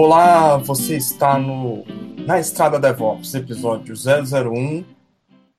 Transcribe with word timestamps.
Olá, 0.00 0.58
você 0.58 0.96
está 0.96 1.40
no 1.40 1.84
na 2.24 2.38
Estrada 2.38 2.78
DevOps, 2.78 3.34
episódio 3.34 3.96
001. 3.96 4.84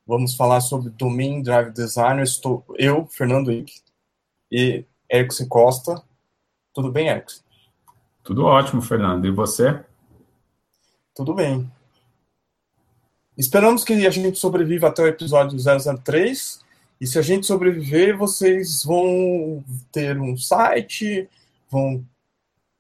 Vamos 0.08 0.34
falar 0.34 0.62
sobre 0.62 0.92
Domain 0.92 1.42
Drive 1.42 1.74
Design. 1.74 2.22
Eu, 2.22 2.24
estou, 2.24 2.66
eu 2.78 3.06
Fernando 3.06 3.52
Ick 3.52 3.82
e 4.50 4.86
Erickson 5.12 5.46
Costa. 5.46 6.02
Tudo 6.74 6.90
bem, 6.90 7.10
Erickson? 7.10 7.42
Tudo 8.24 8.46
ótimo, 8.46 8.82
Fernando. 8.82 9.28
E 9.28 9.30
você? 9.30 9.84
Tudo 11.14 11.34
bem. 11.34 11.70
Esperamos 13.38 13.84
que 13.84 13.92
a 13.92 14.10
gente 14.10 14.40
sobreviva 14.40 14.88
até 14.88 15.04
o 15.04 15.08
episódio 15.08 15.60
003. 15.60 16.64
E 17.02 17.06
se 17.06 17.20
a 17.20 17.22
gente 17.22 17.46
sobreviver, 17.46 18.18
vocês 18.18 18.86
vão 18.86 19.62
ter 19.92 20.18
um 20.18 20.38
site, 20.38 21.28
vão 21.70 22.06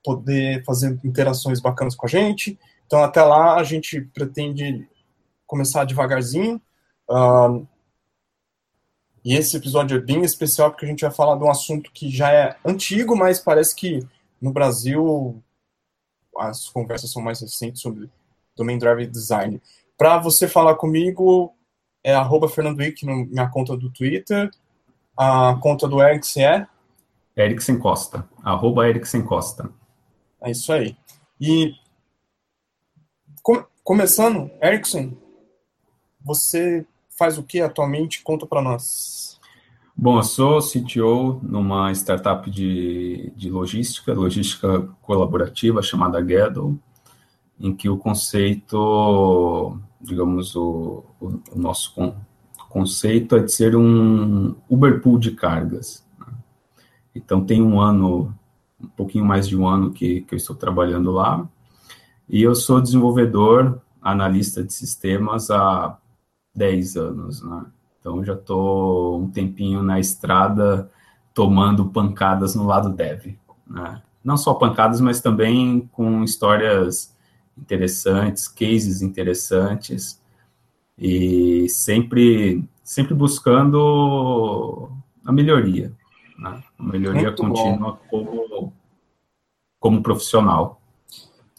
poder 0.03 0.63
fazer 0.63 0.99
interações 1.03 1.59
bacanas 1.59 1.95
com 1.95 2.05
a 2.05 2.09
gente. 2.09 2.57
Então, 2.85 3.03
até 3.03 3.21
lá, 3.21 3.55
a 3.55 3.63
gente 3.63 4.01
pretende 4.01 4.87
começar 5.45 5.83
devagarzinho. 5.83 6.61
Uh, 7.09 7.67
e 9.23 9.35
esse 9.35 9.57
episódio 9.57 9.97
é 9.97 10.01
bem 10.01 10.23
especial 10.23 10.71
porque 10.71 10.85
a 10.85 10.89
gente 10.89 11.01
vai 11.01 11.11
falar 11.11 11.35
de 11.35 11.43
um 11.43 11.51
assunto 11.51 11.91
que 11.91 12.09
já 12.09 12.31
é 12.31 12.55
antigo, 12.65 13.15
mas 13.15 13.39
parece 13.39 13.75
que 13.75 14.07
no 14.41 14.51
Brasil 14.51 15.43
as 16.37 16.69
conversas 16.69 17.11
são 17.11 17.21
mais 17.21 17.41
recentes 17.41 17.81
sobre 17.81 18.09
Domain 18.55 18.77
Drive 18.77 19.07
Design. 19.07 19.61
Para 19.97 20.17
você 20.17 20.47
falar 20.47 20.75
comigo, 20.75 21.53
é 22.03 22.13
arroba 22.13 22.47
Fernando 22.47 22.79
Wick 22.79 23.05
na 23.05 23.15
minha 23.15 23.49
conta 23.49 23.75
do 23.75 23.89
Twitter. 23.89 24.49
A 25.17 25.57
conta 25.61 25.87
do 25.87 26.01
Ericsson 26.01 26.39
é? 26.39 26.67
Ericsson 27.35 27.77
Costa. 27.77 28.27
Arroba 28.41 28.83
Costa. 29.27 29.69
É 30.41 30.51
isso 30.51 30.71
aí. 30.71 30.95
E 31.39 31.73
com, 33.41 33.63
começando, 33.83 34.49
Ericsson, 34.61 35.13
você 36.21 36.85
faz 37.17 37.37
o 37.37 37.43
que 37.43 37.61
atualmente? 37.61 38.21
Conta 38.23 38.45
para 38.45 38.61
nós. 38.61 39.39
Bom, 39.95 40.17
eu 40.17 40.23
sou 40.23 40.59
CTO 40.59 41.39
numa 41.43 41.91
startup 41.91 42.49
de, 42.49 43.33
de 43.35 43.49
logística, 43.49 44.13
logística 44.13 44.81
colaborativa 45.01 45.81
chamada 45.81 46.21
Gaddle, 46.21 46.79
em 47.59 47.75
que 47.75 47.89
o 47.89 47.97
conceito 47.97 49.77
digamos, 49.99 50.55
o, 50.55 51.03
o, 51.19 51.41
o 51.51 51.59
nosso 51.59 51.93
con, 51.93 52.15
conceito 52.69 53.35
é 53.35 53.39
de 53.39 53.51
ser 53.51 53.75
um 53.75 54.55
Uber 54.69 55.01
Pool 55.01 55.19
de 55.19 55.31
cargas. 55.31 56.05
Né? 56.19 56.33
Então, 57.15 57.45
tem 57.45 57.61
um 57.61 57.81
ano, 57.81 58.33
um 58.81 58.87
pouquinho 58.87 59.25
mais 59.25 59.47
de 59.47 59.57
um 59.57 59.67
ano 59.67 59.91
que, 59.91 60.21
que 60.21 60.33
eu 60.33 60.37
estou 60.37 60.55
trabalhando 60.55 61.11
lá, 61.11 61.47
e 62.27 62.41
eu 62.41 62.55
sou 62.55 62.81
desenvolvedor, 62.81 63.81
analista 64.01 64.63
de 64.63 64.73
sistemas 64.73 65.49
há 65.49 65.97
10 66.55 66.95
anos, 66.95 67.41
né? 67.43 67.65
Então, 67.99 68.23
já 68.23 68.33
estou 68.33 69.21
um 69.21 69.29
tempinho 69.29 69.83
na 69.83 69.99
estrada 69.99 70.89
tomando 71.33 71.89
pancadas 71.89 72.55
no 72.55 72.65
lado 72.65 72.89
dev, 72.89 73.35
né? 73.67 74.01
Não 74.23 74.37
só 74.37 74.53
pancadas, 74.53 75.01
mas 75.01 75.21
também 75.21 75.89
com 75.91 76.23
histórias 76.23 77.15
interessantes, 77.57 78.47
cases 78.47 79.01
interessantes 79.01 80.21
e 80.97 81.67
sempre 81.69 82.63
sempre 82.83 83.13
buscando 83.13 84.89
a 85.23 85.31
melhoria, 85.31 85.93
né? 86.39 86.63
melhoria 86.79 87.27
Muito 87.27 87.43
contínua 87.43 87.99
como 88.09 88.73
como 89.79 90.03
profissional. 90.03 90.81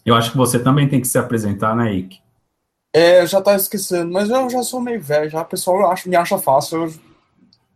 Eu 0.05 0.15
acho 0.15 0.31
que 0.31 0.37
você 0.37 0.59
também 0.59 0.87
tem 0.87 1.01
que 1.01 1.07
se 1.07 1.17
apresentar, 1.17 1.75
né, 1.75 1.93
Ike? 1.93 2.21
É, 2.93 3.21
eu 3.21 3.27
já 3.27 3.39
estava 3.39 3.57
esquecendo, 3.57 4.11
mas 4.11 4.29
eu 4.29 4.49
já 4.49 4.63
sou 4.63 4.79
meio 4.79 5.01
velho, 5.01 5.29
já 5.29 5.41
o 5.41 5.45
pessoal 5.45 5.89
acha, 5.91 6.09
me 6.09 6.15
acha 6.15 6.37
fácil. 6.37 6.85
Eu, 6.85 6.93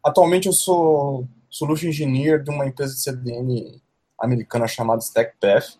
atualmente 0.03 0.47
eu 0.47 0.53
sou 0.53 1.27
Solution 1.49 1.87
Engineer 1.87 2.43
de 2.43 2.49
uma 2.51 2.67
empresa 2.67 2.93
de 2.93 2.99
CDN 2.99 3.81
americana 4.19 4.67
chamada 4.67 5.01
StackPath. 5.01 5.77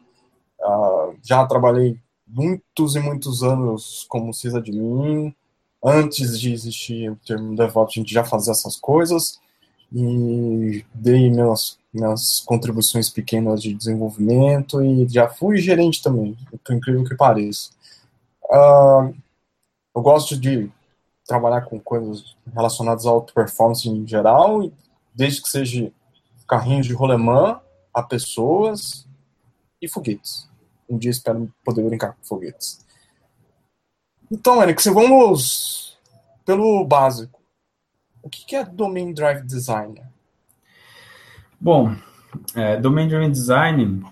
Uh, 0.60 1.16
já 1.22 1.46
trabalhei 1.46 2.00
muitos 2.28 2.96
e 2.96 3.00
muitos 3.00 3.44
anos 3.44 4.06
como 4.10 4.34
sysadmin. 4.34 5.36
Antes 5.84 6.40
de 6.40 6.52
existir 6.52 7.12
o 7.12 7.16
termo 7.18 7.56
DevOps, 7.56 7.94
a 7.96 8.00
gente 8.00 8.14
já 8.14 8.24
fazia 8.24 8.52
essas 8.52 8.76
coisas 8.78 9.40
e 9.92 10.86
dei 10.94 11.30
minhas, 11.30 11.78
minhas 11.94 12.42
contribuições 12.42 13.10
pequenas 13.10 13.62
de 13.62 13.74
desenvolvimento 13.74 14.84
e 14.84 15.08
já 15.08 15.30
fui 15.30 15.58
gerente 15.58 16.02
também, 16.02 16.38
por 16.64 16.76
incrível 16.76 17.04
que 17.04 17.16
pareça. 17.16 17.70
Uh, 18.44 19.16
eu 19.96 20.02
gosto 20.02 20.38
de 20.38 20.70
trabalhar 21.26 21.62
com 21.62 21.80
coisas 21.80 22.36
relacionadas 22.54 23.06
à 23.06 23.10
auto 23.10 23.34
performance 23.34 23.88
em 23.90 24.08
geral, 24.08 24.70
desde 25.14 25.42
que 25.42 25.50
seja 25.50 25.92
carrinhos 26.48 26.86
de 26.86 26.94
rolemã 26.94 27.60
a 27.94 28.04
pessoas 28.04 29.08
e 29.82 29.88
foguetes. 29.88 30.48
Um 30.88 30.98
dia 30.98 31.12
espero 31.12 31.52
poder 31.64 31.84
brincar 31.84 32.14
com 32.14 32.24
foguetes. 32.24 32.86
Então, 34.32 34.60
Alex, 34.60 34.86
vamos 34.86 35.98
pelo 36.46 36.86
básico. 36.86 37.42
O 38.26 38.30
que 38.30 38.56
é 38.56 38.66
Domain 38.66 39.14
Drive 39.14 39.46
Design? 39.46 40.02
Bom, 41.62 41.96
é, 42.56 42.76
Domain 42.76 43.08
Drive 43.08 43.32
Design 43.32 44.04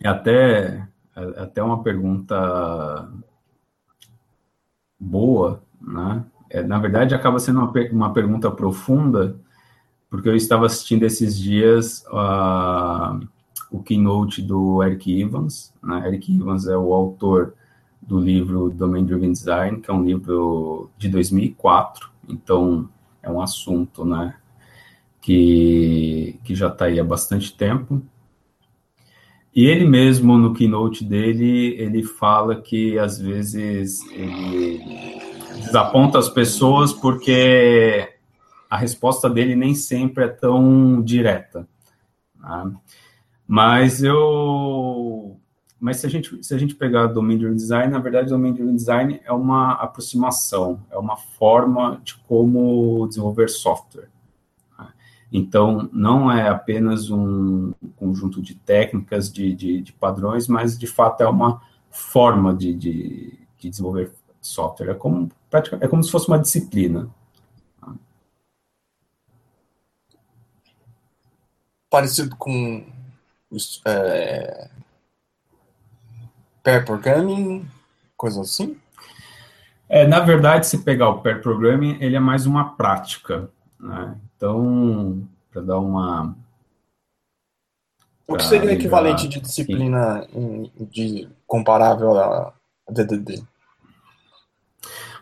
é 0.00 0.08
até, 0.08 0.86
é 1.16 1.42
até 1.42 1.60
uma 1.60 1.82
pergunta 1.82 3.10
boa, 4.96 5.60
né? 5.80 6.24
É, 6.48 6.62
na 6.62 6.78
verdade, 6.78 7.12
acaba 7.12 7.40
sendo 7.40 7.58
uma, 7.58 7.72
uma 7.90 8.12
pergunta 8.12 8.48
profunda, 8.48 9.36
porque 10.08 10.28
eu 10.28 10.36
estava 10.36 10.66
assistindo 10.66 11.02
esses 11.02 11.36
dias 11.36 12.04
o 13.72 13.82
keynote 13.82 14.40
do 14.40 14.84
Eric 14.84 15.20
Evans. 15.20 15.74
Né? 15.82 16.06
Eric 16.06 16.32
Evans 16.32 16.68
é 16.68 16.76
o 16.76 16.94
autor 16.94 17.54
do 18.00 18.20
livro 18.20 18.70
Domain 18.70 19.04
Driven 19.04 19.32
Design, 19.32 19.80
que 19.80 19.90
é 19.90 19.94
um 19.94 20.04
livro 20.04 20.90
de 20.96 21.08
2004, 21.08 22.08
então 22.28 22.88
é 23.22 23.30
um 23.30 23.40
assunto 23.40 24.04
né, 24.04 24.34
que, 25.20 26.38
que 26.44 26.54
já 26.54 26.68
está 26.68 26.86
aí 26.86 26.98
há 26.98 27.04
bastante 27.04 27.56
tempo. 27.56 28.02
E 29.54 29.66
ele 29.66 29.84
mesmo, 29.84 30.38
no 30.38 30.54
keynote 30.54 31.04
dele, 31.04 31.74
ele 31.76 32.04
fala 32.04 32.60
que 32.60 32.98
às 32.98 33.18
vezes 33.18 34.00
ele 34.12 34.80
desaponta 35.56 36.18
as 36.18 36.28
pessoas 36.28 36.92
porque 36.92 38.08
a 38.70 38.76
resposta 38.76 39.28
dele 39.28 39.56
nem 39.56 39.74
sempre 39.74 40.24
é 40.24 40.28
tão 40.28 41.02
direta. 41.02 41.68
Né? 42.38 42.72
Mas 43.46 44.04
eu. 44.04 45.39
Mas 45.80 45.96
se 45.96 46.06
a 46.06 46.10
gente, 46.10 46.44
se 46.44 46.54
a 46.54 46.58
gente 46.58 46.74
pegar 46.74 47.06
Domain 47.06 47.38
Driven 47.38 47.56
Design, 47.56 47.90
na 47.90 47.98
verdade, 47.98 48.28
Domain 48.28 48.52
Driven 48.52 48.76
Design 48.76 49.18
é 49.24 49.32
uma 49.32 49.72
aproximação, 49.72 50.84
é 50.90 50.98
uma 50.98 51.16
forma 51.16 51.98
de 52.04 52.16
como 52.28 53.06
desenvolver 53.08 53.48
software. 53.48 54.10
Né? 54.78 54.88
Então, 55.32 55.88
não 55.90 56.30
é 56.30 56.48
apenas 56.50 57.10
um 57.10 57.72
conjunto 57.96 58.42
de 58.42 58.54
técnicas, 58.54 59.32
de, 59.32 59.54
de, 59.54 59.80
de 59.80 59.92
padrões, 59.94 60.46
mas 60.46 60.78
de 60.78 60.86
fato 60.86 61.22
é 61.22 61.28
uma 61.28 61.62
forma 61.90 62.54
de, 62.54 62.74
de, 62.74 63.38
de 63.58 63.70
desenvolver 63.70 64.12
software. 64.38 64.90
É 64.90 64.94
como, 64.94 65.30
é 65.80 65.88
como 65.88 66.04
se 66.04 66.10
fosse 66.10 66.28
uma 66.28 66.38
disciplina. 66.38 67.08
Parecido 71.88 72.36
com 72.36 72.84
é, 73.86 74.70
pair 76.62 76.84
programming, 76.84 77.66
coisa 78.16 78.40
assim? 78.42 78.76
É, 79.88 80.06
na 80.06 80.20
verdade, 80.20 80.66
se 80.66 80.78
pegar 80.78 81.08
o 81.08 81.20
pair 81.20 81.40
programming, 81.40 81.98
ele 82.00 82.16
é 82.16 82.20
mais 82.20 82.46
uma 82.46 82.76
prática. 82.76 83.50
Né? 83.78 84.16
Então, 84.36 85.26
para 85.50 85.62
dar 85.62 85.78
uma. 85.78 86.36
O 88.26 88.36
que 88.36 88.44
seria 88.44 88.70
o 88.70 88.72
equivalente 88.72 89.26
de 89.26 89.40
disciplina 89.40 90.24
de 90.92 91.28
comparável 91.46 92.16
a 92.16 92.52
DDD? 92.88 93.42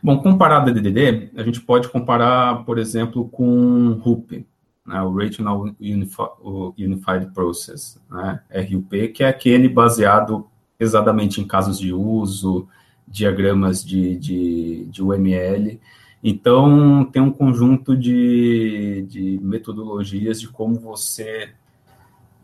Bom, 0.03 0.21
comparado 0.21 0.71
a 0.71 0.73
DDD, 0.73 1.31
a 1.37 1.43
gente 1.43 1.61
pode 1.61 1.89
comparar, 1.89 2.65
por 2.65 2.79
exemplo, 2.79 3.29
com 3.31 3.99
RUP, 4.03 4.47
né, 4.87 5.03
o 5.03 5.15
Regional 5.15 5.65
Unified 5.81 7.33
Process, 7.35 8.01
né, 8.11 8.41
RUP, 8.51 9.09
que 9.09 9.25
é 9.25 9.29
aquele 9.29 9.69
baseado 9.69 10.49
exatamente 10.79 11.41
em 11.41 11.47
casos 11.47 11.79
de 11.79 11.93
uso, 11.93 12.69
diagramas 13.07 13.85
de, 13.85 14.17
de, 14.17 14.85
de 14.87 15.03
UML. 15.03 15.81
Então, 16.23 17.05
tem 17.13 17.23
um 17.23 17.31
conjunto 17.31 17.97
de, 17.97 19.07
de 19.09 19.39
metodologias 19.43 20.41
de 20.41 20.49
como 20.49 20.79
você 20.79 21.51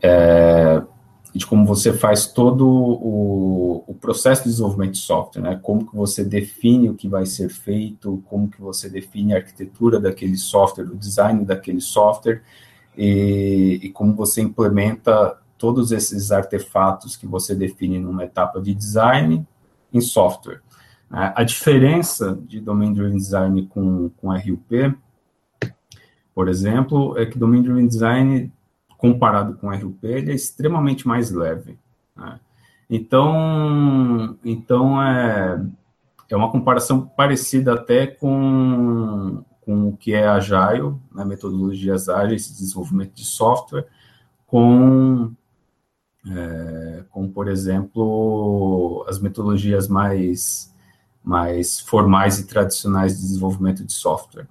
é, 0.03 0.83
de 1.35 1.45
como 1.45 1.67
você 1.67 1.93
faz 1.93 2.27
todo 2.27 2.65
o, 2.69 3.85
o, 3.89 3.95
processo 3.95 4.45
de 4.45 4.51
desenvolvimento 4.51 4.93
de 4.93 4.99
software, 4.99 5.43
né? 5.43 5.61
Como 5.61 5.85
que 5.85 5.97
você 5.97 6.23
define 6.23 6.89
o 6.89 6.95
que 6.95 7.09
vai 7.09 7.27
ser 7.27 7.49
feito, 7.49 8.23
como 8.27 8.49
que 8.49 8.61
você 8.61 8.89
define 8.89 9.35
a 9.35 9.39
arquitetura 9.39 9.99
daquele 9.99 10.37
software, 10.37 10.85
o 10.85 10.97
design 10.97 11.45
daquele 11.45 11.81
software, 11.81 12.43
e, 12.97 13.81
e 13.83 13.91
como 13.91 14.15
você 14.15 14.43
implementa 14.43 15.37
todos 15.65 15.93
esses 15.93 16.31
artefatos 16.31 17.17
que 17.17 17.27
você 17.27 17.55
define 17.55 17.99
numa 17.99 18.23
etapa 18.23 18.61
de 18.61 18.75
design 18.75 19.49
em 19.91 19.99
software. 19.99 20.61
Né? 21.11 21.33
A 21.35 21.43
diferença 21.43 22.39
de 22.47 22.61
Domain 22.61 22.93
Driven 22.93 23.17
Design 23.17 23.67
com, 23.69 24.11
com 24.11 24.29
RUP, 24.29 24.95
por 26.35 26.51
exemplo, 26.51 27.17
é 27.17 27.25
que 27.25 27.39
Domain 27.39 27.63
Driven 27.63 27.87
Design 27.87 28.53
comparado 28.99 29.55
com 29.55 29.75
RUP, 29.75 30.05
ele 30.05 30.33
é 30.33 30.35
extremamente 30.35 31.09
mais 31.09 31.31
leve. 31.31 31.79
Né? 32.15 32.39
Então, 32.91 34.37
então 34.45 35.03
é, 35.03 35.65
é 36.29 36.37
uma 36.37 36.53
comparação 36.53 37.07
parecida 37.07 37.73
até 37.73 38.07
com, 38.07 39.43
com 39.63 39.89
o 39.89 39.97
que 39.97 40.13
é 40.13 40.29
Agile, 40.29 40.95
né, 41.11 41.25
metodologias 41.25 42.11
ágeis 42.11 42.49
de 42.49 42.59
desenvolvimento 42.59 43.15
de 43.15 43.25
software, 43.25 43.87
com, 44.47 45.33
é, 46.31 47.05
com, 47.11 47.29
por 47.29 47.49
exemplo, 47.49 49.05
as 49.09 49.19
metodologias 49.19 49.89
mais, 49.89 50.73
mais 51.23 51.81
formais 51.81 52.39
e 52.39 52.47
tradicionais 52.47 53.17
de 53.17 53.23
desenvolvimento 53.23 53.85
de 53.85 53.93
software. 53.93 54.47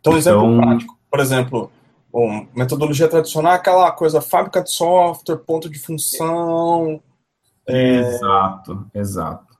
Então, 0.00 0.16
exemplo 0.16 0.44
então, 0.44 0.60
prático, 0.60 0.98
por 1.10 1.20
exemplo, 1.20 1.70
Bom, 2.12 2.46
metodologia 2.54 3.08
tradicional 3.08 3.54
é 3.54 3.56
aquela 3.56 3.90
coisa, 3.90 4.20
fábrica 4.20 4.62
de 4.62 4.70
software, 4.70 5.38
ponto 5.38 5.70
de 5.70 5.78
função. 5.78 7.00
É... 7.66 8.00
Exato, 8.00 8.86
exato. 8.94 9.56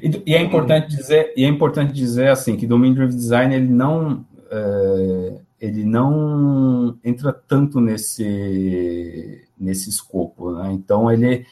E, 0.00 0.22
e, 0.24 0.34
é 0.36 0.40
importante 0.40 0.88
dizer, 0.88 1.32
e 1.36 1.44
é 1.44 1.48
importante 1.48 1.92
dizer 1.92 2.28
assim 2.28 2.56
que 2.56 2.66
Domain 2.66 2.94
Driven 2.94 3.16
Design 3.16 3.54
ele 3.54 3.68
não 3.68 4.24
é, 4.50 5.39
ele 5.60 5.84
não 5.84 6.98
entra 7.04 7.32
tanto 7.32 7.80
nesse 7.80 9.46
nesse 9.58 9.90
escopo, 9.90 10.52
né? 10.52 10.72
Então 10.72 11.10
ele 11.10 11.46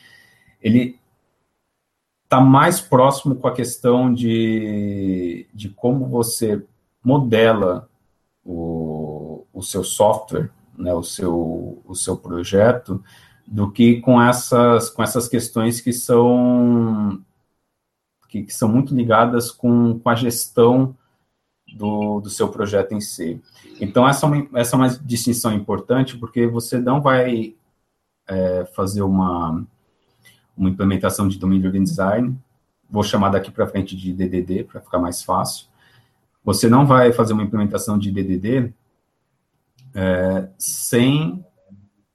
ele 0.60 0.98
está 2.24 2.40
mais 2.40 2.80
próximo 2.80 3.36
com 3.36 3.48
a 3.48 3.54
questão 3.54 4.12
de, 4.12 5.48
de 5.54 5.70
como 5.70 6.06
você 6.06 6.62
modela 7.02 7.88
o, 8.44 9.46
o 9.52 9.62
seu 9.62 9.82
software, 9.82 10.50
né, 10.76 10.92
o, 10.92 11.02
seu, 11.02 11.82
o 11.86 11.94
seu 11.94 12.18
projeto, 12.18 13.02
do 13.46 13.70
que 13.70 14.00
com 14.02 14.20
essas, 14.20 14.90
com 14.90 15.02
essas 15.02 15.26
questões 15.26 15.80
que 15.80 15.92
são, 15.92 17.24
que, 18.28 18.42
que 18.42 18.52
são 18.52 18.68
muito 18.68 18.94
ligadas 18.94 19.50
com, 19.50 19.98
com 19.98 20.10
a 20.10 20.14
gestão 20.14 20.94
do, 21.74 22.20
do 22.20 22.30
seu 22.30 22.48
projeto 22.48 22.92
em 22.92 23.00
si. 23.00 23.40
Então, 23.80 24.08
essa 24.08 24.26
é 24.26 24.28
uma, 24.28 24.60
essa 24.60 24.76
é 24.76 24.78
uma 24.78 24.88
distinção 24.88 25.52
importante, 25.52 26.16
porque 26.16 26.46
você 26.46 26.78
não 26.78 27.00
vai 27.00 27.54
é, 28.26 28.64
fazer 28.74 29.02
uma, 29.02 29.64
uma 30.56 30.68
implementação 30.68 31.28
de 31.28 31.38
Domain 31.38 31.60
Driven 31.60 31.82
Design, 31.82 32.36
vou 32.90 33.02
chamar 33.02 33.30
daqui 33.30 33.50
para 33.50 33.66
frente 33.66 33.96
de 33.96 34.12
DDD, 34.12 34.64
para 34.64 34.80
ficar 34.80 34.98
mais 34.98 35.22
fácil, 35.22 35.66
você 36.44 36.68
não 36.68 36.86
vai 36.86 37.12
fazer 37.12 37.32
uma 37.34 37.42
implementação 37.42 37.98
de 37.98 38.10
DDD 38.10 38.72
é, 39.94 40.48
sem 40.56 41.44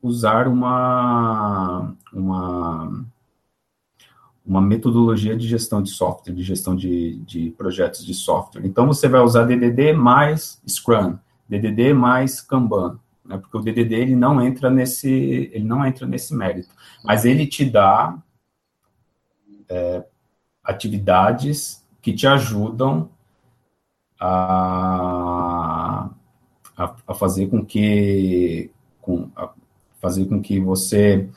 usar 0.01 0.47
uma, 0.47 1.95
uma, 2.11 3.05
uma 4.45 4.61
metodologia 4.61 5.37
de 5.37 5.47
gestão 5.47 5.81
de 5.81 5.89
software, 5.89 6.33
de 6.33 6.43
gestão 6.43 6.75
de, 6.75 7.17
de 7.19 7.51
projetos 7.51 8.05
de 8.05 8.13
software. 8.13 8.65
Então, 8.65 8.85
você 8.85 9.07
vai 9.07 9.21
usar 9.21 9.45
DDD 9.45 9.93
mais 9.93 10.61
Scrum, 10.67 11.17
DDD 11.47 11.93
mais 11.93 12.41
Kanban, 12.41 12.99
né, 13.23 13.37
porque 13.37 13.57
o 13.57 13.61
DDD 13.61 13.93
ele 13.95 14.15
não 14.15 14.41
entra 14.41 14.69
nesse 14.69 15.49
ele 15.53 15.63
não 15.63 15.85
entra 15.85 16.05
nesse 16.05 16.35
mérito, 16.35 16.69
mas 17.03 17.23
ele 17.23 17.47
te 17.47 17.63
dá 17.63 18.17
é, 19.69 20.03
atividades 20.63 21.85
que 22.01 22.13
te 22.13 22.27
ajudam 22.27 23.09
a, 24.19 26.09
a, 26.75 26.95
a 27.07 27.13
fazer 27.13 27.47
com 27.47 27.65
que 27.65 28.69
com, 29.01 29.31
fazer 30.01 30.25
com 30.25 30.41
que 30.41 30.59
você 30.59 31.29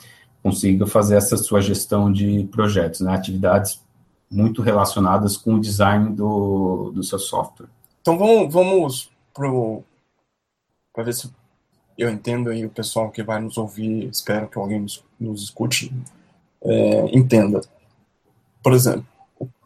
consiga 0.46 0.86
fazer 0.86 1.16
essa 1.16 1.36
sua 1.36 1.60
gestão 1.60 2.12
de 2.12 2.44
projetos, 2.52 3.00
né, 3.00 3.12
atividades 3.12 3.82
muito 4.30 4.62
relacionadas 4.62 5.36
com 5.36 5.54
o 5.54 5.60
design 5.60 6.14
do, 6.14 6.92
do 6.94 7.02
seu 7.02 7.18
software. 7.18 7.66
Então 8.00 8.16
vamos, 8.16 8.52
vamos 8.52 9.10
para 9.34 11.02
ver 11.02 11.14
se 11.14 11.28
eu 11.98 12.08
entendo 12.08 12.52
e 12.52 12.64
o 12.64 12.70
pessoal 12.70 13.10
que 13.10 13.24
vai 13.24 13.40
nos 13.40 13.58
ouvir, 13.58 14.08
espero 14.08 14.46
que 14.46 14.56
alguém 14.56 14.78
nos, 14.78 15.02
nos 15.18 15.42
escute, 15.42 15.92
é, 16.62 17.18
entenda. 17.18 17.60
Por 18.62 18.72
exemplo, 18.72 19.04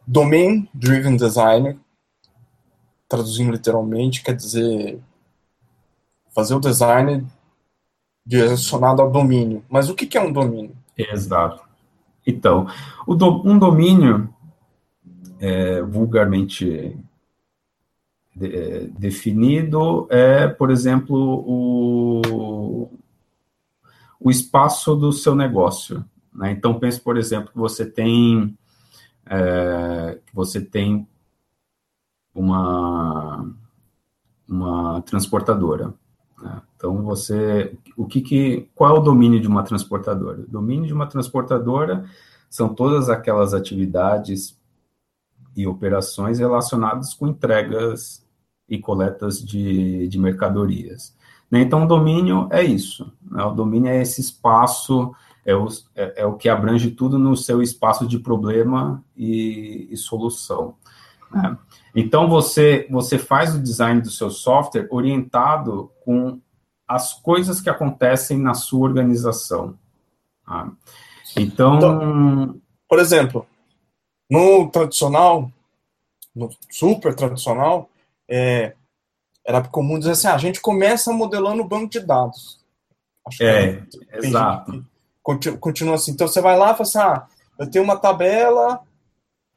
Domain 0.07 0.67
Driven 0.73 1.17
Designer 1.17 1.77
traduzindo 3.07 3.53
literalmente, 3.53 4.23
quer 4.23 4.35
dizer 4.35 4.99
fazer 6.35 6.55
o 6.55 6.61
design 6.61 7.27
direcionado 8.25 9.03
ao 9.03 9.11
domínio. 9.11 9.65
Mas 9.69 9.89
o 9.89 9.95
que 9.95 10.17
é 10.17 10.21
um 10.21 10.33
domínio? 10.33 10.77
Exato. 10.97 11.63
Então, 12.27 12.67
um 13.09 13.59
domínio, 13.59 14.33
é, 15.39 15.83
vulgarmente 15.83 16.97
de, 18.35 18.57
é, 18.57 18.81
definido, 18.99 20.07
é, 20.11 20.47
por 20.47 20.71
exemplo, 20.71 21.17
o, 21.47 22.91
o 24.21 24.31
espaço 24.31 24.95
do 24.95 25.13
seu 25.13 25.35
negócio. 25.35 26.05
Né? 26.33 26.53
Então, 26.53 26.79
pense, 26.79 27.01
por 27.01 27.17
exemplo, 27.17 27.51
que 27.51 27.59
você 27.59 27.85
tem, 27.85 28.57
é, 29.27 30.19
você 30.33 30.61
tem 30.61 31.07
uma, 32.35 33.51
uma 34.49 35.03
transportadora. 35.03 35.93
Né? 36.41 36.63
Então, 36.77 37.03
você, 37.03 37.77
o 37.97 38.07
que, 38.07 38.21
que, 38.21 38.69
qual 38.75 38.97
é 38.97 38.99
o 38.99 39.03
domínio 39.03 39.41
de 39.41 39.49
uma 39.49 39.63
transportadora? 39.63 40.41
O 40.41 40.51
domínio 40.51 40.87
de 40.87 40.93
uma 40.93 41.07
transportadora 41.07 42.05
são 42.49 42.75
todas 42.75 43.09
aquelas 43.09 43.55
atividades 43.55 44.59
e 45.57 45.67
operações 45.67 46.39
relacionadas 46.39 47.15
com 47.15 47.29
entregas 47.29 48.27
e 48.69 48.79
coletas 48.79 49.43
de, 49.45 50.09
de 50.09 50.19
mercadorias. 50.19 51.15
Né? 51.51 51.61
Então, 51.61 51.85
o 51.85 51.89
domínio 51.89 52.49
é 52.51 52.63
isso. 52.63 53.13
Né? 53.31 53.43
O 53.45 53.53
domínio 53.53 53.91
é 53.91 54.01
esse 54.01 54.21
espaço, 54.21 55.15
é 55.45 55.55
o, 55.55 55.67
é, 55.95 56.23
é 56.23 56.27
o 56.27 56.37
que 56.37 56.49
abrange 56.49 56.91
tudo 56.93 57.19
no 57.19 57.37
seu 57.37 57.61
espaço 57.63 58.07
de 58.07 58.19
problema 58.19 59.05
e, 59.17 59.89
e 59.91 59.97
solução. 59.97 60.77
Né? 61.31 61.57
Então, 61.95 62.29
você, 62.29 62.87
você 62.91 63.19
faz 63.19 63.55
o 63.55 63.63
design 63.63 64.01
do 64.01 64.11
seu 64.11 64.31
software 64.31 64.87
orientado 64.91 65.91
com 66.05 66.41
as 66.87 67.15
coisas 67.15 67.61
que 67.61 67.71
acontecem 67.71 68.39
na 68.39 68.55
sua 68.55 68.89
organização. 68.89 69.79
Tá? 70.45 70.71
Então, 71.37 71.77
então, 71.77 72.61
por 72.89 72.99
exemplo, 72.99 73.47
no 74.29 74.69
tradicional, 74.71 75.51
no 76.35 76.51
super 76.71 77.15
tradicional, 77.15 77.89
é, 78.29 78.75
era 79.47 79.63
comum 79.63 79.99
dizer 79.99 80.13
assim, 80.13 80.29
ah, 80.29 80.35
a 80.35 80.39
gente 80.39 80.61
começa 80.61 81.13
modelando 81.13 81.63
o 81.63 81.69
banco 81.69 81.91
de 81.91 82.01
dados. 82.01 82.61
Acho 83.27 83.43
é, 83.45 83.83
é 84.11 84.19
exato. 84.19 84.85
Continua, 85.23 85.59
continua 85.59 85.95
assim. 85.95 86.13
Então, 86.13 86.27
você 86.27 86.41
vai 86.41 86.57
lá 86.57 86.73
e 86.73 86.77
fala 86.77 86.83
assim, 86.83 86.99
ah, 86.99 87.27
eu 87.59 87.71
tenho 87.71 87.85
uma 87.85 87.97
tabela 87.97 88.81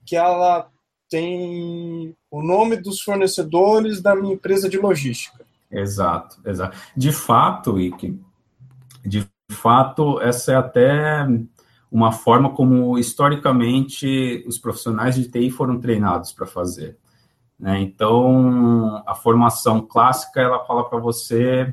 que 0.06 0.16
ela 0.16 0.70
tem 1.10 2.16
o 2.34 2.42
nome 2.42 2.78
dos 2.78 3.00
fornecedores 3.00 4.02
da 4.02 4.16
minha 4.16 4.34
empresa 4.34 4.68
de 4.68 4.80
logística. 4.80 5.46
Exato, 5.70 6.38
exato. 6.44 6.76
De 6.98 7.12
fato, 7.12 7.80
Ike, 7.80 8.20
de 9.06 9.30
fato, 9.52 10.20
essa 10.20 10.52
é 10.52 10.56
até 10.56 11.28
uma 11.92 12.12
forma 12.12 12.50
como 12.50 12.98
historicamente 12.98 14.44
os 14.48 14.58
profissionais 14.58 15.14
de 15.14 15.30
TI 15.30 15.52
foram 15.52 15.80
treinados 15.80 16.32
para 16.32 16.48
fazer. 16.48 16.98
Né? 17.60 17.82
Então, 17.82 19.04
a 19.06 19.14
formação 19.14 19.80
clássica 19.80 20.42
ela 20.42 20.66
fala 20.66 20.90
para 20.90 20.98
você 20.98 21.72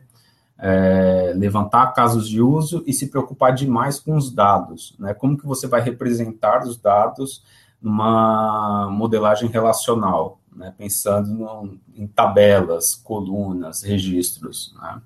é, 0.59 1.33
levantar 1.35 1.95
casos 1.95 2.29
de 2.29 2.43
uso 2.43 2.85
e 2.87 2.93
se 2.93 3.09
preocupar 3.09 3.55
demais 3.55 3.99
com 3.99 4.15
os 4.15 4.31
dados, 4.31 4.95
né? 4.99 5.15
Como 5.15 5.39
que 5.39 5.47
você 5.47 5.67
vai 5.67 5.81
representar 5.81 6.65
os 6.65 6.77
dados 6.77 7.43
numa 7.81 8.91
modelagem 8.91 9.49
relacional, 9.49 10.40
né, 10.55 10.75
pensando 10.77 11.33
no, 11.33 11.79
em 11.95 12.07
tabelas, 12.07 12.95
colunas, 12.95 13.83
registros. 13.83 14.75
Né. 14.81 15.03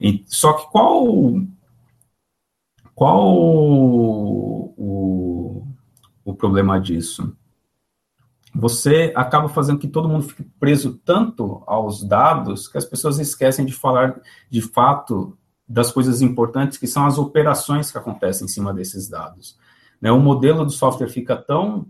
E, 0.00 0.24
só 0.26 0.52
que 0.52 0.70
qual 0.70 1.04
Qual 2.96 3.36
o, 4.74 4.74
o, 6.24 6.34
problema 6.34 6.80
disso? 6.80 7.36
Você 8.54 9.12
acaba 9.14 9.50
fazendo 9.50 9.78
que 9.78 9.86
todo 9.86 10.08
mundo 10.08 10.28
fique 10.28 10.44
preso 10.58 10.98
tanto 11.04 11.62
aos 11.66 12.02
dados 12.02 12.66
que 12.66 12.78
as 12.78 12.86
pessoas 12.86 13.18
esquecem 13.18 13.66
de 13.66 13.74
falar 13.74 14.18
de 14.48 14.62
fato 14.62 15.36
das 15.68 15.92
coisas 15.92 16.22
importantes 16.22 16.78
que 16.78 16.86
são 16.86 17.04
as 17.04 17.18
operações 17.18 17.92
que 17.92 17.98
acontecem 17.98 18.46
em 18.46 18.48
cima 18.48 18.72
desses 18.72 19.10
dados. 19.10 19.58
Né? 20.00 20.10
O 20.10 20.18
modelo 20.18 20.64
do 20.64 20.70
software 20.70 21.10
fica 21.10 21.36
tão 21.36 21.86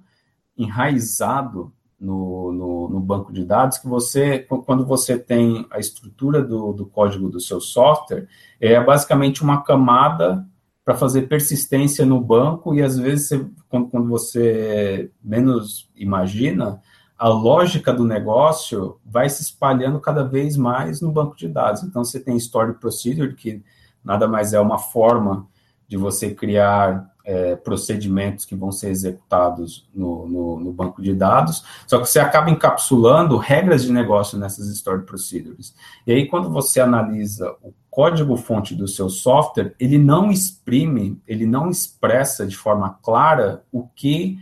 enraizado 0.59 1.73
no, 1.99 2.53
no, 2.53 2.89
no, 2.91 3.01
banco 3.01 3.33
de 3.33 3.45
dados 3.45 3.79
que 3.79 3.89
você, 3.89 4.41
quando 4.41 4.85
você 4.85 5.19
tem 5.19 5.67
a 5.71 5.79
estrutura 5.79 6.43
do, 6.43 6.73
do 6.73 6.87
código 6.87 7.29
do 7.29 7.41
seu 7.41 7.61
software, 7.61 8.29
é 8.61 8.79
basicamente 8.83 9.43
uma 9.43 9.63
camada 9.63 10.47
para 10.85 10.95
fazer 10.95 11.23
persistência 11.23 12.07
no 12.07 12.21
banco 12.21 12.75
e 12.75 12.83
às 12.83 12.99
vezes 12.99 13.29
você, 13.29 13.47
quando, 13.69 13.89
quando 13.89 14.09
você 14.09 15.11
menos 15.23 15.91
imagina, 15.97 16.81
a 17.19 17.29
lógica 17.29 17.93
do 17.93 18.05
negócio 18.05 19.01
vai 19.05 19.29
se 19.29 19.43
espalhando 19.43 19.99
cada 19.99 20.23
vez 20.23 20.57
mais 20.57 21.01
no 21.01 21.11
banco 21.11 21.35
de 21.35 21.49
dados. 21.49 21.83
Então 21.83 22.05
você 22.05 22.21
tem 22.21 22.37
Story 22.37 22.75
Procedure, 22.75 23.35
que 23.35 23.65
nada 24.05 24.29
mais 24.29 24.53
é 24.53 24.61
uma 24.61 24.79
forma 24.79 25.49
de 25.89 25.97
você 25.97 26.35
criar 26.35 27.11
é, 27.27 27.57
procedimentos 27.57 28.45
que 28.45 28.55
vão 28.55 28.71
ser 28.71 28.89
executados 28.89 29.89
no, 29.93 30.29
no, 30.29 30.61
no, 30.61 30.73
banco 30.73 31.03
de 31.03 31.13
dados, 31.13 31.65
só 31.85 31.99
que 31.99 32.07
você 32.07 32.21
acaba 32.21 32.49
encapsulando 32.51 33.37
regras 33.37 33.83
de 33.83 33.93
negócio 33.93 34.39
nessas 34.39 34.69
stored 34.69 35.05
procedures. 35.05 35.75
E 36.07 36.13
aí, 36.13 36.29
quando 36.29 36.49
você 36.49 36.81
analisa 36.81 37.51
o 37.61 37.75
código-fonte 37.91 38.77
do 38.77 38.87
seu 38.87 39.09
software, 39.09 39.75
ele 39.81 39.99
não 39.99 40.31
exprime, 40.31 41.21
ele 41.27 41.47
não 41.47 41.69
expressa 41.69 42.47
de 42.47 42.57
forma 42.57 42.97
clara 43.03 43.65
o 43.73 43.89
que 43.89 44.39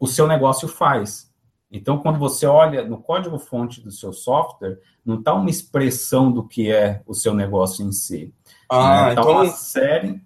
o 0.00 0.06
seu 0.06 0.26
negócio 0.26 0.66
faz. 0.66 1.30
Então, 1.70 1.98
quando 1.98 2.18
você 2.18 2.46
olha 2.46 2.82
no 2.82 2.96
código-fonte 2.96 3.82
do 3.82 3.90
seu 3.90 4.12
software, 4.14 4.78
não 5.04 5.18
está 5.18 5.34
uma 5.34 5.50
expressão 5.50 6.32
do 6.32 6.46
que 6.46 6.72
é 6.72 7.02
o 7.06 7.12
seu 7.12 7.34
negócio 7.34 7.84
em 7.84 7.92
si. 7.92 8.32
Ah, 8.70 9.10
então... 9.12 9.30
uma 9.30 9.46
série 9.48 10.24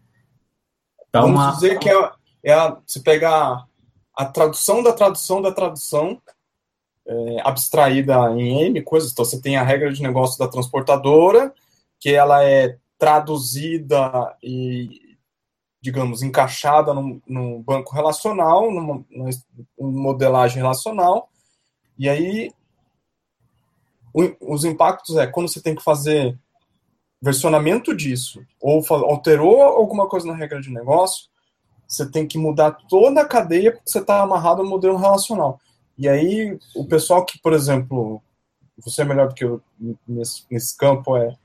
Tá 1.10 1.22
Vamos 1.22 1.36
uma... 1.36 1.52
dizer 1.52 1.78
que 1.78 1.88
é, 1.88 2.10
é 2.44 2.52
a, 2.52 2.76
se 2.86 3.00
pegar 3.02 3.66
a 4.14 4.24
tradução 4.26 4.82
da 4.82 4.92
tradução 4.92 5.42
da 5.42 5.52
tradução 5.52 6.20
é, 7.06 7.40
abstraída 7.42 8.30
em 8.36 8.66
N 8.66 8.82
coisas. 8.82 9.10
Então, 9.10 9.24
você 9.24 9.40
tem 9.40 9.56
a 9.56 9.62
regra 9.62 9.92
de 9.92 10.02
negócio 10.02 10.38
da 10.38 10.48
transportadora, 10.48 11.52
que 11.98 12.10
ela 12.10 12.44
é 12.44 12.76
traduzida 12.98 14.36
e, 14.42 15.16
digamos, 15.80 16.22
encaixada 16.22 16.94
num, 16.94 17.20
num 17.26 17.62
banco 17.62 17.94
relacional, 17.94 18.70
numa, 18.70 19.04
numa, 19.10 19.30
modelagem 19.78 20.58
relacional. 20.58 21.30
E 21.98 22.08
aí, 22.08 22.52
o, 24.14 24.54
os 24.54 24.64
impactos 24.64 25.16
é 25.16 25.26
quando 25.26 25.48
você 25.48 25.60
tem 25.60 25.74
que 25.74 25.82
fazer 25.82 26.38
versionamento 27.20 27.94
disso, 27.94 28.42
ou 28.60 28.82
alterou 29.04 29.62
alguma 29.62 30.08
coisa 30.08 30.26
na 30.26 30.34
regra 30.34 30.60
de 30.60 30.70
negócio, 30.70 31.28
você 31.86 32.08
tem 32.08 32.26
que 32.26 32.38
mudar 32.38 32.72
toda 32.88 33.20
a 33.20 33.26
cadeia 33.26 33.72
porque 33.72 33.90
você 33.90 33.98
está 33.98 34.20
amarrado 34.22 34.62
ao 34.62 34.68
modelo 34.68 34.96
relacional. 34.96 35.60
E 35.98 36.08
aí, 36.08 36.58
o 36.74 36.86
pessoal 36.86 37.24
que, 37.24 37.38
por 37.40 37.52
exemplo, 37.52 38.22
você 38.78 39.02
é 39.02 39.04
melhor 39.04 39.28
do 39.28 39.34
que 39.34 39.44
eu 39.44 39.60
nesse, 40.08 40.44
nesse 40.50 40.76
campo, 40.76 41.16
é 41.16 41.36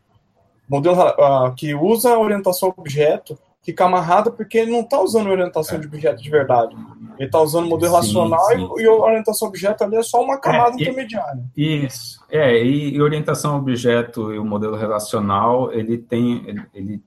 modelo 0.70 0.96
uh, 0.96 1.53
que 1.55 1.74
usa 1.75 2.13
a 2.13 2.20
orientação 2.20 2.74
objeto, 2.75 3.38
fica 3.65 3.86
amarrado 3.86 4.31
porque 4.31 4.60
ele 4.60 4.72
não 4.72 4.81
está 4.81 5.01
usando 5.01 5.27
orientação 5.27 5.79
de 5.79 5.88
objeto 5.88 6.22
de 6.22 6.29
verdade. 6.29 6.75
Ele 7.17 7.25
está 7.25 7.41
usando 7.41 7.67
modelo 7.67 7.93
sim, 7.93 7.98
racional 7.98 8.45
sim. 8.45 8.69
E, 8.77 8.84
e 8.84 8.88
a 8.88 8.93
orientação 8.93 9.48
objeto 9.48 9.84
ali 9.84 9.95
é 9.95 10.03
só 10.03 10.24
uma 10.24 10.38
camada 10.38 10.72
é, 10.77 10.81
intermediária. 10.81 11.43
Isso. 11.57 12.24
É, 12.29 12.63
e, 12.63 12.95
e, 12.95 13.01
orientação 13.01 13.57
objeto 13.57 14.31
e 14.31 14.38
o 14.38 14.45
modelo 14.45 14.75
relacional, 14.75 15.74
ele 15.74 15.98
tem. 15.98 16.48
Ele, 16.48 16.63
ele 16.74 17.03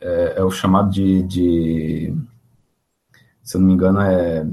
é, 0.00 0.34
é, 0.38 0.44
o 0.44 0.50
chamado 0.50 0.90
de, 0.90 1.22
de. 1.22 2.14
Se 3.42 3.56
eu 3.56 3.60
não 3.60 3.68
me 3.68 3.74
engano, 3.74 4.00
é. 4.00 4.44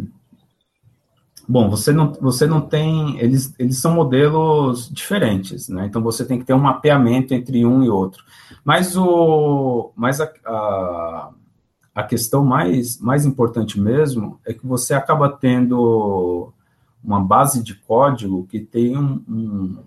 Bom, 1.48 1.70
você 1.70 1.92
não, 1.92 2.14
você 2.14 2.48
não 2.48 2.62
tem. 2.62 3.20
Eles, 3.20 3.54
eles 3.60 3.78
são 3.78 3.94
modelos 3.94 4.90
diferentes, 4.92 5.70
né? 5.70 5.86
Então 5.86 6.02
você 6.02 6.26
tem 6.26 6.40
que 6.40 6.46
ter 6.46 6.54
um 6.54 6.60
mapeamento 6.60 7.34
entre 7.34 7.66
um 7.66 7.84
e 7.84 7.90
outro. 7.90 8.24
Mas, 8.64 8.98
o, 8.98 9.92
mas 9.96 10.20
a, 10.20 10.32
a 10.46 11.30
a 11.96 12.04
questão 12.04 12.44
mais, 12.44 13.00
mais 13.00 13.26
importante 13.26 13.80
mesmo 13.80 14.38
é 14.46 14.54
que 14.54 14.68
você 14.68 14.94
acaba 14.94 15.30
tendo 15.30 16.52
uma 17.02 17.24
base 17.24 17.64
de 17.64 17.74
código 17.74 18.46
que 18.48 18.60
tem 18.60 18.98
um, 18.98 19.24
um, 19.30 19.84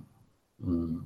um, 0.58 1.02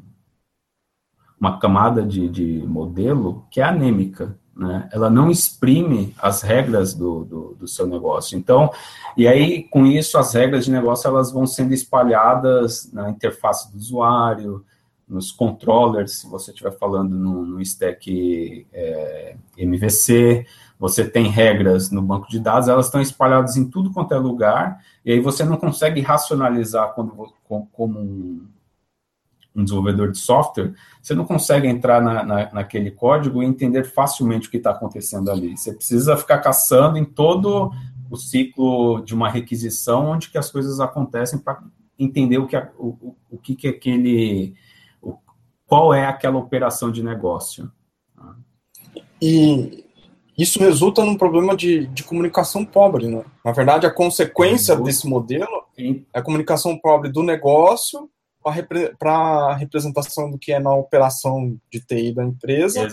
uma 1.40 1.58
camada 1.58 2.04
de, 2.04 2.28
de, 2.28 2.64
modelo 2.68 3.44
que 3.50 3.60
é 3.60 3.64
anêmica, 3.64 4.38
né? 4.54 4.88
Ela 4.92 5.08
não 5.08 5.30
exprime 5.30 6.14
as 6.18 6.42
regras 6.42 6.94
do, 6.94 7.24
do, 7.24 7.56
do, 7.60 7.68
seu 7.68 7.86
negócio. 7.86 8.36
Então, 8.36 8.70
e 9.16 9.26
aí, 9.26 9.64
com 9.64 9.86
isso, 9.86 10.18
as 10.18 10.34
regras 10.34 10.64
de 10.64 10.70
negócio 10.70 11.08
elas 11.08 11.32
vão 11.32 11.46
sendo 11.46 11.72
espalhadas 11.72 12.90
na 12.92 13.10
interface 13.10 13.70
do 13.72 13.78
usuário, 13.78 14.64
nos 15.08 15.30
controllers, 15.30 16.20
se 16.20 16.26
você 16.28 16.50
estiver 16.50 16.72
falando 16.72 17.14
no, 17.14 17.44
no 17.44 17.60
stack 17.60 18.66
é, 18.72 19.36
MVC, 19.58 20.46
você 20.78 21.04
tem 21.04 21.28
regras 21.28 21.90
no 21.90 22.02
banco 22.02 22.28
de 22.28 22.40
dados, 22.40 22.68
elas 22.68 22.86
estão 22.86 23.00
espalhadas 23.00 23.56
em 23.56 23.68
tudo 23.68 23.92
quanto 23.92 24.14
é 24.14 24.18
lugar, 24.18 24.80
e 25.04 25.12
aí 25.12 25.20
você 25.20 25.44
não 25.44 25.56
consegue 25.56 26.00
racionalizar 26.00 26.94
quando, 26.94 27.32
como 27.72 28.00
um, 28.00 28.46
um 29.54 29.64
desenvolvedor 29.64 30.10
de 30.10 30.18
software, 30.18 30.72
você 31.00 31.14
não 31.14 31.24
consegue 31.24 31.66
entrar 31.66 32.00
na, 32.00 32.24
na, 32.24 32.52
naquele 32.52 32.90
código 32.90 33.42
e 33.42 33.46
entender 33.46 33.84
facilmente 33.84 34.48
o 34.48 34.50
que 34.50 34.56
está 34.56 34.70
acontecendo 34.70 35.30
ali. 35.30 35.56
Você 35.56 35.72
precisa 35.72 36.16
ficar 36.16 36.38
caçando 36.38 36.98
em 36.98 37.04
todo 37.04 37.70
o 38.10 38.16
ciclo 38.16 39.02
de 39.02 39.14
uma 39.14 39.28
requisição, 39.28 40.06
onde 40.06 40.30
que 40.30 40.38
as 40.38 40.50
coisas 40.50 40.80
acontecem 40.80 41.38
para 41.38 41.62
entender 41.98 42.38
o 42.38 42.46
que, 42.46 42.56
o, 42.78 43.14
o 43.30 43.38
que, 43.38 43.54
que 43.54 43.66
é 43.66 43.70
aquele, 43.70 44.54
o, 45.00 45.16
qual 45.66 45.92
é 45.94 46.06
aquela 46.06 46.38
operação 46.38 46.90
de 46.90 47.02
negócio. 47.02 47.70
E 49.20 49.84
isso 50.36 50.58
resulta 50.58 51.04
num 51.04 51.16
problema 51.16 51.56
de, 51.56 51.86
de 51.86 52.02
comunicação 52.02 52.64
pobre. 52.64 53.06
Né? 53.06 53.24
Na 53.44 53.52
verdade, 53.52 53.86
a 53.86 53.90
consequência 53.90 54.74
desse 54.76 55.06
modelo 55.06 55.64
é 55.78 56.18
a 56.18 56.22
comunicação 56.22 56.76
pobre 56.78 57.10
do 57.10 57.22
negócio 57.22 58.10
para 58.42 59.20
a 59.20 59.54
representação 59.54 60.30
do 60.30 60.38
que 60.38 60.52
é 60.52 60.58
na 60.58 60.74
operação 60.74 61.56
de 61.70 61.80
TI 61.80 62.12
da 62.12 62.24
empresa. 62.24 62.88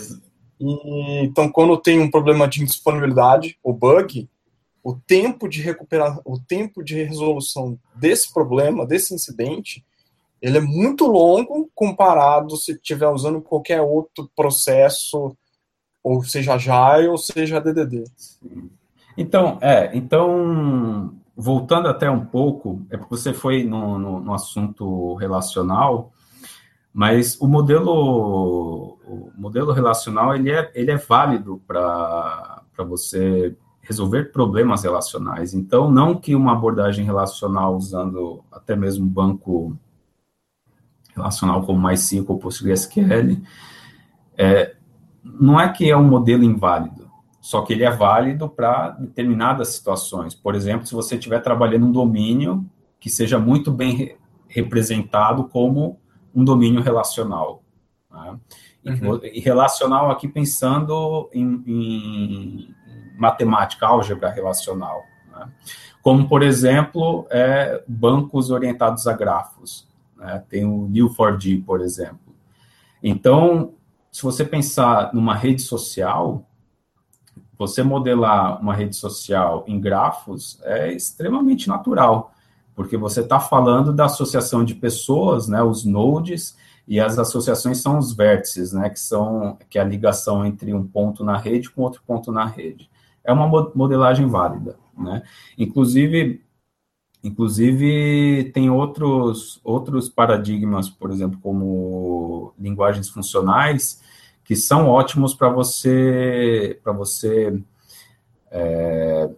E, 0.60 1.24
então, 1.24 1.50
quando 1.50 1.76
tem 1.76 2.00
um 2.00 2.10
problema 2.10 2.46
de 2.46 2.62
indisponibilidade, 2.62 3.58
o 3.62 3.72
bug, 3.72 4.28
o 4.82 4.94
tempo 4.94 5.48
de 5.48 5.60
recuperar, 5.60 6.18
o 6.24 6.38
tempo 6.38 6.82
de 6.82 7.02
resolução 7.02 7.78
desse 7.94 8.32
problema, 8.32 8.86
desse 8.86 9.14
incidente, 9.14 9.84
ele 10.40 10.58
é 10.58 10.60
muito 10.60 11.06
longo 11.06 11.70
comparado 11.74 12.56
se 12.56 12.72
estiver 12.72 13.08
usando 13.08 13.42
qualquer 13.42 13.82
outro 13.82 14.30
processo 14.34 15.36
ou 16.02 16.24
seja 16.24 16.56
Jai 16.56 17.08
ou 17.08 17.18
seja 17.18 17.60
DDD. 17.60 18.04
Então, 19.16 19.58
é, 19.60 19.90
então, 19.94 21.14
voltando 21.40 21.88
até 21.88 22.10
um 22.10 22.24
pouco, 22.24 22.82
é 22.90 22.96
porque 22.96 23.16
você 23.16 23.32
foi 23.32 23.64
no, 23.64 23.98
no, 23.98 24.20
no 24.20 24.34
assunto 24.34 25.14
relacional, 25.14 26.12
mas 26.92 27.40
o 27.40 27.46
modelo, 27.46 28.98
o 29.06 29.32
modelo 29.38 29.72
relacional, 29.72 30.34
ele 30.34 30.50
é, 30.50 30.70
ele 30.74 30.90
é 30.90 30.96
válido 30.96 31.62
para 31.66 32.62
você 32.78 33.56
resolver 33.80 34.32
problemas 34.32 34.82
relacionais. 34.82 35.54
Então, 35.54 35.90
não 35.90 36.14
que 36.14 36.34
uma 36.34 36.52
abordagem 36.52 37.04
relacional 37.04 37.74
usando 37.74 38.44
até 38.52 38.76
mesmo 38.76 39.06
banco 39.06 39.76
relacional 41.14 41.64
como 41.64 41.88
MySQL 41.88 42.24
ou 42.28 42.38
PostgreSQL, 42.38 43.40
é, 44.36 44.76
não 45.24 45.58
é 45.58 45.68
que 45.72 45.90
é 45.90 45.96
um 45.96 46.04
modelo 46.04 46.44
inválido, 46.44 46.99
só 47.40 47.62
que 47.62 47.72
ele 47.72 47.84
é 47.84 47.90
válido 47.90 48.48
para 48.48 48.90
determinadas 48.90 49.68
situações. 49.68 50.34
Por 50.34 50.54
exemplo, 50.54 50.86
se 50.86 50.94
você 50.94 51.16
estiver 51.16 51.40
trabalhando 51.40 51.86
um 51.86 51.92
domínio 51.92 52.68
que 52.98 53.08
seja 53.08 53.38
muito 53.38 53.72
bem 53.72 53.94
re 53.94 54.20
representado 54.52 55.44
como 55.44 56.00
um 56.34 56.44
domínio 56.44 56.82
relacional. 56.82 57.62
Né? 58.10 58.38
Uhum. 58.84 59.20
E 59.22 59.38
relacional 59.38 60.10
aqui 60.10 60.26
pensando 60.26 61.30
em, 61.32 61.62
em 61.68 62.74
matemática, 63.16 63.86
álgebra 63.86 64.28
relacional. 64.28 65.02
Né? 65.30 65.48
Como, 66.02 66.28
por 66.28 66.42
exemplo, 66.42 67.28
é, 67.30 67.80
bancos 67.86 68.50
orientados 68.50 69.06
a 69.06 69.12
grafos. 69.12 69.88
Né? 70.16 70.42
Tem 70.48 70.64
o 70.64 70.88
Neo4j, 70.88 71.64
por 71.64 71.80
exemplo. 71.80 72.34
Então, 73.00 73.74
se 74.10 74.22
você 74.24 74.44
pensar 74.44 75.14
numa 75.14 75.36
rede 75.36 75.62
social, 75.62 76.44
você 77.60 77.82
modelar 77.82 78.58
uma 78.58 78.72
rede 78.72 78.96
social 78.96 79.64
em 79.68 79.78
grafos 79.78 80.58
é 80.62 80.94
extremamente 80.94 81.68
natural, 81.68 82.32
porque 82.74 82.96
você 82.96 83.20
está 83.20 83.38
falando 83.38 83.92
da 83.92 84.06
associação 84.06 84.64
de 84.64 84.74
pessoas, 84.74 85.46
né, 85.46 85.62
os 85.62 85.84
nodes, 85.84 86.56
e 86.88 86.98
as 86.98 87.18
associações 87.18 87.82
são 87.82 87.98
os 87.98 88.14
vértices, 88.14 88.72
né, 88.72 88.88
que 88.88 88.98
são 88.98 89.58
que 89.68 89.78
é 89.78 89.82
a 89.82 89.84
ligação 89.84 90.46
entre 90.46 90.72
um 90.72 90.86
ponto 90.86 91.22
na 91.22 91.36
rede 91.36 91.68
com 91.68 91.82
outro 91.82 92.02
ponto 92.06 92.32
na 92.32 92.46
rede. 92.46 92.90
É 93.22 93.30
uma 93.30 93.46
modelagem 93.74 94.26
válida, 94.26 94.78
né? 94.96 95.22
Inclusive, 95.58 96.42
inclusive 97.22 98.50
tem 98.54 98.70
outros 98.70 99.60
outros 99.62 100.08
paradigmas, 100.08 100.88
por 100.88 101.10
exemplo, 101.10 101.38
como 101.42 102.54
linguagens 102.58 103.10
funcionais, 103.10 104.00
que 104.44 104.56
são 104.56 104.88
ótimos 104.88 105.34
para 105.34 105.48
você 105.48 106.78
para 106.82 106.92
você 106.92 107.62
é, 108.50 109.30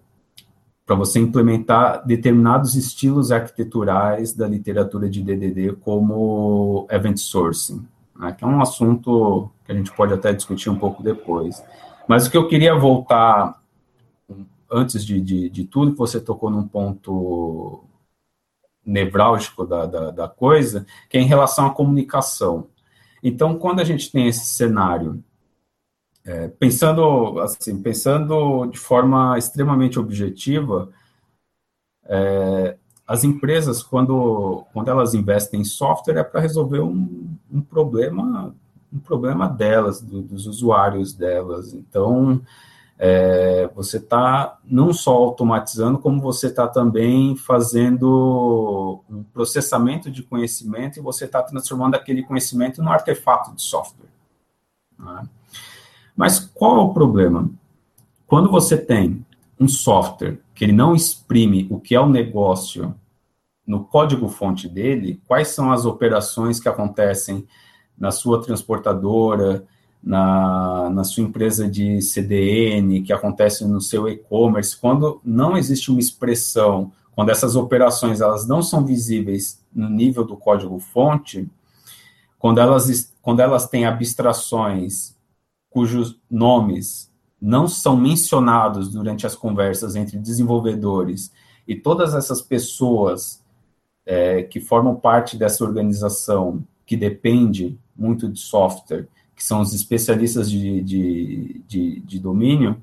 para 0.85 0.97
você 0.97 1.21
implementar 1.21 2.04
determinados 2.06 2.75
estilos 2.75 3.30
arquiteturais 3.30 4.35
da 4.35 4.47
literatura 4.47 5.09
de 5.09 5.23
DDD, 5.23 5.76
como 5.76 6.87
event 6.90 7.16
sourcing, 7.16 7.87
né, 8.16 8.32
que 8.32 8.44
é 8.44 8.47
um 8.47 8.61
assunto 8.61 9.50
que 9.64 9.73
a 9.73 9.75
gente 9.75 9.92
pode 9.92 10.12
até 10.12 10.32
discutir 10.32 10.68
um 10.71 10.78
pouco 10.78 11.02
depois. 11.02 11.62
Mas 12.09 12.26
o 12.26 12.30
que 12.30 12.37
eu 12.37 12.49
queria 12.49 12.75
voltar, 12.75 13.62
antes 14.71 15.04
de, 15.04 15.21
de, 15.21 15.49
de 15.49 15.64
tudo, 15.64 15.92
que 15.92 15.99
você 15.99 16.21
tocou 16.21 16.50
num 16.50 16.66
ponto 16.66 17.85
nevrálgico 18.85 19.64
da, 19.64 19.87
da, 19.87 20.11
da 20.11 20.28
coisa, 20.28 20.85
que 21.09 21.16
é 21.16 21.21
em 21.21 21.26
relação 21.26 21.66
à 21.66 21.71
comunicação. 21.71 22.66
Então, 23.23 23.59
quando 23.59 23.81
a 23.81 23.85
gente 23.85 24.11
tem 24.11 24.26
esse 24.26 24.47
cenário 24.47 25.23
é, 26.25 26.49
pensando 26.49 27.41
assim, 27.41 27.83
pensando 27.83 28.67
de 28.67 28.79
forma 28.79 29.37
extremamente 29.38 29.99
objetiva, 29.99 30.91
é, 32.05 32.76
as 33.07 33.25
empresas 33.25 33.83
quando 33.83 34.64
quando 34.73 34.88
elas 34.88 35.14
investem 35.14 35.61
em 35.61 35.64
software 35.64 36.19
é 36.19 36.25
para 36.25 36.41
resolver 36.41 36.81
um, 36.81 37.37
um, 37.50 37.61
problema 37.61 38.55
um 38.93 38.99
problema 38.99 39.49
delas, 39.49 40.00
do, 40.00 40.23
dos 40.23 40.47
usuários 40.47 41.12
delas. 41.12 41.75
Então 41.75 42.41
é, 43.04 43.68
você 43.75 43.97
está 43.97 44.61
não 44.64 44.92
só 44.92 45.12
automatizando, 45.12 45.99
como 45.99 46.21
você 46.21 46.47
está 46.47 46.68
também 46.68 47.35
fazendo 47.35 49.02
um 49.11 49.25
processamento 49.25 50.09
de 50.09 50.23
conhecimento 50.23 51.00
e 51.00 51.02
você 51.02 51.25
está 51.25 51.42
transformando 51.42 51.97
aquele 51.97 52.23
conhecimento 52.23 52.80
num 52.80 52.92
artefato 52.92 53.56
de 53.56 53.62
software. 53.62 54.06
Né? 54.97 55.28
Mas 56.14 56.38
qual 56.38 56.76
é 56.76 56.80
o 56.80 56.94
problema? 56.94 57.50
Quando 58.25 58.49
você 58.49 58.76
tem 58.76 59.26
um 59.59 59.66
software 59.66 60.38
que 60.54 60.64
ele 60.64 60.73
não 60.73 60.94
exprime 60.94 61.66
o 61.71 61.80
que 61.80 61.97
é 61.97 62.00
o 62.00 62.09
negócio 62.09 62.94
no 63.66 63.85
código-fonte 63.85 64.68
dele, 64.68 65.21
quais 65.26 65.49
são 65.49 65.73
as 65.73 65.85
operações 65.85 66.61
que 66.61 66.68
acontecem 66.68 67.49
na 67.99 68.12
sua 68.12 68.40
transportadora, 68.40 69.66
na, 70.02 70.90
na 70.90 71.04
sua 71.04 71.23
empresa 71.23 71.68
de 71.68 72.02
CDN, 72.02 73.02
que 73.02 73.12
acontecem 73.12 73.69
no 73.69 73.80
seu 73.80 74.08
e-commerce, 74.08 74.76
quando 74.76 75.21
não 75.25 75.56
existe 75.56 75.91
uma 75.91 76.00
expressão, 76.00 76.93
quando 77.15 77.30
essas 77.30 77.54
operações 77.54 78.21
elas 78.21 78.47
não 78.47 78.62
são 78.62 78.84
visíveis 78.84 79.62
no 79.73 79.88
nível 79.88 80.25
do 80.25 80.36
código-fonte, 80.36 81.49
quando 82.38 82.58
elas, 82.58 83.15
quando 83.23 83.41
elas 83.41 83.69
têm 83.69 83.86
abstrações 83.86 85.15
cujos 85.71 86.19
nomes 86.30 87.10
não 87.41 87.67
são 87.67 87.97
mencionados 87.97 88.93
durante 88.93 89.26
as 89.26 89.34
conversas 89.34 89.97
entre 89.97 90.17
desenvolvedores 90.19 91.32
e 91.67 91.75
todas 91.75 92.15
essas 92.15 92.41
pessoas 92.41 93.43
é, 94.06 94.43
que 94.43 94.60
formam 94.60 94.95
parte 94.95 95.36
dessa 95.36 95.65
organização 95.65 96.62
que 96.84 96.97
depende 96.97 97.78
muito 97.97 98.28
de 98.28 98.38
software, 98.38 99.08
que 99.43 99.47
são 99.49 99.61
os 99.61 99.75
especialistas 99.75 100.49
de, 100.49 100.81
de, 100.83 101.63
de, 101.67 102.00
de 102.00 102.21
domínio, 102.21 102.81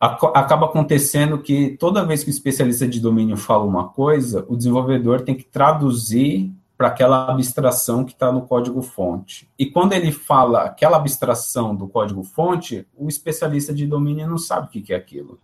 acaba 0.00 0.66
acontecendo 0.66 1.42
que 1.42 1.76
toda 1.76 2.06
vez 2.06 2.22
que 2.22 2.30
o 2.30 2.30
especialista 2.30 2.86
de 2.86 3.00
domínio 3.00 3.36
fala 3.36 3.64
uma 3.64 3.88
coisa, 3.88 4.46
o 4.48 4.56
desenvolvedor 4.56 5.22
tem 5.22 5.34
que 5.34 5.42
traduzir 5.42 6.52
para 6.78 6.86
aquela 6.86 7.32
abstração 7.32 8.04
que 8.04 8.12
está 8.12 8.30
no 8.30 8.42
código-fonte. 8.42 9.48
E 9.58 9.66
quando 9.66 9.92
ele 9.92 10.12
fala 10.12 10.62
aquela 10.62 10.98
abstração 10.98 11.74
do 11.74 11.88
código-fonte, 11.88 12.86
o 12.96 13.08
especialista 13.08 13.74
de 13.74 13.88
domínio 13.88 14.28
não 14.28 14.38
sabe 14.38 14.68
o 14.68 14.70
que, 14.70 14.92
é 14.92 14.96
aquilo. 14.96 15.40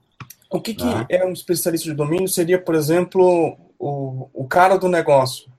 O 0.48 0.60
que, 0.60 0.70
né? 0.84 1.04
que 1.04 1.16
é 1.16 1.26
um 1.26 1.32
especialista 1.32 1.88
de 1.88 1.96
domínio? 1.96 2.28
Seria, 2.28 2.60
por 2.60 2.76
exemplo, 2.76 3.56
o, 3.76 4.28
o 4.32 4.46
cara 4.46 4.76
do 4.76 4.88
negócio. 4.88 5.50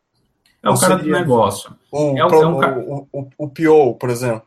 É 0.61 0.69
o 0.69 0.77
cara 0.77 0.97
do 0.97 1.09
negócio. 1.09 1.73
O, 1.91 2.17
é, 2.17 2.25
o, 2.25 2.33
é 2.33 2.47
um, 2.47 2.59
o, 2.59 3.07
o, 3.11 3.29
o 3.37 3.49
PO, 3.49 3.95
por 3.95 4.09
exemplo. 4.09 4.43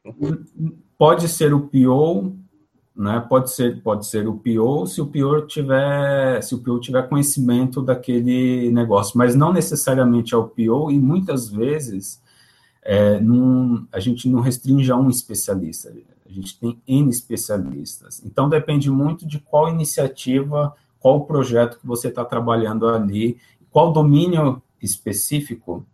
Pode 0.99 1.29
ser 1.29 1.55
o 1.55 1.61
PO, 1.61 2.37
né? 2.95 3.25
Pode 3.29 3.51
ser, 3.51 3.83
pode 3.83 4.07
ser 4.07 4.29
o 4.29 4.35
PO 4.35 4.87
se 4.87 5.01
o 5.01 5.07
PO 5.07 5.47
tiver, 5.47 6.43
se 6.43 6.55
o 6.55 6.59
PO 6.59 6.79
tiver 6.81 7.09
conhecimento 7.09 7.81
daquele 7.81 8.71
negócio, 8.71 9.17
mas 9.17 9.35
não 9.35 9.53
necessariamente 9.53 10.35
é 10.35 10.37
o 10.37 10.45
PO 10.45 10.91
e 10.91 10.99
muitas 10.99 11.49
vezes 11.49 12.23
é, 12.83 13.19
num, 13.19 13.87
a 13.91 13.99
gente 13.99 14.29
não 14.29 14.41
restringe 14.41 14.91
a 14.91 14.97
um 14.97 15.09
especialista, 15.09 15.93
a 16.29 16.33
gente 16.33 16.59
tem 16.59 16.81
N 16.87 17.09
especialistas. 17.09 18.23
Então 18.25 18.49
depende 18.49 18.91
muito 18.91 19.27
de 19.27 19.39
qual 19.39 19.69
iniciativa, 19.69 20.75
qual 21.01 21.25
projeto 21.25 21.79
que 21.79 21.87
você 21.87 22.09
está 22.09 22.25
trabalhando 22.25 22.87
ali, 22.87 23.39
qual 23.71 23.93
domínio 23.93 24.63
específico 24.81 25.85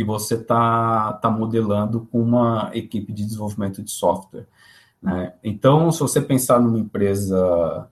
que 0.00 0.04
você 0.04 0.34
está 0.34 1.12
tá 1.12 1.30
modelando 1.30 2.08
com 2.10 2.22
uma 2.22 2.70
equipe 2.72 3.12
de 3.12 3.22
desenvolvimento 3.22 3.82
de 3.82 3.90
software. 3.90 4.46
Né? 5.02 5.34
Então, 5.44 5.92
se 5.92 6.00
você 6.00 6.22
pensar 6.22 6.58
numa 6.58 6.78
empresa, 6.78 7.86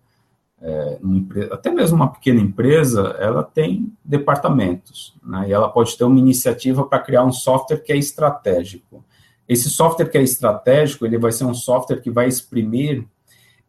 é, 0.59 0.99
numa 1.03 1.19
empresa, 1.19 1.53
até 1.53 1.71
mesmo 1.71 1.97
uma 1.97 2.11
pequena 2.11 2.41
empresa, 2.41 3.15
ela 3.19 3.43
tem 3.43 3.93
departamentos, 4.03 5.15
né? 5.23 5.51
e 5.51 5.53
ela 5.53 5.69
pode 5.69 5.99
ter 5.99 6.05
uma 6.05 6.19
iniciativa 6.19 6.83
para 6.83 6.99
criar 6.99 7.27
um 7.27 7.33
software 7.33 7.83
que 7.83 7.93
é 7.93 7.97
estratégico. 7.99 9.05
Esse 9.47 9.69
software 9.69 10.09
que 10.09 10.17
é 10.17 10.23
estratégico, 10.23 11.05
ele 11.05 11.19
vai 11.19 11.31
ser 11.31 11.45
um 11.45 11.53
software 11.53 12.01
que 12.01 12.11
vai 12.11 12.27
exprimir, 12.27 13.05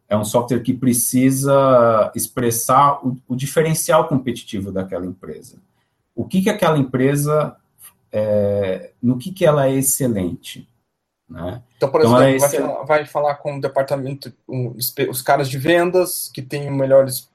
é 0.07 0.15
um 0.15 0.23
software 0.23 0.61
que 0.61 0.73
precisa 0.73 2.09
expressar 2.15 3.05
o, 3.05 3.17
o 3.27 3.35
diferencial 3.35 4.07
competitivo 4.07 4.71
daquela 4.71 5.05
empresa. 5.05 5.57
O 6.15 6.23
que, 6.23 6.41
que 6.41 6.49
aquela 6.49 6.77
empresa, 6.77 7.57
é, 8.11 8.91
no 9.01 9.17
que, 9.17 9.31
que 9.31 9.45
ela 9.45 9.67
é 9.67 9.73
excelente, 9.73 10.67
né? 11.29 11.61
Então, 11.77 11.89
por 11.89 12.01
então, 12.01 12.21
exemplo, 12.21 12.39
vai, 12.39 12.49
falar, 12.49 12.83
vai, 12.83 13.05
falar, 13.05 13.35
com 13.35 13.57
o 13.57 13.61
departamento, 13.61 14.33
um, 14.47 14.75
os 15.09 15.21
caras 15.21 15.49
de 15.49 15.57
vendas, 15.57 16.29
que 16.33 16.41
têm 16.41 16.69
melhores 16.71 17.29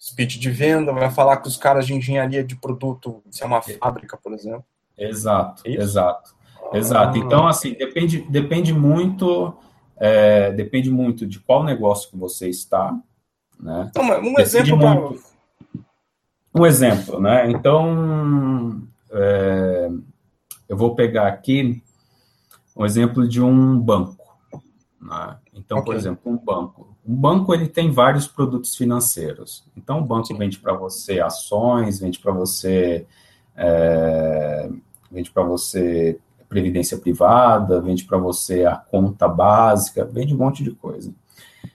speech 0.00 0.38
de 0.38 0.50
venda, 0.50 0.92
vai 0.92 1.10
falar 1.10 1.36
com 1.36 1.46
os 1.46 1.56
caras 1.56 1.86
de 1.86 1.94
engenharia 1.94 2.42
de 2.42 2.56
produto, 2.56 3.22
se 3.30 3.44
é 3.44 3.46
uma 3.46 3.58
é. 3.58 3.74
fábrica, 3.74 4.16
por 4.16 4.32
exemplo. 4.32 4.64
Exato, 4.98 5.62
é 5.64 5.74
exato. 5.74 6.34
Ah. 6.72 6.76
Exato. 6.76 7.18
Então, 7.18 7.46
assim, 7.46 7.74
depende, 7.74 8.22
depende 8.22 8.72
muito, 8.72 9.54
é, 9.96 10.50
depende 10.52 10.90
muito 10.90 11.26
de 11.26 11.38
qual 11.38 11.62
negócio 11.62 12.10
que 12.10 12.16
você 12.16 12.48
está, 12.48 12.98
né? 13.60 13.90
Então, 13.90 14.04
um 14.04 14.40
exemplo 14.40 14.76
muito... 14.76 15.32
Um 16.54 16.66
exemplo, 16.66 17.20
né? 17.20 17.50
Então, 17.50 18.82
é, 19.12 19.90
eu 20.68 20.76
vou 20.76 20.94
pegar 20.94 21.28
aqui 21.28 21.82
um 22.76 22.84
exemplo 22.84 23.28
de 23.28 23.40
um 23.40 23.78
banco. 23.78 24.16
Né? 25.00 25.36
Então, 25.54 25.78
okay. 25.78 25.92
por 25.92 25.98
exemplo, 25.98 26.32
um 26.32 26.36
banco. 26.36 26.96
Um 27.06 27.14
banco 27.14 27.52
ele 27.52 27.68
tem 27.68 27.90
vários 27.90 28.26
produtos 28.26 28.76
financeiros. 28.76 29.64
Então, 29.76 29.98
o 29.98 30.04
banco 30.04 30.28
Sim. 30.28 30.38
vende 30.38 30.58
para 30.58 30.72
você 30.72 31.20
ações, 31.20 31.98
vende 31.98 32.18
para 32.18 32.32
você 32.32 33.06
é, 33.56 34.70
vende 35.10 35.30
para 35.30 35.42
você 35.42 36.18
previdência 36.48 36.98
privada, 36.98 37.80
vende 37.80 38.04
para 38.04 38.18
você 38.18 38.64
a 38.64 38.76
conta 38.76 39.26
básica, 39.26 40.04
vende 40.04 40.34
um 40.34 40.38
monte 40.38 40.62
de 40.62 40.72
coisa. 40.72 41.12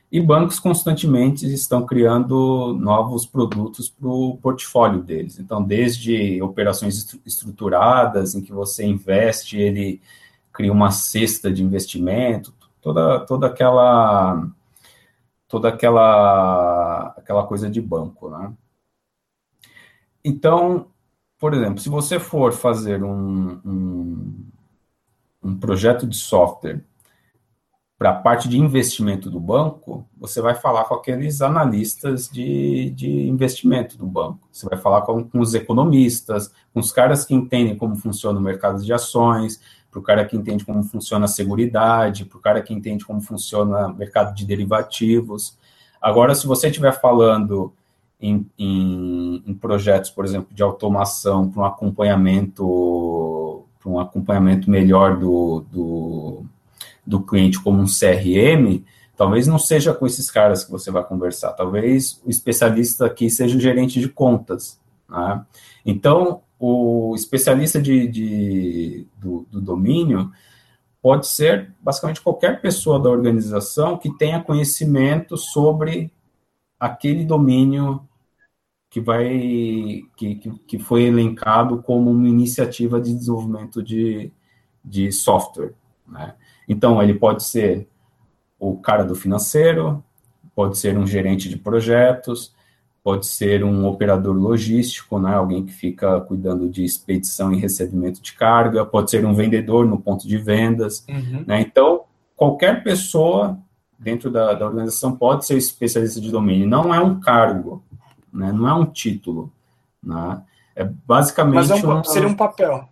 E 0.10 0.22
bancos 0.22 0.58
constantemente 0.58 1.46
estão 1.54 1.86
criando 1.86 2.74
novos 2.80 3.26
produtos 3.26 3.90
para 3.90 4.08
o 4.08 4.38
portfólio 4.38 5.02
deles. 5.02 5.38
Então, 5.38 5.62
desde 5.62 6.42
operações 6.42 7.14
estruturadas, 7.26 8.34
em 8.34 8.42
que 8.42 8.54
você 8.54 8.86
investe 8.86 9.58
ele 9.58 10.02
cria 10.54 10.72
uma 10.72 10.92
cesta 10.92 11.52
de 11.52 11.64
investimento, 11.64 12.54
toda, 12.82 13.20
toda 13.26 13.48
aquela 13.48 14.48
toda 15.48 15.70
aquela 15.70 17.14
aquela 17.18 17.46
coisa 17.46 17.70
de 17.70 17.82
banco, 17.82 18.30
né? 18.30 18.54
Então, 20.24 20.88
por 21.40 21.54
exemplo, 21.54 21.80
se 21.80 21.90
você 21.90 22.20
for 22.20 22.54
fazer 22.54 23.04
um, 23.04 23.62
um, 23.64 24.46
um 25.44 25.58
projeto 25.58 26.08
de 26.08 26.18
software 26.18 26.84
para 27.98 28.12
a 28.12 28.14
parte 28.14 28.48
de 28.48 28.60
investimento 28.60 29.30
do 29.30 29.40
banco, 29.40 30.08
você 30.20 30.40
vai 30.40 30.54
falar 30.54 30.84
com 30.84 30.94
aqueles 30.94 31.42
analistas 31.42 32.30
de, 32.30 32.92
de 32.92 33.28
investimento 33.28 33.98
do 33.98 34.06
banco. 34.06 34.48
Você 34.52 34.68
vai 34.70 34.78
falar 34.78 35.02
com, 35.02 35.24
com 35.24 35.40
os 35.40 35.56
economistas, 35.56 36.52
com 36.72 36.80
os 36.80 36.92
caras 36.92 37.26
que 37.26 37.34
entendem 37.34 37.76
como 37.76 37.96
funciona 37.96 38.38
o 38.40 38.42
mercado 38.42 38.84
de 38.84 38.94
ações, 38.94 39.60
para 39.90 40.00
o 40.00 40.04
cara 40.04 40.26
que 40.26 40.38
entende 40.38 40.64
como 40.64 40.84
funciona 40.84 41.26
a 41.26 41.28
seguridade, 41.28 42.26
para 42.26 42.38
o 42.38 42.42
cara 42.42 42.62
que 42.62 42.72
entende 42.72 43.04
como 43.04 43.20
funciona 43.20 43.88
o 43.88 43.96
mercado 43.96 44.36
de 44.36 44.46
derivativos. 44.46 45.58
Agora, 46.00 46.36
se 46.36 46.46
você 46.46 46.68
estiver 46.68 46.92
falando 46.92 47.74
em, 48.22 48.48
em, 48.60 49.44
em, 49.46 49.54
projetos, 49.56 50.12
por 50.12 50.24
exemplo, 50.24 50.54
de 50.54 50.62
automação 50.62 51.50
para 51.50 51.62
um 51.64 51.66
acompanhamento, 51.66 53.64
para 53.80 53.92
um 53.92 54.00
acompanhamento 54.00 54.70
melhor 54.70 55.18
do, 55.18 55.66
do 55.72 56.46
do 57.08 57.22
cliente 57.22 57.62
como 57.62 57.82
um 57.82 57.86
CRM, 57.86 58.84
talvez 59.16 59.48
não 59.48 59.58
seja 59.58 59.94
com 59.94 60.06
esses 60.06 60.30
caras 60.30 60.66
que 60.66 60.72
você 60.72 60.92
vai 60.92 61.04
conversar, 61.04 61.54
talvez 61.54 62.22
o 62.26 62.30
especialista 62.30 63.06
aqui 63.06 63.30
seja 63.30 63.58
o 63.58 63.62
gerente 63.62 64.00
de 64.00 64.10
contas. 64.10 64.80
Né? 65.10 65.46
Então, 65.86 66.42
o 66.60 67.14
especialista 67.16 67.82
de, 67.82 68.08
de 68.08 69.08
do, 69.18 69.48
do, 69.50 69.62
domínio 69.62 70.32
pode 71.02 71.28
ser 71.28 71.74
basicamente 71.80 72.22
qualquer 72.22 72.62
pessoa 72.62 73.00
da 73.00 73.10
organização 73.10 73.98
que 73.98 74.16
tenha 74.18 74.44
conhecimento 74.44 75.38
sobre 75.38 76.12
aquele 76.80 77.24
domínio 77.24 78.08
que 78.90 79.00
vai 79.00 80.02
que, 80.16 80.36
que, 80.36 80.52
que 80.68 80.80
foi 80.80 81.04
elencado 81.04 81.82
como 81.84 82.12
uma 82.12 82.28
iniciativa 82.28 83.00
de 83.00 83.14
desenvolvimento 83.14 83.82
de, 83.82 84.32
de 84.84 85.12
software. 85.12 85.74
Né? 86.08 86.36
Então, 86.68 87.02
ele 87.02 87.14
pode 87.14 87.44
ser 87.44 87.88
o 88.60 88.78
cara 88.78 89.04
do 89.04 89.16
financeiro, 89.16 90.04
pode 90.56 90.78
ser 90.78 90.98
um 90.98 91.06
gerente 91.06 91.50
de 91.50 91.58
projetos, 91.58 92.54
pode 93.04 93.26
ser 93.26 93.64
um 93.64 93.86
operador 93.86 94.36
logístico, 94.36 95.18
né, 95.18 95.34
alguém 95.34 95.64
que 95.64 95.72
fica 95.72 96.20
cuidando 96.20 96.68
de 96.68 96.84
expedição 96.84 97.54
e 97.54 97.58
recebimento 97.58 98.22
de 98.22 98.34
carga, 98.34 98.86
pode 98.86 99.10
ser 99.10 99.26
um 99.26 99.34
vendedor 99.34 99.86
no 99.86 99.98
ponto 99.98 100.28
de 100.28 100.38
vendas. 100.38 101.06
Uhum. 101.08 101.46
Né, 101.48 101.62
então, 101.62 102.04
qualquer 102.36 102.84
pessoa 102.84 103.58
dentro 103.98 104.30
da, 104.30 104.54
da, 104.54 104.66
organização 104.66 105.16
pode 105.16 105.46
ser 105.46 105.56
especialista 105.56 106.20
de 106.20 106.30
domínio. 106.30 106.68
Não 106.68 106.94
é 106.94 107.00
um 107.00 107.20
cargo, 107.20 107.82
né, 108.34 108.52
não 108.52 108.68
é 108.68 108.74
um 108.74 108.86
título. 108.86 109.54
Né, 110.04 110.42
é 110.76 110.84
basicamente. 110.84 111.56
Mas 111.56 111.72
é 111.72 111.76
um, 111.76 112.04
seria 112.04 112.28
um 112.28 112.36
papel. 112.36 112.90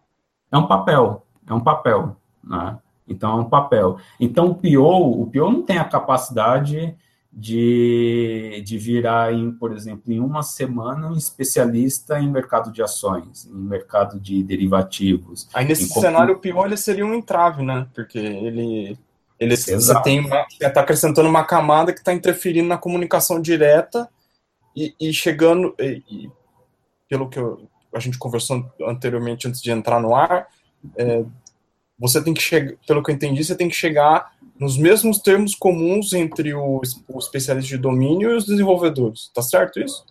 É 0.50 0.58
um 0.58 0.66
papel, 0.66 1.26
é 1.46 1.54
um 1.54 1.60
papel. 1.60 2.16
Né? 2.42 2.78
Então, 3.08 3.38
é 3.38 3.42
um 3.42 3.50
papel. 3.50 3.98
Então, 4.20 4.48
o 4.48 4.56
PO, 4.56 5.22
o 5.22 5.28
PO 5.28 5.52
não 5.52 5.62
tem 5.62 5.78
a 5.78 5.86
capacidade 5.86 6.96
de, 7.32 8.64
de 8.66 8.78
virar, 8.78 9.34
em, 9.34 9.52
por 9.52 9.74
exemplo, 9.74 10.12
em 10.12 10.20
uma 10.20 10.42
semana, 10.42 11.10
um 11.10 11.18
especialista 11.18 12.18
em 12.18 12.32
mercado 12.32 12.72
de 12.72 12.82
ações, 12.82 13.46
em 13.46 13.54
mercado 13.54 14.20
de 14.20 14.42
derivativos. 14.42 15.50
Aí, 15.54 15.66
nesse 15.66 15.88
cenário, 15.90 16.36
o 16.36 16.40
PO 16.40 16.66
ele 16.66 16.78
seria 16.78 17.06
um 17.06 17.14
entrave, 17.14 17.62
né? 17.62 17.88
Porque 17.94 18.18
ele, 18.18 18.98
ele 19.38 19.54
está 19.54 20.80
acrescentando 20.80 21.28
uma 21.28 21.44
camada 21.44 21.92
que 21.92 22.00
está 22.00 22.14
interferindo 22.14 22.70
na 22.70 22.78
comunicação 22.78 23.42
direta 23.42 24.10
e, 24.74 24.96
e 25.00 25.14
chegando, 25.14 25.76
e, 25.78 26.02
e, 26.10 26.32
pelo 27.10 27.30
que 27.30 27.38
eu, 27.38 27.68
a 27.94 28.00
gente 28.00 28.18
conversou 28.18 28.66
anteriormente, 28.82 29.46
antes 29.48 29.62
de 29.62 29.72
entrar 29.72 30.00
no 30.00 30.16
ar, 30.16 30.48
é, 30.96 31.26
você 31.98 32.24
tem 32.24 32.34
que 32.34 32.42
chegar, 32.42 32.74
pelo 32.88 33.02
que 33.02 33.12
eu 33.12 33.16
entendi, 33.16 33.44
você 33.44 33.56
tem 33.56 33.70
que 33.70 33.76
chegar 33.76 34.34
nos 34.60 34.78
mesmos 34.78 35.20
termos 35.20 35.56
comuns 35.56 36.14
entre 36.14 36.54
o, 36.54 36.82
o 37.08 37.20
especialista 37.20 37.76
de 37.76 37.82
domínio 37.82 38.32
e 38.32 38.36
os 38.36 38.46
desenvolvedores. 38.46 39.30
Tá 39.34 39.42
certo 39.42 39.80
isso? 39.80 40.06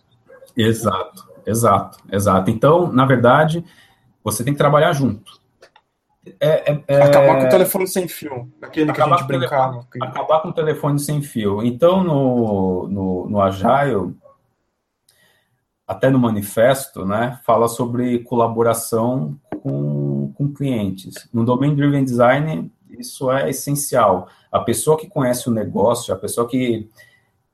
Exato, 0.55 1.27
exato, 1.45 1.97
exato. 2.11 2.51
Então, 2.51 2.91
na 2.91 3.05
verdade, 3.05 3.63
você 4.23 4.43
tem 4.43 4.53
que 4.53 4.57
trabalhar 4.57 4.93
junto. 4.93 5.39
É, 6.39 6.71
é, 6.71 6.83
é... 6.87 7.01
Acabar 7.03 7.39
com 7.39 7.45
o 7.45 7.49
telefone 7.49 7.87
sem 7.87 8.07
fio, 8.07 8.51
aquele 8.61 8.89
acabar 8.89 9.07
que 9.07 9.13
a 9.13 9.17
gente 9.17 9.27
brincava. 9.27 9.87
Acabar 10.01 10.41
com 10.41 10.49
o 10.49 10.53
telefone 10.53 10.99
sem 10.99 11.21
fio. 11.21 11.63
Então, 11.63 12.03
no, 12.03 12.87
no, 12.87 13.29
no 13.29 13.41
Agile, 13.41 14.15
até 15.87 16.09
no 16.09 16.17
manifesto, 16.17 17.05
né, 17.05 17.39
fala 17.45 17.67
sobre 17.67 18.19
colaboração 18.19 19.39
com, 19.61 20.04
com 20.31 20.53
clientes. 20.53 21.27
No 21.33 21.45
Domain 21.45 21.75
Driven 21.75 22.03
Design, 22.03 22.71
isso 22.89 23.31
é 23.31 23.49
essencial. 23.49 24.27
A 24.51 24.59
pessoa 24.59 24.97
que 24.97 25.07
conhece 25.07 25.49
o 25.49 25.53
negócio, 25.53 26.13
a 26.13 26.17
pessoa 26.17 26.47
que, 26.47 26.89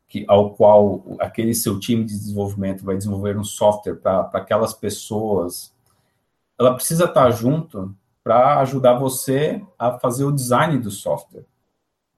que 0.08 0.26
ao 0.28 0.52
qual 0.52 1.04
aquele 1.20 1.54
seu 1.54 1.80
time 1.80 2.04
de 2.04 2.14
desenvolvimento 2.14 2.84
vai 2.84 2.98
desenvolver 2.98 3.38
um 3.38 3.44
software 3.44 3.96
para 3.96 4.30
aquelas 4.34 4.74
pessoas, 4.74 5.74
ela 6.60 6.74
precisa 6.74 7.06
estar 7.06 7.30
junto 7.32 7.96
para 8.24 8.60
ajudar 8.60 9.00
você 9.00 9.62
a 9.80 9.98
fazer 9.98 10.26
o 10.26 10.32
design 10.32 10.78
do 10.78 10.92
software. 10.92 11.46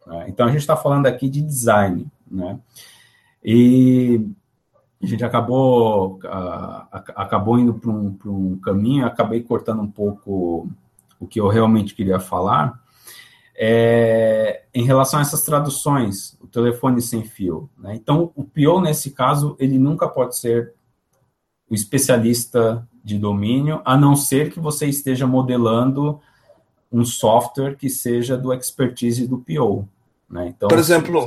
Né? 0.05 0.25
Então, 0.27 0.45
a 0.45 0.49
gente 0.49 0.61
está 0.61 0.75
falando 0.75 1.05
aqui 1.05 1.29
de 1.29 1.41
design, 1.41 2.07
né? 2.29 2.59
E 3.43 4.25
a 5.03 5.07
gente 5.07 5.23
acabou, 5.23 6.19
acabou 7.15 7.59
indo 7.59 7.73
para 7.73 7.91
um, 7.91 8.17
um 8.25 8.59
caminho, 8.59 9.05
acabei 9.05 9.41
cortando 9.41 9.81
um 9.81 9.91
pouco 9.91 10.69
o 11.19 11.27
que 11.27 11.39
eu 11.39 11.47
realmente 11.47 11.93
queria 11.93 12.19
falar, 12.19 12.81
é, 13.55 14.63
em 14.73 14.83
relação 14.83 15.19
a 15.19 15.21
essas 15.21 15.43
traduções, 15.43 16.37
o 16.41 16.47
telefone 16.47 17.01
sem 17.01 17.23
fio. 17.23 17.69
Né? 17.77 17.95
Então, 17.95 18.31
o 18.35 18.43
PO, 18.43 18.81
nesse 18.81 19.11
caso, 19.11 19.55
ele 19.59 19.77
nunca 19.77 20.07
pode 20.07 20.37
ser 20.37 20.73
o 21.69 21.75
especialista 21.75 22.87
de 23.03 23.17
domínio, 23.17 23.81
a 23.83 23.97
não 23.97 24.15
ser 24.15 24.51
que 24.51 24.59
você 24.59 24.87
esteja 24.87 25.27
modelando 25.27 26.19
um 26.91 27.03
software 27.03 27.75
que 27.75 27.89
seja 27.89 28.37
do 28.37 28.53
expertise 28.53 29.27
do 29.27 29.39
PO. 29.39 29.87
Né? 30.29 30.47
Então, 30.47 30.69
Por 30.69 30.79
exemplo, 30.79 31.25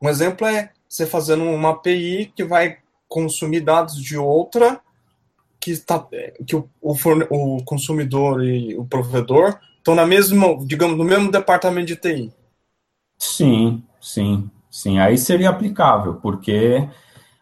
um 0.00 0.08
exemplo 0.08 0.46
é 0.46 0.70
você 0.88 1.06
fazendo 1.06 1.44
uma 1.44 1.70
API 1.70 2.32
que 2.34 2.44
vai 2.44 2.81
consumir 3.12 3.60
dados 3.60 4.02
de 4.02 4.16
outra 4.16 4.80
que, 5.60 5.70
está 5.70 6.04
que 6.46 6.56
o, 6.56 6.68
o, 6.80 6.94
forne, 6.94 7.26
o 7.30 7.62
consumidor 7.62 8.42
e 8.42 8.74
o 8.74 8.84
provedor 8.86 9.58
estão 9.76 9.94
na 9.94 10.06
mesma, 10.06 10.56
digamos, 10.64 10.96
no 10.96 11.04
mesmo 11.04 11.30
departamento 11.30 11.88
de 11.88 11.96
TI. 11.96 12.32
Sim, 13.18 13.82
sim, 14.00 14.50
sim. 14.70 14.98
Aí 14.98 15.18
seria 15.18 15.50
aplicável, 15.50 16.14
porque 16.14 16.88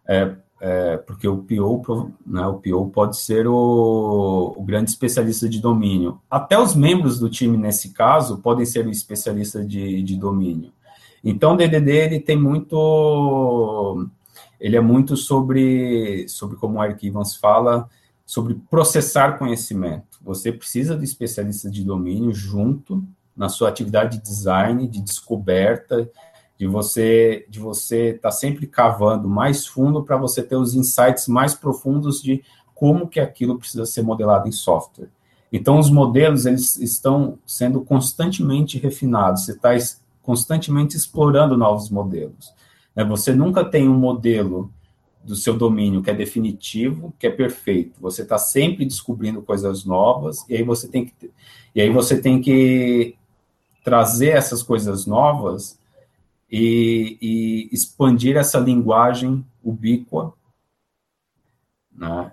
é, 0.06 0.34
é, 0.60 0.96
porque 0.98 1.28
o 1.28 1.38
PO, 1.38 2.12
né, 2.26 2.46
o 2.46 2.54
PO 2.54 2.90
pode 2.90 3.16
ser 3.16 3.46
o, 3.46 4.54
o, 4.56 4.62
grande 4.62 4.90
especialista 4.90 5.48
de 5.48 5.60
domínio. 5.60 6.20
Até 6.28 6.58
os 6.58 6.74
membros 6.74 7.18
do 7.18 7.30
time, 7.30 7.56
nesse 7.56 7.94
caso, 7.94 8.38
podem 8.38 8.66
ser 8.66 8.86
o 8.86 8.90
especialista 8.90 9.64
de, 9.64 10.02
de 10.02 10.16
domínio. 10.16 10.72
Então, 11.22 11.54
o 11.54 11.56
DDD 11.56 11.90
ele 11.90 12.20
tem 12.20 12.36
muito 12.36 14.06
ele 14.60 14.76
é 14.76 14.80
muito 14.80 15.16
sobre, 15.16 16.28
sobre 16.28 16.56
como 16.56 16.78
o 16.78 16.84
Eric 16.84 17.06
Evans 17.06 17.34
fala, 17.34 17.88
sobre 18.26 18.54
processar 18.70 19.38
conhecimento. 19.38 20.18
Você 20.22 20.52
precisa 20.52 20.96
de 20.96 21.04
especialistas 21.04 21.72
de 21.72 21.82
domínio 21.82 22.32
junto 22.32 23.02
na 23.34 23.48
sua 23.48 23.68
atividade 23.68 24.18
de 24.18 24.22
design, 24.22 24.86
de 24.86 25.00
descoberta, 25.00 26.08
de 26.58 26.66
você 26.66 27.46
de 27.48 27.58
você 27.58 28.10
estar 28.10 28.28
tá 28.28 28.30
sempre 28.30 28.66
cavando 28.66 29.28
mais 29.28 29.66
fundo 29.66 30.02
para 30.04 30.18
você 30.18 30.42
ter 30.42 30.56
os 30.56 30.74
insights 30.74 31.26
mais 31.26 31.54
profundos 31.54 32.22
de 32.22 32.44
como 32.74 33.08
que 33.08 33.18
aquilo 33.18 33.58
precisa 33.58 33.86
ser 33.86 34.02
modelado 34.02 34.46
em 34.46 34.52
software. 34.52 35.08
Então, 35.52 35.78
os 35.78 35.90
modelos 35.90 36.46
eles 36.46 36.76
estão 36.76 37.38
sendo 37.44 37.80
constantemente 37.80 38.78
refinados. 38.78 39.44
Você 39.44 39.52
está 39.52 39.70
constantemente 40.22 40.96
explorando 40.96 41.56
novos 41.56 41.90
modelos. 41.90 42.54
Né? 42.94 43.04
Você 43.04 43.34
nunca 43.34 43.64
tem 43.64 43.88
um 43.88 43.98
modelo 43.98 44.72
do 45.22 45.36
seu 45.36 45.56
domínio 45.56 46.02
que 46.02 46.10
é 46.10 46.14
definitivo, 46.14 47.12
que 47.18 47.26
é 47.26 47.30
perfeito. 47.30 48.00
Você 48.00 48.22
está 48.22 48.38
sempre 48.38 48.84
descobrindo 48.84 49.42
coisas 49.42 49.84
novas 49.84 50.44
e 50.48 50.56
aí 50.56 50.62
você 50.62 50.88
tem 50.88 51.04
que 51.04 51.30
e 51.74 51.80
aí 51.80 51.90
você 51.90 52.20
tem 52.20 52.40
que 52.40 53.16
trazer 53.84 54.30
essas 54.30 54.62
coisas 54.62 55.06
novas 55.06 55.78
e, 56.50 57.16
e 57.20 57.68
expandir 57.72 58.36
essa 58.36 58.58
linguagem 58.58 59.44
ubíqua, 59.62 60.32
né? 61.92 62.32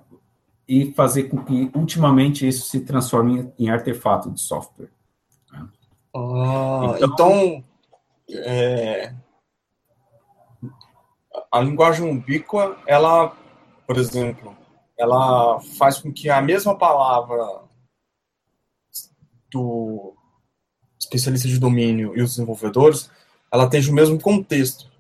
E 0.68 0.92
fazer 0.94 1.24
com 1.24 1.44
que 1.44 1.72
ultimamente 1.74 2.48
isso 2.48 2.68
se 2.68 2.82
transforme 2.82 3.50
em 3.58 3.70
artefato 3.70 4.30
de 4.32 4.42
software. 4.42 4.90
Né? 5.52 5.68
Ah, 6.14 6.96
então, 6.98 7.10
então 7.14 7.64
é, 8.30 9.14
a 11.52 11.60
linguagem 11.62 12.10
ubíqua, 12.10 12.78
ela, 12.86 13.36
por 13.86 13.98
exemplo, 13.98 14.56
ela 14.98 15.60
faz 15.78 16.00
com 16.00 16.12
que 16.12 16.30
a 16.30 16.42
mesma 16.42 16.78
palavra 16.78 17.64
do 19.52 20.14
especialista 21.00 21.48
de 21.48 21.60
domínio 21.60 22.18
e 22.18 22.22
os 22.22 22.32
desenvolvedores 22.32 23.10
ela 23.52 23.64
atinge 23.64 23.90
o 23.90 23.94
mesmo 23.94 24.20
contexto. 24.20 24.92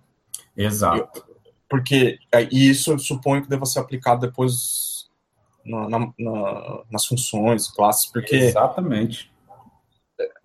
Exato. 0.55 1.25
Porque 1.69 2.17
é, 2.31 2.43
e 2.43 2.69
isso 2.69 2.91
eu 2.91 2.99
suponho 2.99 3.41
que 3.41 3.49
deva 3.49 3.65
ser 3.65 3.79
aplicado 3.79 4.25
depois 4.25 5.09
na, 5.65 5.89
na, 5.89 6.13
na, 6.17 6.83
nas 6.89 7.05
funções, 7.05 7.67
classes, 7.67 8.05
porque 8.09 8.35
exatamente 8.35 9.29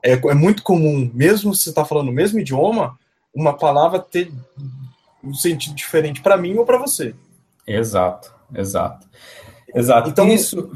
é, 0.02 0.12
é 0.12 0.34
muito 0.34 0.62
comum, 0.62 1.10
mesmo 1.14 1.54
se 1.54 1.64
você 1.64 1.68
está 1.70 1.84
falando 1.84 2.08
o 2.08 2.12
mesmo 2.12 2.38
idioma, 2.38 2.98
uma 3.34 3.56
palavra 3.56 3.98
ter 3.98 4.32
um 5.22 5.34
sentido 5.34 5.74
diferente 5.74 6.20
para 6.22 6.36
mim 6.36 6.56
ou 6.56 6.64
para 6.64 6.78
você. 6.78 7.14
Exato, 7.66 8.34
exato, 8.54 9.06
exato. 9.74 10.10
Então 10.10 10.28
isso 10.28 10.70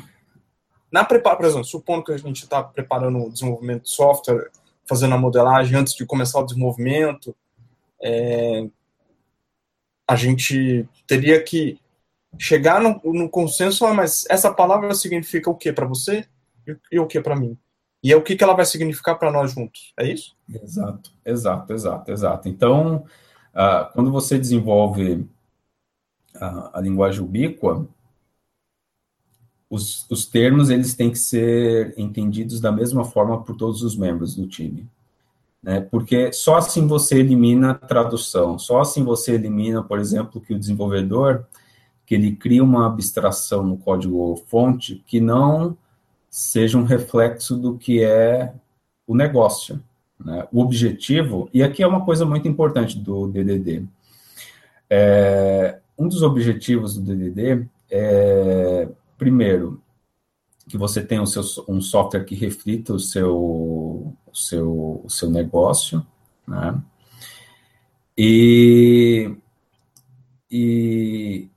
na 0.91 1.05
preparação, 1.05 1.37
por 1.39 1.47
exemplo, 1.47 1.65
supondo 1.65 2.05
que 2.05 2.13
a 2.13 2.17
gente 2.17 2.45
está 2.45 2.63
preparando 2.63 3.19
o 3.25 3.31
desenvolvimento 3.31 3.83
de 3.83 3.91
software, 3.91 4.51
fazendo 4.89 5.15
a 5.15 5.19
modelagem 5.19 5.77
antes 5.77 5.95
de 5.95 6.07
começar 6.07 6.41
o 6.41 6.47
desenvolvimento, 6.47 7.37
é, 8.03 8.67
a 10.09 10.15
gente 10.15 10.89
teria 11.07 11.43
que 11.43 11.79
chegar 12.39 12.81
no, 12.81 13.01
no 13.13 13.29
consenso, 13.29 13.85
ah, 13.85 13.93
mas 13.93 14.25
essa 14.31 14.53
palavra 14.53 14.95
significa 14.95 15.51
o 15.51 15.55
que 15.55 15.73
para 15.73 15.87
você 15.87 16.25
e, 16.67 16.77
e, 16.93 16.99
o 17.01 17.07
que 17.07 17.21
para 17.21 17.35
mim? 17.35 17.59
E 18.03 18.13
é 18.13 18.17
o 18.17 18.23
que, 18.23 18.37
que 18.37 18.45
ela 18.45 18.55
vai 18.55 18.65
significar 18.65 19.19
para 19.19 19.33
nós 19.33 19.53
juntos, 19.53 19.93
é 19.99 20.07
isso? 20.07 20.37
Exato, 20.49 21.11
exato, 21.25 21.73
exato, 21.73 22.13
exato. 22.13 22.49
Então, 22.49 23.05
uh, 23.57 23.93
quando 23.93 24.13
você 24.13 24.39
desenvolve 24.39 25.27
a, 26.37 26.79
a 26.79 26.81
linguagem 26.81 27.23
ubíqua, 27.23 27.89
os, 29.69 30.09
os 30.09 30.27
termos 30.27 30.71
eles 30.71 30.95
têm 30.95 31.11
que 31.11 31.19
ser 31.19 31.93
entendidos 31.99 32.61
da 32.61 32.71
mesma 32.71 33.05
forma 33.05 33.43
por 33.43 33.57
todos 33.57 33.83
os 33.83 33.97
membros 33.97 34.37
do 34.37 34.47
time 34.47 34.89
né? 35.67 35.81
Porque 35.81 36.33
só 36.33 36.59
assim 36.59 36.87
você 36.87 37.19
elimina 37.19 37.73
a 37.73 37.75
tradução, 37.75 38.57
só 38.57 38.81
assim 38.81 39.03
você 39.03 39.33
elimina, 39.33 39.83
por 39.83 39.99
exemplo, 39.99 40.41
que 40.41 40.55
o 40.55 40.59
desenvolvedor 40.59 41.45
que 42.07 42.15
ele 42.15 42.37
cria 42.37 42.63
uma 42.63 42.87
abstração 42.87 43.65
no 43.65 43.77
código 43.77 44.37
fonte 44.47 45.03
que 45.09 45.21
não 45.21 45.77
seja 46.31 46.79
um 46.79 46.85
reflexo 46.85 47.57
do 47.57 47.77
que 47.77 48.01
é 48.01 48.55
o 49.09 49.15
negócio, 49.17 49.83
né? 50.23 50.47
O 50.53 50.61
objetivo, 50.61 51.49
e 51.53 51.63
aqui 51.63 51.83
é 51.83 51.87
uma 51.87 52.05
coisa 52.05 52.25
muito 52.25 52.49
importante 52.49 52.99
do 52.99 53.29
DDD. 53.29 53.87
É, 54.89 55.79
um 55.99 56.09
dos 56.09 56.23
objetivos 56.23 56.97
do 56.97 57.03
DDD 57.03 57.67
é, 57.91 58.89
primeiro, 59.19 59.81
que 60.69 60.77
você 60.77 61.03
tenha 61.03 61.23
um, 61.23 61.27
seu, 61.27 61.43
um 61.69 61.81
software 61.81 62.25
que 62.25 62.35
reflita 62.35 62.93
o 62.93 62.99
seu, 62.99 63.37
o 63.37 64.35
seu, 64.35 65.01
o 65.05 65.09
seu 65.09 65.31
negócio, 65.31 66.05
né? 66.47 66.81
E, 68.19 69.37
e, 70.51 71.49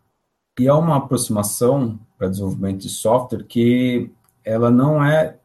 e 0.59 0.67
é 0.67 0.73
uma 0.73 0.97
aproximação 0.97 1.97
para 2.17 2.27
desenvolvimento 2.27 2.81
de 2.81 2.89
software 2.89 3.45
que 3.45 4.11
ela 4.43 4.69
não 4.69 5.03
é 5.03 5.37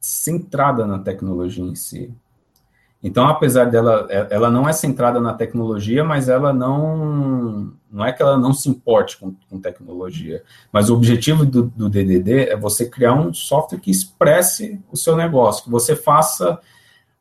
centrada 0.00 0.86
na 0.86 0.98
tecnologia 0.98 1.64
em 1.64 1.74
si. 1.74 2.12
Então, 3.02 3.28
apesar 3.28 3.66
dela, 3.66 4.06
é, 4.10 4.26
ela 4.30 4.50
não 4.50 4.68
é 4.68 4.72
centrada 4.72 5.20
na 5.20 5.32
tecnologia, 5.32 6.02
mas 6.02 6.28
ela 6.28 6.52
não, 6.52 7.72
não 7.90 8.04
é 8.04 8.12
que 8.12 8.20
ela 8.20 8.36
não 8.36 8.52
se 8.52 8.68
importe 8.68 9.16
com, 9.18 9.34
com 9.48 9.60
tecnologia. 9.60 10.42
Mas 10.72 10.90
o 10.90 10.94
objetivo 10.94 11.46
do, 11.46 11.64
do, 11.64 11.88
DDD 11.88 12.48
é 12.48 12.56
você 12.56 12.88
criar 12.88 13.14
um 13.14 13.32
software 13.32 13.78
que 13.78 13.90
expresse 13.90 14.80
o 14.90 14.96
seu 14.96 15.16
negócio, 15.16 15.64
que 15.64 15.70
você 15.70 15.94
faça 15.94 16.58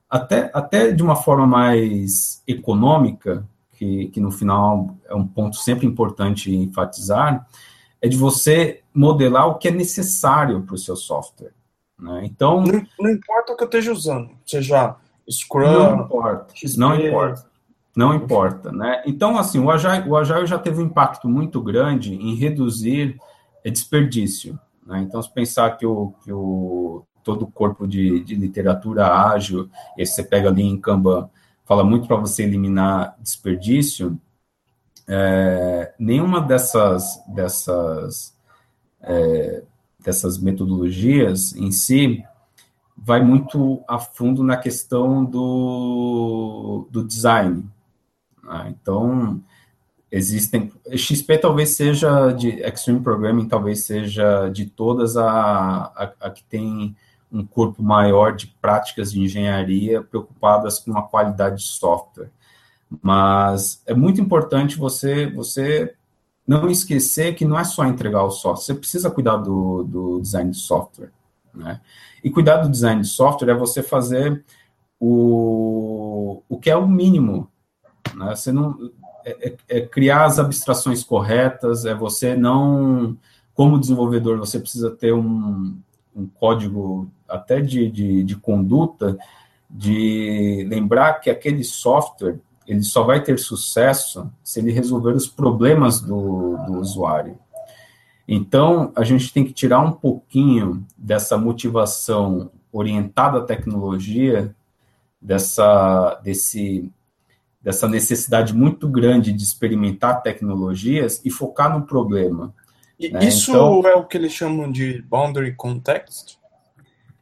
até, 0.10 0.50
até 0.52 0.92
de 0.92 1.04
uma 1.04 1.16
forma 1.16 1.46
mais 1.46 2.42
econômica, 2.48 3.46
que, 3.74 4.08
que 4.08 4.20
no 4.20 4.32
final 4.32 4.96
é 5.08 5.14
um 5.14 5.28
ponto 5.28 5.58
sempre 5.58 5.86
importante 5.86 6.54
enfatizar, 6.54 7.48
é 8.02 8.08
de 8.08 8.18
você 8.18 8.82
modelar 8.92 9.48
o 9.48 9.56
que 9.56 9.68
é 9.68 9.72
necessário 9.72 10.64
para 10.64 10.74
o 10.74 10.78
seu 10.78 10.96
software. 10.96 11.54
Né? 12.00 12.22
Então, 12.26 12.64
não, 12.64 12.84
não 13.00 13.10
importa 13.12 13.54
o 13.54 13.56
que 13.56 13.64
eu 13.64 13.68
esteja 13.68 13.92
usando, 13.92 14.32
seja 14.44 14.96
Scrum. 15.30 15.72
Não 15.72 16.06
importa. 16.06 16.54
XP. 16.56 16.80
Não 16.80 16.96
importa. 16.96 17.46
Não 17.96 18.14
importa, 18.14 18.72
né? 18.72 19.02
Então, 19.08 19.38
assim, 19.40 19.60
o 19.60 19.72
Agile, 19.72 20.08
o 20.08 20.16
Agile 20.16 20.46
já 20.46 20.60
teve 20.60 20.80
um 20.80 20.86
impacto 20.86 21.28
muito 21.28 21.60
grande 21.60 22.14
em 22.14 22.36
reduzir 22.36 23.18
desperdício. 23.66 24.60
Né? 24.86 25.00
Então, 25.02 25.22
se 25.22 25.34
pensar 25.34 25.72
que 25.78 25.86
o, 25.86 26.14
que 26.24 26.32
o 26.32 27.04
todo 27.24 27.44
o 27.44 27.52
corpo 27.52 27.86
de, 27.86 28.24
de 28.24 28.36
literatura 28.36 29.08
ágil, 29.08 29.70
esse 29.98 30.14
você 30.14 30.24
pega 30.24 30.48
ali 30.48 30.64
em 30.64 30.80
Kanban, 30.80 31.30
fala 31.66 31.84
muito 31.84 32.08
para 32.08 32.16
você 32.16 32.44
eliminar 32.44 33.18
desperdício, 33.20 34.18
é, 35.08 35.94
nenhuma 36.00 36.40
dessas, 36.40 37.22
dessas, 37.28 38.34
é, 39.02 39.64
dessas 40.00 40.38
metodologias 40.38 41.54
em 41.56 41.72
si 41.72 42.24
vai 43.08 43.24
muito 43.24 43.82
a 43.88 43.98
fundo 43.98 44.44
na 44.44 44.58
questão 44.58 45.24
do, 45.24 46.90
do 46.92 47.06
design. 47.06 47.64
Né? 48.44 48.76
Então, 48.82 49.42
existem. 50.12 50.74
XP 50.92 51.38
talvez 51.38 51.70
seja 51.70 52.34
de 52.34 52.50
Extreme 52.62 53.00
Programming, 53.00 53.48
talvez 53.48 53.86
seja 53.86 54.50
de 54.50 54.66
todas 54.66 55.16
a, 55.16 55.26
a, 55.26 56.14
a, 56.20 56.30
que 56.30 56.44
tem 56.44 56.98
um 57.32 57.46
corpo 57.46 57.82
maior 57.82 58.36
de 58.36 58.48
práticas 58.62 59.14
de 59.14 59.22
engenharia 59.22 60.02
preocupadas 60.02 60.78
com 60.80 60.98
a 60.98 61.04
qualidade 61.04 61.64
de 61.64 61.70
software. 61.70 62.30
Mas 63.02 63.82
é 63.86 63.94
muito 63.94 64.20
importante 64.20 64.78
você, 64.78 65.28
você 65.28 65.96
não 66.46 66.70
esquecer 66.70 67.36
que 67.36 67.46
não 67.46 67.58
é 67.58 67.64
só 67.64 67.86
entregar 67.86 68.24
o 68.24 68.32
software, 68.32 68.66
você 68.66 68.74
precisa 68.74 69.10
cuidar 69.10 69.38
do, 69.38 69.84
do 69.84 70.20
design 70.20 70.52
de 70.52 70.58
software. 70.58 71.12
Né? 71.54 71.80
E 72.24 72.30
cuidar 72.30 72.58
do 72.58 72.70
design 72.70 73.02
de 73.02 73.08
software 73.08 73.52
é 73.52 73.56
você 73.56 73.84
fazer 73.84 74.44
o, 75.00 76.42
o 76.50 76.58
que 76.58 76.70
é 76.70 76.76
o 76.76 76.88
mínimo. 76.88 77.50
Né? 78.16 78.36
Você 78.36 78.52
não, 78.52 78.92
é, 79.26 79.50
é, 79.50 79.78
é 79.78 79.82
criar 79.82 80.26
as 80.26 80.40
abstrações 80.40 81.04
corretas, 81.04 81.86
é 81.86 81.94
você 81.94 82.36
não, 82.36 83.18
como 83.54 83.80
desenvolvedor, 83.80 84.38
você 84.38 84.60
precisa 84.60 84.92
ter 84.92 85.14
um, 85.14 85.78
um 86.16 86.28
código 86.28 87.10
até 87.28 87.62
de, 87.62 87.90
de, 87.90 88.24
de 88.24 88.36
conduta, 88.36 89.18
de 89.70 90.66
lembrar 90.70 91.16
que 91.16 91.30
aquele 91.30 91.64
software 91.64 92.40
ele 92.66 92.84
só 92.84 93.04
vai 93.04 93.24
ter 93.24 93.40
sucesso 93.40 94.30
se 94.44 94.60
ele 94.60 94.72
resolver 94.72 95.14
os 95.14 95.28
problemas 95.28 96.02
do, 96.02 96.58
do 96.66 96.80
usuário. 96.80 97.38
Então, 98.28 98.92
a 98.96 99.04
gente 99.04 99.32
tem 99.32 99.46
que 99.46 99.54
tirar 99.54 99.80
um 99.80 99.92
pouquinho 99.92 100.86
dessa 100.98 101.38
motivação 101.38 102.52
orientada 102.72 103.38
à 103.38 103.42
tecnologia, 103.42 104.54
dessa, 105.22 106.20
desse, 106.24 106.92
dessa 107.62 107.88
necessidade 107.88 108.54
muito 108.54 108.90
grande 108.90 109.32
de 109.32 109.44
experimentar 109.44 110.22
tecnologias 110.22 111.22
e 111.24 111.30
focar 111.30 111.74
no 111.74 111.86
problema. 111.86 112.54
Né? 113.00 113.26
Isso 113.26 113.52
então, 113.52 113.88
é 113.88 113.96
o 113.96 114.04
que 114.04 114.18
eles 114.18 114.34
chamam 114.34 114.70
de 114.70 115.02
boundary 115.04 115.54
context? 115.56 116.38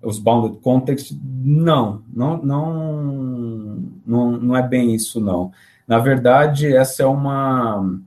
Os 0.01 0.17
boundary 0.17 0.59
context, 0.61 1.11
não, 1.21 2.03
não, 2.11 2.37
não, 2.41 3.83
não, 4.05 4.31
não 4.31 4.57
é 4.57 4.67
bem 4.67 4.95
isso, 4.95 5.19
não. 5.19 5.51
Na 5.87 5.99
verdade, 5.99 6.75
essa 6.75 7.03
é 7.03 7.05
uma 7.05 7.99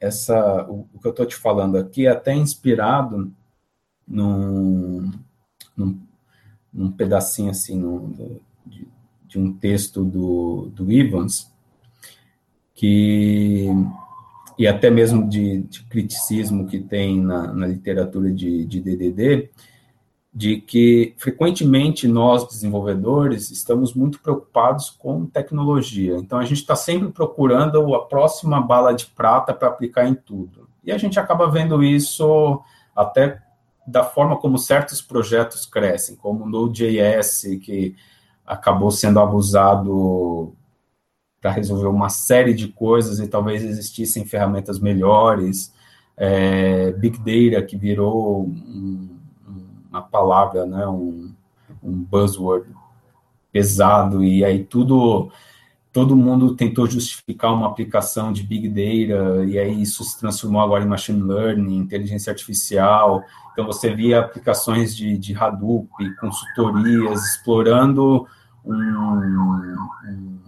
essa, 0.00 0.66
o, 0.68 0.88
o 0.94 0.98
que 0.98 1.06
eu 1.06 1.10
estou 1.10 1.26
te 1.26 1.36
falando 1.36 1.76
aqui 1.76 2.06
é 2.06 2.10
até 2.10 2.34
inspirado 2.34 3.30
num, 4.08 5.12
num, 5.76 6.00
num 6.72 6.90
pedacinho 6.90 7.50
assim 7.50 7.78
num, 7.78 8.40
de, 8.66 8.88
de, 9.26 9.38
um 9.38 9.52
texto 9.52 10.04
do, 10.04 10.70
do 10.74 10.90
Evans, 10.90 11.52
que 12.74 13.68
e 14.58 14.66
até 14.66 14.90
mesmo 14.90 15.28
de, 15.28 15.62
de 15.62 15.82
criticismo 15.84 16.66
que 16.66 16.80
tem 16.80 17.20
na, 17.20 17.52
na 17.52 17.66
literatura 17.66 18.30
de, 18.30 18.64
de 18.66 18.80
DDD, 18.80 19.50
de 20.32 20.60
que 20.60 21.14
frequentemente 21.18 22.06
nós 22.06 22.46
desenvolvedores 22.46 23.50
estamos 23.50 23.94
muito 23.94 24.20
preocupados 24.20 24.88
com 24.88 25.26
tecnologia. 25.26 26.16
Então 26.16 26.38
a 26.38 26.44
gente 26.44 26.58
está 26.58 26.76
sempre 26.76 27.10
procurando 27.10 27.94
a 27.94 28.06
próxima 28.06 28.60
bala 28.60 28.94
de 28.94 29.06
prata 29.06 29.52
para 29.52 29.68
aplicar 29.68 30.06
em 30.06 30.14
tudo. 30.14 30.68
E 30.84 30.92
a 30.92 30.98
gente 30.98 31.18
acaba 31.18 31.50
vendo 31.50 31.82
isso 31.82 32.62
até 32.94 33.42
da 33.86 34.04
forma 34.04 34.36
como 34.36 34.56
certos 34.56 35.02
projetos 35.02 35.66
crescem, 35.66 36.14
como 36.14 36.44
o 36.44 36.48
Node.js, 36.48 37.58
que 37.62 37.96
acabou 38.46 38.90
sendo 38.90 39.18
abusado 39.18 40.54
para 41.40 41.50
resolver 41.50 41.88
uma 41.88 42.08
série 42.08 42.54
de 42.54 42.68
coisas 42.68 43.18
e 43.18 43.26
talvez 43.26 43.64
existissem 43.64 44.24
ferramentas 44.24 44.78
melhores, 44.78 45.72
é, 46.16 46.92
Big 46.92 47.18
Data, 47.18 47.64
que 47.64 47.76
virou 47.76 48.44
um, 48.44 49.19
uma 49.90 50.02
palavra, 50.02 50.64
né, 50.64 50.86
um, 50.86 51.32
um 51.82 51.92
buzzword 51.92 52.66
pesado, 53.52 54.22
e 54.22 54.44
aí 54.44 54.64
tudo 54.64 55.30
todo 55.92 56.16
mundo 56.16 56.54
tentou 56.54 56.86
justificar 56.86 57.52
uma 57.52 57.66
aplicação 57.66 58.32
de 58.32 58.42
Big 58.42 58.68
Data, 58.68 59.44
e 59.44 59.58
aí 59.58 59.82
isso 59.82 60.04
se 60.04 60.18
transformou 60.18 60.62
agora 60.62 60.84
em 60.84 60.88
Machine 60.88 61.20
Learning, 61.20 61.78
inteligência 61.78 62.30
artificial. 62.30 63.24
Então, 63.52 63.66
você 63.66 63.92
via 63.92 64.20
aplicações 64.20 64.94
de, 64.96 65.18
de 65.18 65.34
Hadoop, 65.36 65.88
consultorias, 66.20 67.24
explorando 67.24 68.26
um, 68.64 68.72
um, 68.72 70.38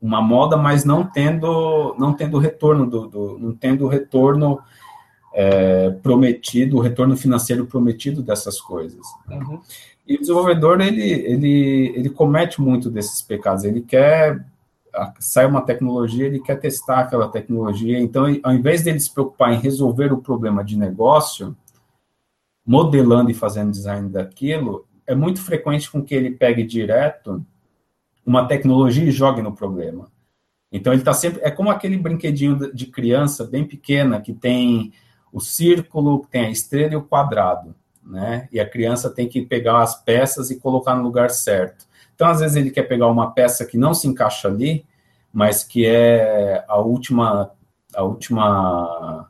uma 0.00 0.20
moda, 0.20 0.56
mas 0.56 0.84
não 0.84 1.04
tendo, 1.04 1.94
não 1.98 2.12
tendo 2.12 2.38
retorno, 2.38 2.88
do, 2.88 3.06
do 3.06 3.38
não 3.38 3.54
tendo 3.54 3.88
retorno 3.88 4.60
é, 5.34 5.90
prometido, 5.90 6.76
o 6.76 6.80
retorno 6.80 7.16
financeiro 7.16 7.66
prometido 7.66 8.22
dessas 8.22 8.60
coisas. 8.60 9.04
Uhum. 9.28 9.60
E 10.06 10.14
o 10.14 10.20
desenvolvedor, 10.20 10.80
ele, 10.80 11.02
ele, 11.02 11.92
ele 11.96 12.08
comete 12.08 12.60
muito 12.60 12.88
desses 12.88 13.20
pecados. 13.20 13.64
Ele 13.64 13.80
quer, 13.80 14.46
sai 15.18 15.44
uma 15.44 15.62
tecnologia, 15.62 16.26
ele 16.26 16.40
quer 16.40 16.60
testar 16.60 17.00
aquela 17.00 17.28
tecnologia. 17.28 17.98
Então, 17.98 18.24
ao 18.42 18.52
invés 18.52 18.82
dele 18.82 19.00
se 19.00 19.12
preocupar 19.12 19.52
em 19.52 19.58
resolver 19.58 20.12
o 20.12 20.22
problema 20.22 20.62
de 20.62 20.78
negócio, 20.78 21.56
modelando 22.64 23.30
e 23.30 23.34
fazendo 23.34 23.72
design 23.72 24.08
daquilo, 24.08 24.86
é 25.06 25.14
muito 25.14 25.42
frequente 25.42 25.90
com 25.90 26.02
que 26.02 26.14
ele 26.14 26.30
pegue 26.30 26.62
direto 26.62 27.44
uma 28.24 28.46
tecnologia 28.46 29.04
e 29.04 29.10
jogue 29.10 29.42
no 29.42 29.54
problema. 29.54 30.08
Então, 30.70 30.92
ele 30.92 31.02
está 31.02 31.12
sempre. 31.12 31.40
É 31.42 31.50
como 31.50 31.70
aquele 31.70 31.96
brinquedinho 31.96 32.72
de 32.72 32.86
criança 32.86 33.44
bem 33.44 33.64
pequena 33.64 34.20
que 34.20 34.32
tem 34.32 34.92
o 35.34 35.40
círculo, 35.40 36.26
tem 36.30 36.46
a 36.46 36.50
estrela 36.50 36.94
e 36.94 36.96
o 36.96 37.02
quadrado 37.02 37.74
né? 38.04 38.48
E 38.52 38.60
a 38.60 38.68
criança 38.68 39.10
tem 39.10 39.28
que 39.28 39.42
pegar 39.42 39.80
as 39.80 40.02
peças 40.02 40.50
e 40.50 40.60
colocar 40.60 40.94
no 40.94 41.02
lugar 41.02 41.30
certo. 41.30 41.86
Então, 42.14 42.28
às 42.28 42.40
vezes, 42.40 42.56
ele 42.56 42.70
quer 42.70 42.82
pegar 42.82 43.08
uma 43.08 43.30
peça 43.30 43.64
que 43.64 43.78
não 43.78 43.94
se 43.94 44.06
encaixa 44.06 44.48
ali, 44.48 44.84
mas 45.32 45.64
que 45.64 45.84
é 45.86 46.64
a 46.68 46.78
última, 46.78 47.50
a 47.94 48.02
última, 48.02 49.28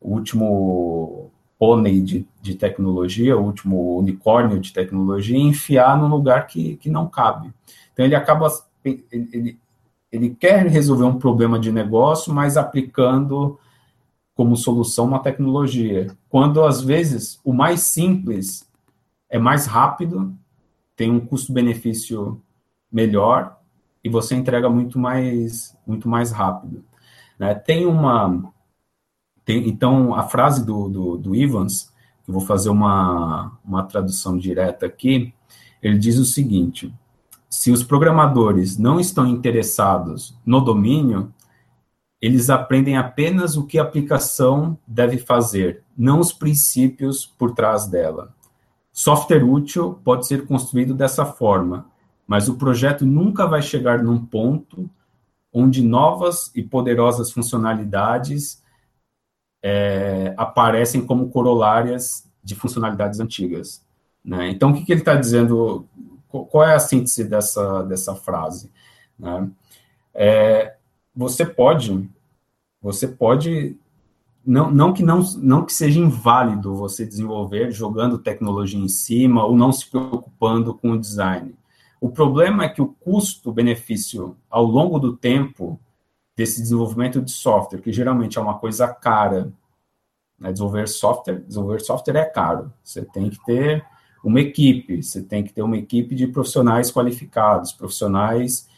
o 0.00 0.14
último 0.14 1.30
pônei 1.58 2.00
de, 2.00 2.26
de 2.42 2.54
tecnologia, 2.54 3.36
o 3.36 3.44
último 3.44 3.98
unicórnio 3.98 4.58
de 4.58 4.72
tecnologia, 4.72 5.36
e 5.36 5.42
enfiar 5.42 5.96
num 5.96 6.08
lugar 6.08 6.46
que, 6.46 6.76
que 6.76 6.90
não 6.90 7.06
cabe. 7.06 7.52
Então, 7.92 8.04
ele 8.04 8.16
acaba, 8.16 8.48
ele, 8.84 9.58
ele 10.10 10.30
quer 10.30 10.66
resolver 10.66 11.04
um 11.04 11.18
problema 11.18 11.58
de 11.58 11.70
negócio, 11.70 12.34
mas 12.34 12.56
aplicando 12.56 13.58
como 14.34 14.56
solução 14.56 15.06
uma 15.06 15.20
tecnologia, 15.20 16.08
quando 16.28 16.64
às 16.64 16.82
vezes 16.82 17.40
o 17.44 17.52
mais 17.52 17.80
simples 17.82 18.68
é 19.30 19.38
mais 19.38 19.66
rápido, 19.66 20.34
tem 20.96 21.10
um 21.10 21.20
custo-benefício 21.20 22.40
melhor 22.90 23.58
e 24.02 24.08
você 24.08 24.34
entrega 24.34 24.68
muito 24.68 24.98
mais 24.98 25.76
muito 25.86 26.08
mais 26.08 26.32
rápido. 26.32 26.84
Né? 27.38 27.54
Tem 27.54 27.86
uma 27.86 28.52
tem, 29.44 29.68
então 29.68 30.14
a 30.14 30.22
frase 30.24 30.64
do, 30.64 30.88
do, 30.88 31.16
do 31.18 31.34
Evans, 31.34 31.92
que 32.24 32.32
vou 32.32 32.40
fazer 32.40 32.70
uma, 32.70 33.52
uma 33.64 33.82
tradução 33.82 34.38
direta 34.38 34.86
aqui, 34.86 35.34
ele 35.82 35.98
diz 35.98 36.18
o 36.18 36.24
seguinte: 36.24 36.92
se 37.48 37.70
os 37.70 37.84
programadores 37.84 38.78
não 38.78 38.98
estão 38.98 39.26
interessados 39.26 40.36
no 40.44 40.60
domínio, 40.60 41.32
eles 42.24 42.48
aprendem 42.48 42.96
apenas 42.96 43.54
o 43.54 43.66
que 43.66 43.78
a 43.78 43.82
aplicação 43.82 44.78
deve 44.86 45.18
fazer, 45.18 45.84
não 45.94 46.18
os 46.18 46.32
princípios 46.32 47.26
por 47.26 47.52
trás 47.52 47.86
dela. 47.86 48.34
Software 48.90 49.44
útil 49.44 50.00
pode 50.02 50.26
ser 50.26 50.46
construído 50.46 50.94
dessa 50.94 51.26
forma, 51.26 51.86
mas 52.26 52.48
o 52.48 52.56
projeto 52.56 53.04
nunca 53.04 53.46
vai 53.46 53.60
chegar 53.60 54.02
num 54.02 54.24
ponto 54.24 54.88
onde 55.52 55.82
novas 55.82 56.50
e 56.54 56.62
poderosas 56.62 57.30
funcionalidades 57.30 58.62
é, 59.62 60.32
aparecem 60.38 61.04
como 61.04 61.28
corolárias 61.28 62.26
de 62.42 62.54
funcionalidades 62.54 63.20
antigas. 63.20 63.84
Né? 64.24 64.48
Então, 64.48 64.70
o 64.70 64.74
que, 64.74 64.86
que 64.86 64.92
ele 64.92 65.02
está 65.02 65.14
dizendo? 65.14 65.86
Qual 66.28 66.64
é 66.64 66.74
a 66.74 66.80
síntese 66.80 67.24
dessa, 67.24 67.82
dessa 67.82 68.14
frase? 68.14 68.72
Né? 69.18 69.50
É, 70.14 70.76
você 71.14 71.44
pode 71.44 72.08
você 72.82 73.08
pode 73.08 73.78
não, 74.44 74.70
não 74.70 74.92
que 74.92 75.02
não, 75.02 75.20
não 75.38 75.64
que 75.64 75.72
seja 75.72 75.98
inválido 75.98 76.74
você 76.74 77.06
desenvolver 77.06 77.70
jogando 77.70 78.18
tecnologia 78.18 78.78
em 78.78 78.88
cima 78.88 79.44
ou 79.44 79.56
não 79.56 79.72
se 79.72 79.88
preocupando 79.88 80.74
com 80.74 80.90
o 80.90 81.00
design. 81.00 81.54
O 81.98 82.10
problema 82.10 82.64
é 82.64 82.68
que 82.68 82.82
o 82.82 82.88
custo-benefício 82.88 84.36
ao 84.50 84.64
longo 84.64 84.98
do 84.98 85.16
tempo 85.16 85.80
desse 86.36 86.60
desenvolvimento 86.60 87.22
de 87.22 87.30
software, 87.30 87.80
que 87.80 87.90
geralmente 87.90 88.36
é 88.36 88.42
uma 88.42 88.58
coisa 88.58 88.86
cara, 88.88 89.50
né? 90.38 90.52
desenvolver 90.52 90.88
software, 90.88 91.40
desenvolver 91.40 91.80
software 91.80 92.16
é 92.16 92.24
caro. 92.26 92.70
Você 92.82 93.02
tem 93.02 93.30
que 93.30 93.42
ter 93.46 93.82
uma 94.22 94.40
equipe, 94.40 95.02
você 95.02 95.22
tem 95.22 95.42
que 95.42 95.54
ter 95.54 95.62
uma 95.62 95.78
equipe 95.78 96.14
de 96.14 96.26
profissionais 96.26 96.90
qualificados, 96.90 97.72
profissionais 97.72 98.68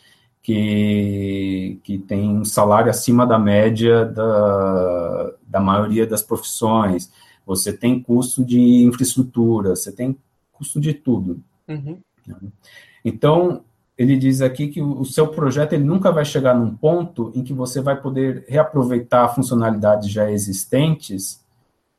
que, 0.47 1.81
que 1.83 1.99
tem 1.99 2.31
um 2.31 2.45
salário 2.45 2.89
acima 2.89 3.27
da 3.27 3.37
média 3.37 4.05
da, 4.05 5.33
da 5.45 5.59
maioria 5.59 6.07
das 6.07 6.23
profissões, 6.23 7.11
você 7.45 7.73
tem 7.73 8.01
custo 8.01 8.45
de 8.45 8.85
infraestrutura, 8.85 9.75
você 9.75 9.91
tem 9.91 10.17
custo 10.53 10.79
de 10.79 10.95
tudo. 10.95 11.43
Uhum. 11.67 11.99
Então, 13.05 13.65
ele 13.99 14.17
diz 14.17 14.41
aqui 14.41 14.69
que 14.69 14.81
o 14.81 15.05
seu 15.05 15.27
projeto 15.27 15.73
ele 15.73 15.83
nunca 15.83 16.13
vai 16.13 16.25
chegar 16.25 16.55
num 16.55 16.77
ponto 16.77 17.33
em 17.35 17.43
que 17.43 17.53
você 17.53 17.81
vai 17.81 18.01
poder 18.01 18.45
reaproveitar 18.47 19.35
funcionalidades 19.35 20.09
já 20.09 20.31
existentes 20.31 21.45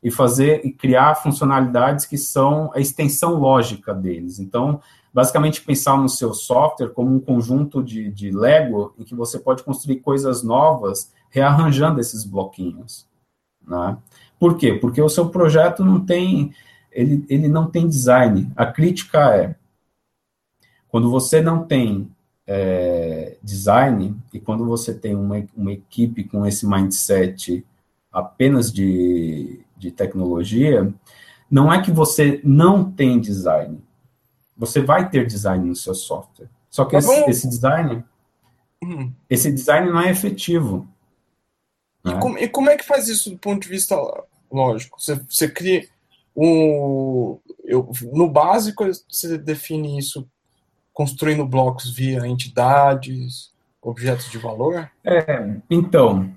e 0.01 0.09
fazer 0.09 0.65
e 0.65 0.71
criar 0.71 1.15
funcionalidades 1.15 2.05
que 2.05 2.17
são 2.17 2.71
a 2.73 2.79
extensão 2.79 3.33
lógica 3.33 3.93
deles. 3.93 4.39
Então, 4.39 4.79
basicamente 5.17 5.63
pensar 5.63 5.97
no 5.97 6.07
seu 6.07 6.31
software 6.31 6.89
como 6.89 7.15
um 7.15 7.19
conjunto 7.19 7.81
de, 7.81 8.11
de 8.11 8.29
Lego 8.29 8.93
em 8.99 9.03
que 9.03 9.15
você 9.15 9.39
pode 9.39 9.63
construir 9.63 9.95
coisas 9.95 10.43
novas 10.43 11.11
rearranjando 11.31 11.99
esses 11.99 12.23
bloquinhos. 12.23 13.07
Né? 13.67 13.97
Por 14.39 14.59
quê? 14.59 14.73
Porque 14.73 15.01
o 15.01 15.09
seu 15.09 15.29
projeto 15.29 15.83
não 15.83 16.05
tem 16.05 16.53
ele, 16.91 17.25
ele 17.29 17.47
não 17.47 17.65
tem 17.65 17.87
design. 17.87 18.51
A 18.55 18.67
crítica 18.67 19.35
é 19.35 19.55
quando 20.87 21.09
você 21.09 21.41
não 21.41 21.65
tem 21.65 22.11
é, 22.45 23.39
design 23.41 24.15
e 24.31 24.39
quando 24.39 24.67
você 24.67 24.93
tem 24.93 25.15
uma, 25.15 25.43
uma 25.55 25.71
equipe 25.71 26.25
com 26.25 26.45
esse 26.45 26.67
mindset 26.67 27.65
apenas 28.11 28.71
de, 28.71 29.61
de 29.75 29.89
tecnologia, 29.89 30.93
não 31.49 31.73
é 31.73 31.81
que 31.81 31.89
você 31.89 32.39
não 32.43 32.91
tem 32.91 33.19
design, 33.19 33.81
você 34.57 34.81
vai 34.81 35.09
ter 35.09 35.25
design 35.27 35.67
no 35.67 35.75
seu 35.75 35.93
software. 35.93 36.49
Só 36.69 36.85
que 36.85 36.95
esse, 36.95 37.29
esse, 37.29 37.47
design, 37.47 38.03
hum. 38.83 39.11
esse 39.29 39.51
design 39.51 39.89
não 39.89 40.01
é 40.01 40.09
efetivo. 40.09 40.87
E, 42.03 42.09
né? 42.09 42.19
como, 42.19 42.37
e, 42.37 42.47
como, 42.47 42.69
é 42.69 42.77
que 42.77 42.85
faz 42.85 43.07
isso 43.07 43.29
do 43.31 43.37
ponto 43.37 43.61
de 43.61 43.69
vista 43.69 43.95
lógico? 44.51 44.99
Você, 44.99 45.15
você 45.29 45.49
cria 45.49 45.87
um, 46.35 47.39
eu, 47.63 47.89
no 48.13 48.29
básico 48.29 48.85
você 49.09 49.37
define 49.37 49.97
isso 49.97 50.27
construindo 50.93 51.45
blocos 51.45 51.91
via 51.91 52.27
entidades, 52.27 53.51
objetos 53.81 54.29
de 54.29 54.37
valor? 54.37 54.89
É, 55.03 55.55
então, 55.69 56.33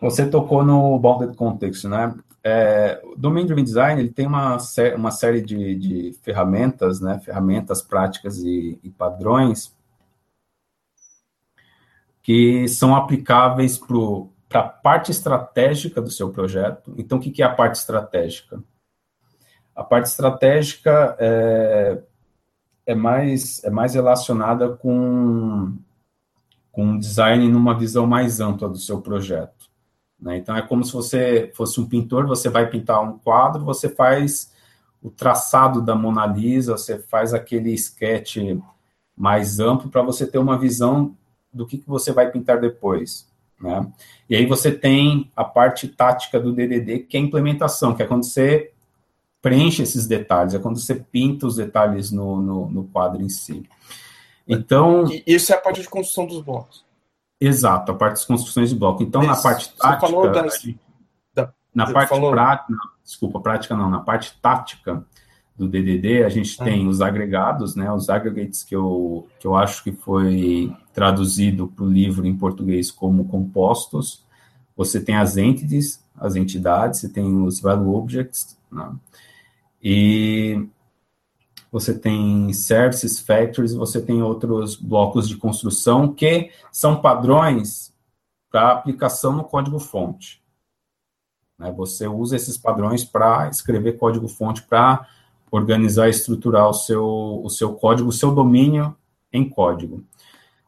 você 0.00 0.28
tocou 0.28 0.64
no 0.64 0.98
bounded 0.98 1.36
context, 1.36 1.84
né? 1.84 2.14
É, 2.44 3.00
o 3.04 3.14
Domain 3.14 3.46
Driven 3.46 3.62
Design 3.62 4.00
ele 4.00 4.10
tem 4.10 4.26
uma, 4.26 4.56
uma 4.96 5.10
série 5.12 5.40
de, 5.40 5.76
de 5.76 6.12
ferramentas, 6.22 7.00
né, 7.00 7.20
ferramentas 7.20 7.80
práticas 7.82 8.38
e, 8.38 8.80
e 8.82 8.90
padrões 8.90 9.72
que 12.22 12.68
são 12.68 12.94
aplicáveis 12.94 13.78
para 14.48 14.60
a 14.60 14.68
parte 14.68 15.10
estratégica 15.10 16.00
do 16.00 16.10
seu 16.10 16.30
projeto. 16.30 16.94
Então, 16.96 17.18
o 17.18 17.20
que, 17.20 17.30
que 17.30 17.42
é 17.42 17.46
a 17.46 17.54
parte 17.54 17.76
estratégica? 17.76 18.62
A 19.74 19.82
parte 19.82 20.06
estratégica 20.06 21.16
é, 21.18 22.02
é, 22.86 22.94
mais, 22.94 23.62
é 23.64 23.70
mais 23.70 23.94
relacionada 23.94 24.68
com, 24.76 25.76
com 26.70 26.98
design 26.98 27.48
numa 27.48 27.76
visão 27.76 28.06
mais 28.06 28.38
ampla 28.38 28.68
do 28.68 28.78
seu 28.78 29.00
projeto. 29.00 29.61
Né? 30.22 30.36
Então, 30.36 30.56
é 30.56 30.62
como 30.62 30.84
se 30.84 30.92
você 30.92 31.50
fosse 31.52 31.80
um 31.80 31.86
pintor, 31.86 32.26
você 32.26 32.48
vai 32.48 32.70
pintar 32.70 33.02
um 33.02 33.18
quadro, 33.18 33.64
você 33.64 33.88
faz 33.88 34.52
o 35.02 35.10
traçado 35.10 35.82
da 35.82 35.96
Mona 35.96 36.24
Lisa, 36.24 36.78
você 36.78 36.96
faz 36.96 37.34
aquele 37.34 37.72
sketch 37.72 38.36
mais 39.16 39.58
amplo 39.58 39.90
para 39.90 40.00
você 40.00 40.24
ter 40.24 40.38
uma 40.38 40.56
visão 40.56 41.16
do 41.52 41.66
que, 41.66 41.76
que 41.76 41.88
você 41.88 42.12
vai 42.12 42.30
pintar 42.30 42.60
depois. 42.60 43.28
Né? 43.60 43.92
E 44.30 44.36
aí 44.36 44.46
você 44.46 44.70
tem 44.70 45.28
a 45.36 45.44
parte 45.44 45.88
tática 45.88 46.38
do 46.38 46.52
DDD, 46.52 47.00
que 47.00 47.16
é 47.16 47.20
a 47.20 47.22
implementação, 47.22 47.92
que 47.92 48.02
é 48.02 48.06
quando 48.06 48.24
você 48.24 48.70
preenche 49.42 49.82
esses 49.82 50.06
detalhes, 50.06 50.54
é 50.54 50.58
quando 50.60 50.78
você 50.78 50.94
pinta 50.94 51.48
os 51.48 51.56
detalhes 51.56 52.12
no, 52.12 52.40
no, 52.40 52.70
no 52.70 52.84
quadro 52.84 53.20
em 53.20 53.28
si. 53.28 53.68
Então. 54.46 55.04
Isso 55.26 55.52
é 55.52 55.56
a 55.56 55.60
parte 55.60 55.80
de 55.80 55.88
construção 55.88 56.26
dos 56.26 56.40
blocos. 56.40 56.84
Exato, 57.44 57.90
a 57.90 57.94
parte 57.94 58.12
das 58.14 58.24
construções 58.24 58.70
de 58.70 58.76
bloco. 58.76 59.02
Então, 59.02 59.22
na 59.22 59.36
parte 59.36 59.72
tática. 59.76 60.06
Você 60.06 60.12
falou 60.12 60.30
das, 60.30 60.68
da, 61.34 61.52
na 61.74 61.92
parte 61.92 62.08
falou... 62.08 62.30
prática. 62.30 62.74
Desculpa, 63.04 63.40
prática 63.40 63.76
não, 63.76 63.90
na 63.90 64.00
parte 64.00 64.38
tática 64.40 65.04
do 65.56 65.68
DDD, 65.68 66.24
a 66.24 66.28
gente 66.28 66.56
ah. 66.60 66.64
tem 66.64 66.86
os 66.86 67.00
agregados, 67.00 67.74
né, 67.74 67.92
os 67.92 68.08
aggregates 68.08 68.62
que 68.62 68.74
eu, 68.74 69.26
que 69.40 69.46
eu 69.46 69.56
acho 69.56 69.82
que 69.82 69.92
foi 69.92 70.72
traduzido 70.94 71.66
para 71.66 71.84
o 71.84 71.90
livro 71.90 72.26
em 72.26 72.36
português 72.36 72.90
como 72.90 73.26
compostos. 73.26 74.24
Você 74.76 75.00
tem 75.00 75.16
as 75.16 75.36
entities, 75.36 76.02
as 76.16 76.36
entidades, 76.36 77.00
você 77.00 77.08
tem 77.08 77.42
os 77.42 77.60
value 77.60 77.94
objects, 77.94 78.56
né, 78.70 78.92
e 79.82 80.64
você 81.72 81.98
tem 81.98 82.52
services, 82.52 83.18
factories, 83.18 83.72
você 83.72 83.98
tem 83.98 84.22
outros 84.22 84.76
blocos 84.76 85.26
de 85.26 85.38
construção 85.38 86.12
que 86.12 86.50
são 86.70 87.00
padrões 87.00 87.94
para 88.50 88.72
aplicação 88.72 89.32
no 89.32 89.42
código-fonte. 89.42 90.42
Né? 91.58 91.72
Você 91.72 92.06
usa 92.06 92.36
esses 92.36 92.58
padrões 92.58 93.02
para 93.02 93.48
escrever 93.48 93.96
código-fonte, 93.96 94.62
para 94.64 95.08
organizar 95.50 96.08
e 96.08 96.10
estruturar 96.10 96.68
o 96.68 96.74
seu, 96.74 97.40
o 97.42 97.48
seu 97.48 97.74
código, 97.74 98.10
o 98.10 98.12
seu 98.12 98.34
domínio 98.34 98.94
em 99.32 99.48
código. 99.48 100.04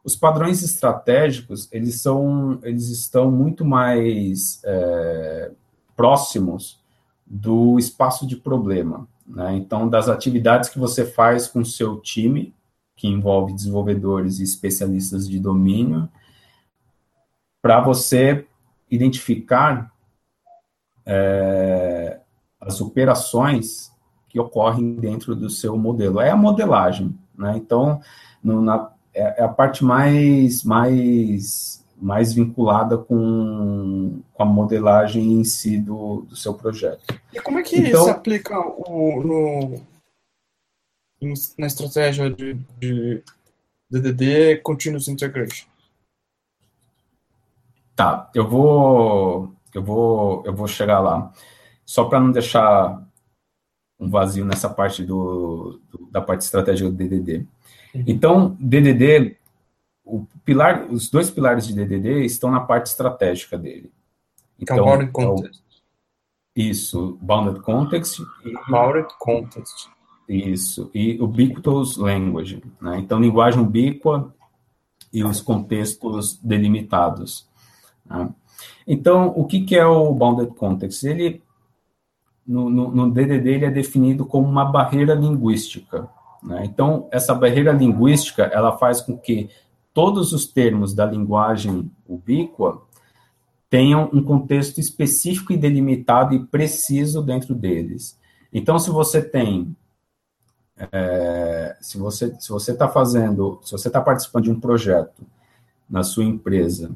Os 0.02 0.16
padrões 0.16 0.62
estratégicos, 0.62 1.68
eles, 1.70 2.00
são, 2.00 2.58
eles 2.62 2.88
estão 2.88 3.30
muito 3.30 3.62
mais 3.62 4.60
é, 4.64 5.50
próximos 5.94 6.80
do 7.26 7.78
espaço 7.78 8.26
de 8.26 8.36
problema. 8.36 9.06
Né? 9.26 9.56
Então, 9.56 9.88
das 9.88 10.08
atividades 10.08 10.68
que 10.68 10.78
você 10.78 11.04
faz 11.04 11.48
com 11.48 11.60
o 11.60 11.66
seu 11.66 12.00
time, 12.00 12.54
que 12.96 13.08
envolve 13.08 13.52
desenvolvedores 13.52 14.38
e 14.38 14.44
especialistas 14.44 15.28
de 15.28 15.38
domínio, 15.38 16.08
para 17.60 17.80
você 17.80 18.46
identificar 18.90 19.92
é, 21.06 22.20
as 22.60 22.80
operações 22.80 23.92
que 24.28 24.38
ocorrem 24.38 24.94
dentro 24.96 25.34
do 25.34 25.48
seu 25.48 25.76
modelo. 25.76 26.20
É 26.20 26.30
a 26.30 26.36
modelagem, 26.36 27.16
né? 27.36 27.54
Então, 27.56 28.00
no, 28.42 28.60
na, 28.60 28.90
é, 29.14 29.42
é 29.42 29.44
a 29.44 29.48
parte 29.48 29.84
mais, 29.84 30.64
mais 30.64 31.83
mais 32.04 32.34
vinculada 32.34 32.98
com, 32.98 34.20
com 34.34 34.42
a 34.42 34.44
modelagem 34.44 35.40
em 35.40 35.42
si 35.42 35.78
do, 35.78 36.20
do 36.28 36.36
seu 36.36 36.52
projeto. 36.52 37.18
E 37.32 37.40
como 37.40 37.58
é 37.58 37.62
que 37.62 37.78
então, 37.78 38.04
se 38.04 38.10
aplica 38.10 38.60
o, 38.60 39.22
no, 39.22 39.80
na 41.56 41.66
estratégia 41.66 42.28
de, 42.28 42.58
de 42.78 43.22
DDD 43.90 44.58
Continuous 44.58 45.08
Integration? 45.08 45.66
Tá, 47.96 48.30
eu 48.34 48.46
vou 48.46 49.54
eu 49.72 49.82
vou 49.82 50.42
eu 50.44 50.54
vou 50.54 50.68
chegar 50.68 51.00
lá. 51.00 51.32
Só 51.86 52.04
para 52.04 52.20
não 52.20 52.30
deixar 52.30 53.02
um 53.98 54.10
vazio 54.10 54.44
nessa 54.44 54.68
parte 54.68 55.02
do, 55.02 55.80
do, 55.90 56.06
da 56.10 56.20
parte 56.20 56.42
estratégica 56.42 56.90
do 56.90 56.96
DDD. 56.96 57.46
Uhum. 57.94 58.04
Então, 58.06 58.56
DDD 58.60 59.38
o 60.04 60.26
pilar, 60.44 60.86
os 60.90 61.08
dois 61.08 61.30
pilares 61.30 61.66
de 61.66 61.74
DDD 61.74 62.24
estão 62.24 62.50
na 62.50 62.60
parte 62.60 62.86
estratégica 62.86 63.56
dele. 63.56 63.90
Então, 64.60 64.76
então 64.76 64.86
bounded 64.86 65.10
context. 65.12 65.62
Isso, 66.54 67.18
bounded 67.20 67.60
context. 67.62 68.22
E, 68.44 68.70
bounded 68.70 69.08
context. 69.18 69.88
Isso, 70.28 70.90
e 70.94 71.20
ubiquitous 71.20 71.96
language, 71.96 72.62
né? 72.80 72.98
Então, 72.98 73.20
linguagem 73.20 73.60
ubíqua 73.60 74.32
e 75.12 75.24
os 75.24 75.40
contextos 75.40 76.38
delimitados. 76.42 77.48
Né? 78.04 78.28
Então, 78.86 79.32
o 79.36 79.44
que, 79.44 79.64
que 79.64 79.76
é 79.76 79.86
o 79.86 80.12
bounded 80.12 80.54
context? 80.54 81.02
Ele, 81.04 81.42
no, 82.46 82.70
no, 82.70 82.90
no 82.90 83.10
DDD, 83.10 83.48
ele 83.48 83.64
é 83.66 83.70
definido 83.70 84.24
como 84.24 84.48
uma 84.48 84.64
barreira 84.64 85.14
linguística. 85.14 86.08
Né? 86.42 86.64
Então, 86.64 87.08
essa 87.10 87.34
barreira 87.34 87.72
linguística, 87.72 88.44
ela 88.44 88.76
faz 88.76 89.00
com 89.00 89.16
que 89.16 89.50
todos 89.94 90.32
os 90.32 90.44
termos 90.44 90.92
da 90.92 91.06
linguagem 91.06 91.90
ubíqua 92.06 92.82
tenham 93.70 94.10
um 94.12 94.22
contexto 94.22 94.78
específico 94.78 95.52
e 95.52 95.56
delimitado 95.56 96.34
e 96.34 96.44
preciso 96.44 97.22
dentro 97.22 97.54
deles. 97.54 98.18
Então, 98.52 98.78
se 98.78 98.90
você 98.90 99.22
tem, 99.22 99.74
é, 100.76 101.76
se 101.80 101.96
você 101.96 102.34
se 102.40 102.50
você 102.50 102.72
está 102.72 102.88
fazendo, 102.88 103.60
se 103.62 103.72
você 103.72 103.88
está 103.88 104.00
participando 104.00 104.44
de 104.44 104.50
um 104.50 104.60
projeto 104.60 105.24
na 105.88 106.02
sua 106.02 106.24
empresa 106.24 106.90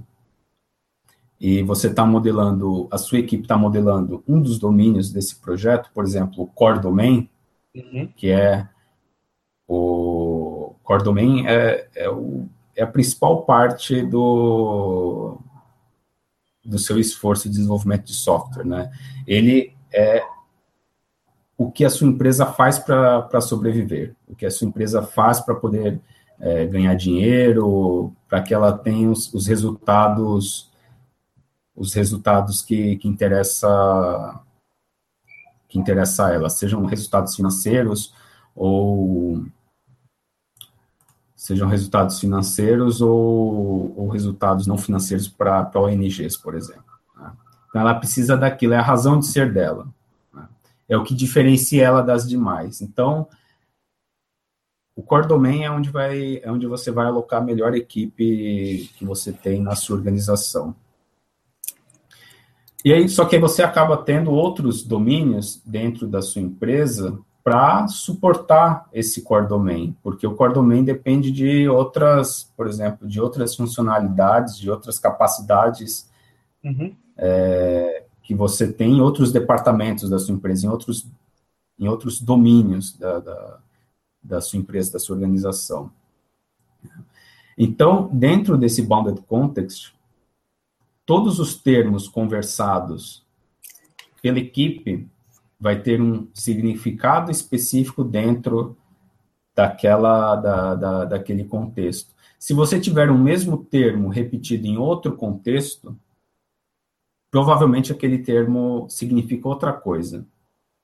e 1.40 1.62
você 1.62 1.86
está 1.86 2.04
modelando, 2.04 2.88
a 2.90 2.98
sua 2.98 3.20
equipe 3.20 3.44
está 3.44 3.56
modelando 3.56 4.24
um 4.26 4.40
dos 4.40 4.58
domínios 4.58 5.12
desse 5.12 5.36
projeto, 5.36 5.90
por 5.94 6.04
exemplo, 6.04 6.42
o 6.42 6.46
core 6.46 6.80
domain, 6.80 7.28
uhum. 7.74 8.08
que 8.16 8.30
é 8.30 8.68
o 9.66 10.74
core 10.82 11.04
domain 11.04 11.46
é, 11.46 11.88
é 11.94 12.08
o 12.08 12.48
é 12.78 12.84
a 12.84 12.86
principal 12.86 13.42
parte 13.42 14.02
do, 14.02 15.36
do 16.64 16.78
seu 16.78 16.96
esforço 16.96 17.48
de 17.48 17.56
desenvolvimento 17.56 18.04
de 18.04 18.14
software, 18.14 18.64
né? 18.64 18.88
Ele 19.26 19.74
é 19.92 20.22
o 21.56 21.72
que 21.72 21.84
a 21.84 21.90
sua 21.90 22.06
empresa 22.06 22.46
faz 22.46 22.78
para 22.78 23.40
sobreviver, 23.40 24.14
o 24.28 24.36
que 24.36 24.46
a 24.46 24.50
sua 24.50 24.68
empresa 24.68 25.02
faz 25.02 25.40
para 25.40 25.56
poder 25.56 26.00
é, 26.38 26.66
ganhar 26.66 26.94
dinheiro, 26.94 28.14
para 28.28 28.40
que 28.40 28.54
ela 28.54 28.78
tenha 28.78 29.10
os, 29.10 29.34
os, 29.34 29.48
resultados, 29.48 30.70
os 31.74 31.92
resultados 31.94 32.62
que, 32.62 32.96
que 32.96 33.08
interessa 33.08 34.40
que 35.68 35.78
interessa 35.78 36.28
a 36.28 36.32
ela, 36.32 36.48
sejam 36.48 36.86
resultados 36.86 37.34
financeiros 37.34 38.14
ou 38.54 39.44
sejam 41.38 41.68
resultados 41.68 42.18
financeiros 42.18 43.00
ou, 43.00 43.94
ou 43.96 44.08
resultados 44.08 44.66
não 44.66 44.76
financeiros 44.76 45.28
para 45.28 45.70
ONGs, 45.72 46.36
por 46.36 46.56
exemplo. 46.56 46.82
Né? 47.16 47.30
Então, 47.68 47.80
ela 47.80 47.94
precisa 47.94 48.36
daquilo, 48.36 48.74
é 48.74 48.76
a 48.76 48.82
razão 48.82 49.20
de 49.20 49.26
ser 49.28 49.52
dela. 49.52 49.86
Né? 50.34 50.48
É 50.88 50.96
o 50.96 51.04
que 51.04 51.14
diferencia 51.14 51.84
ela 51.84 52.02
das 52.02 52.28
demais. 52.28 52.82
Então, 52.82 53.28
o 54.96 55.02
core 55.02 55.28
domain 55.28 55.62
é 55.62 55.70
onde, 55.70 55.90
vai, 55.90 56.40
é 56.42 56.50
onde 56.50 56.66
você 56.66 56.90
vai 56.90 57.06
alocar 57.06 57.40
a 57.40 57.44
melhor 57.44 57.72
equipe 57.72 58.90
que 58.96 59.04
você 59.04 59.32
tem 59.32 59.62
na 59.62 59.76
sua 59.76 59.96
organização. 59.96 60.74
E 62.84 62.92
aí, 62.92 63.08
só 63.08 63.24
que 63.24 63.36
aí 63.36 63.40
você 63.40 63.62
acaba 63.62 63.96
tendo 63.96 64.32
outros 64.32 64.82
domínios 64.82 65.62
dentro 65.64 66.08
da 66.08 66.20
sua 66.20 66.42
empresa 66.42 67.16
para 67.48 67.88
suportar 67.88 68.86
esse 68.92 69.22
core 69.22 69.48
domain, 69.48 69.96
porque 70.02 70.26
o 70.26 70.34
core 70.34 70.52
domain 70.52 70.84
depende 70.84 71.30
de 71.30 71.66
outras, 71.66 72.52
por 72.54 72.66
exemplo, 72.66 73.08
de 73.08 73.18
outras 73.18 73.56
funcionalidades, 73.56 74.58
de 74.58 74.70
outras 74.70 74.98
capacidades 74.98 76.10
uhum. 76.62 76.94
é, 77.16 78.04
que 78.22 78.34
você 78.34 78.70
tem 78.70 78.98
em 78.98 79.00
outros 79.00 79.32
departamentos 79.32 80.10
da 80.10 80.18
sua 80.18 80.34
empresa, 80.34 80.66
em 80.66 80.68
outros, 80.68 81.06
em 81.78 81.88
outros 81.88 82.20
domínios 82.20 82.92
da, 82.98 83.18
da, 83.18 83.58
da 84.22 84.40
sua 84.42 84.58
empresa, 84.58 84.92
da 84.92 84.98
sua 84.98 85.16
organização. 85.16 85.90
Então, 87.56 88.10
dentro 88.12 88.58
desse 88.58 88.82
bounded 88.82 89.22
context, 89.22 89.94
todos 91.06 91.38
os 91.38 91.54
termos 91.54 92.08
conversados 92.08 93.24
pela 94.20 94.38
equipe 94.38 95.08
vai 95.58 95.80
ter 95.80 96.00
um 96.00 96.28
significado 96.32 97.30
específico 97.30 98.04
dentro 98.04 98.76
daquela, 99.54 100.36
da, 100.36 100.74
da, 100.74 101.04
daquele 101.04 101.44
contexto. 101.44 102.14
Se 102.38 102.54
você 102.54 102.78
tiver 102.78 103.10
o 103.10 103.18
mesmo 103.18 103.64
termo 103.64 104.08
repetido 104.08 104.66
em 104.66 104.78
outro 104.78 105.16
contexto, 105.16 105.98
provavelmente 107.30 107.90
aquele 107.90 108.18
termo 108.18 108.86
significa 108.88 109.48
outra 109.48 109.72
coisa, 109.72 110.24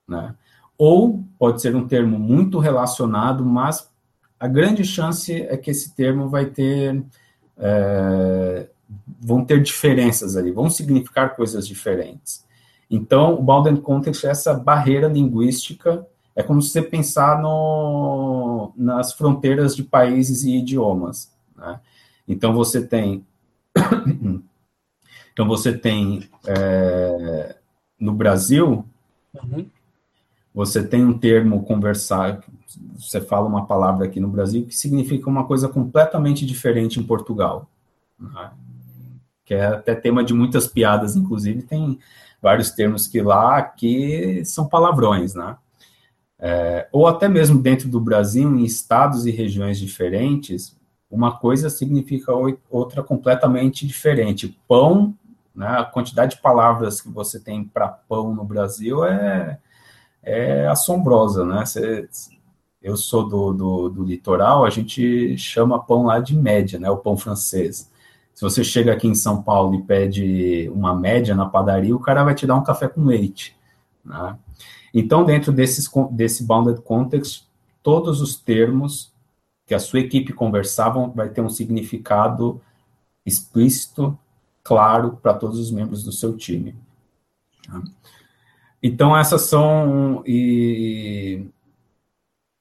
né? 0.09 0.35
Ou 0.77 1.25
pode 1.39 1.63
ser 1.63 1.77
um 1.77 1.87
termo 1.87 2.19
muito 2.19 2.59
relacionado, 2.59 3.45
mas 3.45 3.89
a 4.41 4.49
grande 4.49 4.85
chance 4.85 5.33
é 5.33 5.57
que 5.57 5.71
esse 5.71 5.95
termo 5.95 6.29
vai 6.29 6.47
ter 6.47 7.05
é, 7.57 8.69
vão 9.21 9.45
ter 9.45 9.63
diferenças 9.63 10.37
ali, 10.37 10.51
vão 10.51 10.69
significar 10.69 11.35
coisas 11.35 11.67
diferentes. 11.67 12.45
Então, 12.91 13.35
o 13.35 13.43
bounded 13.43 13.81
context 13.81 14.25
é 14.25 14.31
essa 14.31 14.55
barreira 14.55 15.09
linguística, 15.09 16.07
é 16.37 16.43
como 16.43 16.61
se 16.61 16.71
você 16.71 16.83
pensar 16.83 17.41
no, 17.41 18.73
nas 18.77 19.13
fronteiras 19.13 19.75
de 19.75 19.83
países 19.83 20.43
e 20.43 20.57
idiomas. 20.57 21.33
Né? 21.57 21.81
Então, 22.27 22.53
você 22.53 22.85
tem. 22.85 23.25
então, 25.33 25.47
você 25.47 25.77
tem. 25.77 26.29
É, 26.47 27.57
no 27.99 28.13
Brasil, 28.13 28.85
uhum. 29.35 29.67
você 30.53 30.83
tem 30.87 31.05
um 31.05 31.17
termo 31.17 31.65
conversar, 31.65 32.43
você 32.97 33.21
fala 33.21 33.47
uma 33.47 33.67
palavra 33.67 34.05
aqui 34.07 34.19
no 34.19 34.29
Brasil 34.29 34.67
que 34.67 34.77
significa 34.77 35.31
uma 35.31 35.47
coisa 35.47 35.69
completamente 35.69 36.45
diferente 36.45 36.99
em 36.99 37.05
Portugal. 37.05 37.71
Né? 38.19 38.51
Que 39.45 39.55
é 39.55 39.67
até 39.67 39.95
tema 39.95 40.25
de 40.25 40.35
muitas 40.35 40.67
piadas, 40.67 41.17
inclusive, 41.17 41.63
tem 41.63 41.99
vários 42.45 42.71
termos 42.71 43.09
que 43.09 43.23
lá 43.23 43.63
que 43.63 44.45
são 44.45 44.69
palavrões, 44.69 45.35
né? 45.35 45.57
É, 46.39 46.87
ou 46.93 47.07
até 47.07 47.27
mesmo 47.27 47.59
dentro 47.63 47.89
do 47.89 47.99
Brasil, 47.99 48.47
em 48.55 48.65
estados 48.65 49.25
e 49.25 49.31
regiões 49.31 49.79
diferentes, 49.79 50.79
uma 51.11 51.39
coisa 51.39 51.71
significa 51.71 52.33
outra 52.69 53.03
completamente 53.03 53.87
diferente. 53.87 54.61
Pão, 54.69 55.15
né, 55.55 55.67
a 55.67 55.85
quantidade 55.85 56.37
de 56.37 56.43
palavras 56.43 57.01
que 57.01 57.09
você 57.09 57.41
tem 57.41 57.65
para 57.65 57.89
pão 57.89 58.35
no 58.35 58.45
Brasil 58.45 59.07
é, 59.07 59.59
é 60.23 60.67
assombrosa, 60.67 61.47
né? 61.47 61.65
Eu 62.83 62.99
sou 62.99 63.27
do, 63.27 63.55
do, 63.55 63.89
do, 63.89 64.05
litoral, 64.05 64.67
a 64.67 64.71
gente 64.71 65.39
chama 65.39 65.83
pão 65.83 66.03
lá 66.03 66.21
de 66.21 66.37
média, 66.37 66.79
né? 66.79 66.91
O 66.91 66.99
pão 66.99 67.17
francês. 67.17 67.91
Se 68.35 68.43
você 68.43 68.65
chega 68.65 68.93
aqui 68.93 69.07
em 69.07 69.15
São 69.15 69.43
Paulo 69.43 69.77
e 69.77 69.83
pede 69.83 70.69
uma 70.75 70.95
média 70.95 71.35
na 71.35 71.47
padaria, 71.47 71.95
o 71.95 72.01
cara 72.01 72.25
vai 72.25 72.35
te 72.35 72.47
dar 72.47 72.57
um 72.57 72.65
café 72.65 72.89
com 72.89 73.05
leite, 73.05 73.57
né? 74.05 74.37
Então, 74.93 75.25
dentro 75.25 75.53
desses, 75.53 75.91
desse 76.13 76.45
bounded 76.45 76.81
context, 76.83 77.45
todos 77.83 78.21
os 78.21 78.37
termos 78.37 79.13
que 79.67 79.75
a 79.75 79.81
sua 79.81 80.01
equipe 80.01 80.33
conversavam 80.33 81.11
vai 81.11 81.29
ter 81.29 81.41
um 81.41 81.49
significado 81.49 82.61
explícito, 83.27 84.17
claro, 84.63 85.19
para 85.21 85.35
todos 85.35 85.59
os 85.59 85.71
membros 85.71 86.05
do 86.05 86.13
seu 86.13 86.37
time. 86.37 86.77
Tá? 87.67 87.83
Então, 88.83 89.17
essas 89.17 89.43
são. 89.43 90.23
E, 90.27 91.47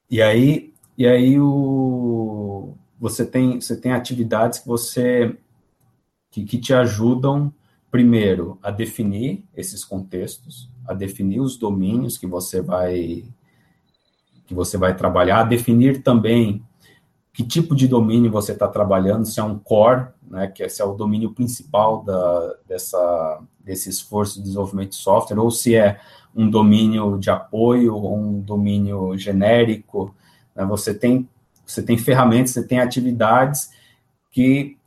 e 0.09 0.21
aí, 0.21 0.74
e 0.97 1.05
aí 1.05 1.39
o, 1.39 2.74
você, 2.99 3.26
tem, 3.26 3.59
você 3.59 3.76
tem 3.76 3.91
atividades 3.91 4.59
que 4.59 4.67
você. 4.67 5.38
Que, 6.34 6.43
que 6.43 6.57
te 6.57 6.73
ajudam, 6.73 7.53
primeiro, 7.91 8.57
a 8.63 8.71
definir 8.71 9.45
esses 9.55 9.86
contextos, 9.86 10.67
a 10.84 10.91
definir 10.91 11.39
os 11.39 11.57
domínios 11.57 12.17
que 12.17 12.25
você 12.25 12.59
vai 12.59 13.23
que 14.45 14.53
você 14.53 14.77
vai 14.77 14.97
trabalhar, 14.97 15.41
a 15.41 15.43
definir 15.43 16.01
também 16.01 16.65
que 17.31 17.43
tipo 17.43 17.75
de 17.75 17.88
domínio 17.88 18.31
você 18.31 18.51
está 18.51 18.67
trabalhando, 18.67 19.25
se 19.25 19.39
é 19.39 19.43
um 19.43 19.57
core, 19.57 20.07
né, 20.27 20.47
que 20.47 20.63
esse 20.63 20.81
é 20.81 20.86
o 20.86 20.93
domínio 20.93 21.34
principal 21.34 22.03
da, 22.03 22.55
dessa, 22.67 23.41
desse 23.59 23.89
esforço 23.89 24.38
de 24.38 24.43
desenvolvimento 24.43 24.89
de 24.89 24.95
software, 24.95 25.39
ou 25.39 25.49
se 25.49 25.75
é 25.75 25.99
um 26.36 26.49
domínio 26.49 27.17
de 27.17 27.29
apoio, 27.29 27.95
ou 27.95 28.17
um 28.17 28.39
domínio 28.39 29.17
genérico. 29.17 30.13
Né, 30.55 30.65
você, 30.65 30.93
tem, 30.93 31.29
você 31.65 31.81
tem 31.81 31.97
ferramentas, 31.97 32.51
você 32.51 32.67
tem 32.67 32.79
atividades 32.79 33.71
que 34.31 34.77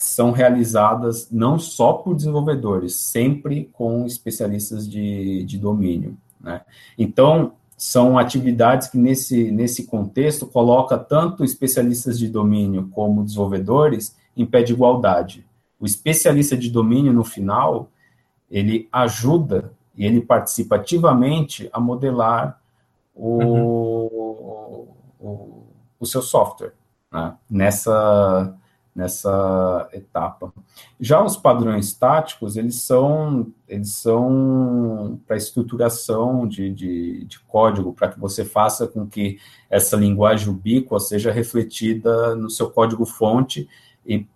são 0.00 0.30
realizadas 0.30 1.30
não 1.30 1.58
só 1.58 1.92
por 1.92 2.16
desenvolvedores, 2.16 2.96
sempre 2.96 3.68
com 3.70 4.06
especialistas 4.06 4.88
de, 4.88 5.44
de 5.44 5.58
domínio. 5.58 6.16
Né? 6.40 6.62
Então, 6.96 7.52
são 7.76 8.18
atividades 8.18 8.88
que 8.88 8.96
nesse, 8.96 9.50
nesse 9.50 9.86
contexto 9.86 10.46
coloca 10.46 10.96
tanto 10.96 11.44
especialistas 11.44 12.18
de 12.18 12.28
domínio 12.28 12.88
como 12.92 13.22
desenvolvedores 13.22 14.16
em 14.34 14.46
pé 14.46 14.62
de 14.62 14.72
igualdade. 14.72 15.46
O 15.78 15.84
especialista 15.84 16.56
de 16.56 16.70
domínio, 16.70 17.12
no 17.12 17.24
final, 17.24 17.90
ele 18.50 18.88
ajuda 18.90 19.70
e 19.94 20.06
ele 20.06 20.22
participa 20.22 20.76
ativamente 20.76 21.68
a 21.74 21.78
modelar 21.78 22.58
o, 23.14 23.38
uhum. 23.38 24.88
o, 25.20 25.66
o, 26.00 26.06
seu 26.06 26.22
software 26.22 26.72
né? 27.12 27.34
nessa, 27.50 28.54
nessa 28.94 29.88
etapa. 29.92 30.52
Já 30.98 31.24
os 31.24 31.36
padrões 31.36 31.94
táticos, 31.94 32.56
eles 32.56 32.82
são, 32.82 33.46
eles 33.68 33.94
são 33.94 35.20
para 35.26 35.36
estruturação 35.36 36.46
de, 36.46 36.70
de, 36.72 37.24
de 37.24 37.38
código, 37.40 37.92
para 37.92 38.08
que 38.08 38.18
você 38.18 38.44
faça 38.44 38.86
com 38.86 39.06
que 39.06 39.38
essa 39.68 39.96
linguagem 39.96 40.48
ubíqua 40.48 40.98
seja 40.98 41.30
refletida 41.30 42.34
no 42.34 42.50
seu 42.50 42.70
código-fonte 42.70 43.68
e 44.04 44.26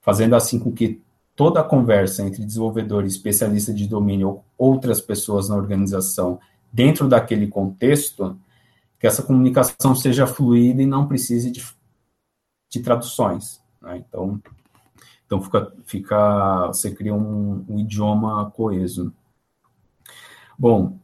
fazendo 0.00 0.34
assim 0.34 0.58
com 0.58 0.72
que 0.72 1.00
toda 1.36 1.60
a 1.60 1.64
conversa 1.64 2.22
entre 2.22 2.44
desenvolvedor 2.44 3.04
e 3.04 3.08
especialista 3.08 3.72
de 3.72 3.86
domínio 3.86 4.28
ou 4.28 4.44
outras 4.58 5.00
pessoas 5.00 5.48
na 5.48 5.56
organização, 5.56 6.40
dentro 6.72 7.08
daquele 7.08 7.46
contexto, 7.46 8.38
que 8.98 9.06
essa 9.06 9.22
comunicação 9.22 9.94
seja 9.94 10.26
fluida 10.26 10.82
e 10.82 10.86
não 10.86 11.06
precise 11.06 11.50
de, 11.50 11.64
de 12.68 12.80
traduções. 12.80 13.61
Né? 13.82 13.98
Então, 13.98 14.40
então 15.26 15.42
fica, 15.42 15.72
fica, 15.84 16.66
você 16.68 16.94
cria 16.94 17.14
um, 17.14 17.64
um 17.68 17.78
idioma 17.80 18.50
coeso. 18.52 19.12
Bom, 20.58 20.98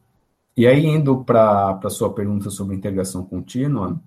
e 0.55 0.65
aí 0.67 0.85
indo 0.85 1.23
para 1.23 1.79
a 1.83 1.89
sua 1.89 2.13
pergunta 2.13 2.49
sobre 2.49 2.75
integração 2.75 3.25
contínua, 3.25 4.01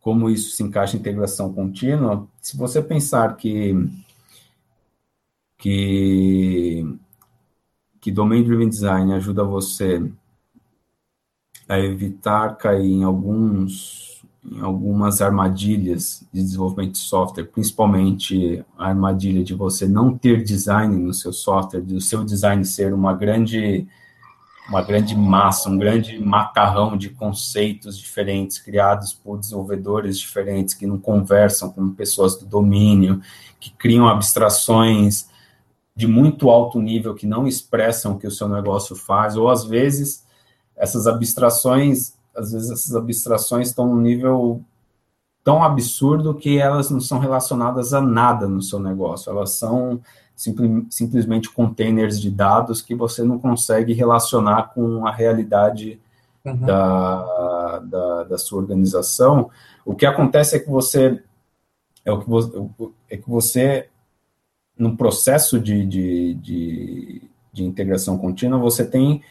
como 0.00 0.28
isso 0.28 0.50
se 0.50 0.62
encaixa 0.62 0.96
em 0.96 1.00
integração 1.00 1.52
contínua, 1.52 2.26
se 2.40 2.56
você 2.56 2.82
pensar 2.82 3.36
que 3.36 3.74
que 5.58 6.84
que 8.00 8.10
Domain 8.10 8.42
Driven 8.42 8.68
Design 8.68 9.12
ajuda 9.12 9.44
você 9.44 10.10
a 11.68 11.78
evitar 11.78 12.56
cair 12.56 12.90
em 12.90 13.04
alguns 13.04 14.24
em 14.44 14.60
algumas 14.60 15.22
armadilhas 15.22 16.26
de 16.32 16.42
desenvolvimento 16.42 16.92
de 16.92 16.98
software, 16.98 17.44
principalmente 17.44 18.64
a 18.76 18.88
armadilha 18.88 19.44
de 19.44 19.54
você 19.54 19.86
não 19.86 20.16
ter 20.16 20.42
design 20.42 20.96
no 20.96 21.14
seu 21.14 21.32
software, 21.32 21.80
do 21.80 22.00
seu 22.00 22.24
design 22.24 22.64
ser 22.64 22.92
uma 22.92 23.14
grande 23.14 23.86
uma 24.68 24.80
grande 24.80 25.16
massa, 25.16 25.68
um 25.68 25.76
grande 25.76 26.18
macarrão 26.20 26.96
de 26.96 27.10
conceitos 27.10 27.98
diferentes 27.98 28.58
criados 28.58 29.12
por 29.12 29.38
desenvolvedores 29.38 30.18
diferentes 30.18 30.72
que 30.72 30.86
não 30.86 30.98
conversam 30.98 31.70
com 31.70 31.90
pessoas 31.90 32.36
do 32.36 32.46
domínio, 32.46 33.20
que 33.58 33.70
criam 33.70 34.06
abstrações 34.06 35.28
de 35.94 36.06
muito 36.06 36.48
alto 36.48 36.80
nível 36.80 37.14
que 37.14 37.26
não 37.26 37.46
expressam 37.46 38.12
o 38.12 38.18
que 38.18 38.26
o 38.26 38.30
seu 38.30 38.48
negócio 38.48 38.94
faz, 38.94 39.36
ou 39.36 39.50
às 39.50 39.64
vezes 39.64 40.24
essas 40.76 41.06
abstrações 41.06 42.14
às 42.34 42.52
vezes 42.52 42.70
essas 42.70 42.94
abstrações 42.94 43.68
estão 43.68 43.86
num 43.86 44.00
nível 44.00 44.62
tão 45.44 45.62
absurdo 45.62 46.34
que 46.34 46.58
elas 46.58 46.90
não 46.90 47.00
são 47.00 47.18
relacionadas 47.18 47.92
a 47.92 48.00
nada 48.00 48.46
no 48.46 48.62
seu 48.62 48.78
negócio, 48.78 49.30
elas 49.30 49.50
são 49.50 50.00
simpli 50.36 50.86
simplesmente 50.90 51.50
containers 51.50 52.20
de 52.20 52.30
dados 52.30 52.80
que 52.80 52.94
você 52.94 53.22
não 53.22 53.38
consegue 53.38 53.92
relacionar 53.92 54.72
com 54.74 55.06
a 55.06 55.12
realidade 55.12 56.00
uhum. 56.44 56.56
da, 56.56 57.78
da, 57.80 58.24
da, 58.24 58.38
sua 58.38 58.60
organização. 58.60 59.50
O 59.84 59.94
que 59.94 60.06
acontece 60.06 60.56
é 60.56 60.58
que 60.58 60.70
você 60.70 61.22
é 62.04 62.12
o 62.12 62.20
que 62.20 62.28
você, 62.28 62.68
é 63.10 63.16
que 63.16 63.28
você 63.28 63.88
no 64.76 64.96
processo 64.96 65.60
de, 65.60 65.86
de, 65.86 66.34
de, 66.34 67.22
de 67.52 67.64
integração 67.64 68.18
contínua, 68.18 68.58
você 68.58 68.84
tem 68.84 69.22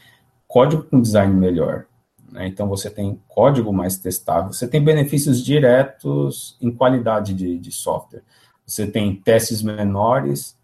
código 0.47 0.83
com 0.83 1.01
design 1.01 1.33
melhor. 1.33 1.85
Né? 2.31 2.47
Então, 2.47 2.67
você 2.67 2.89
tem 2.89 3.21
código 3.27 3.71
mais 3.73 3.97
testável, 3.97 4.53
você 4.53 4.67
tem 4.67 4.83
benefícios 4.83 5.43
diretos 5.43 6.57
em 6.61 6.71
qualidade 6.71 7.33
de, 7.33 7.59
de 7.59 7.71
software. 7.71 8.23
Você 8.65 8.87
tem 8.87 9.15
testes 9.15 9.61
menores 9.61 10.57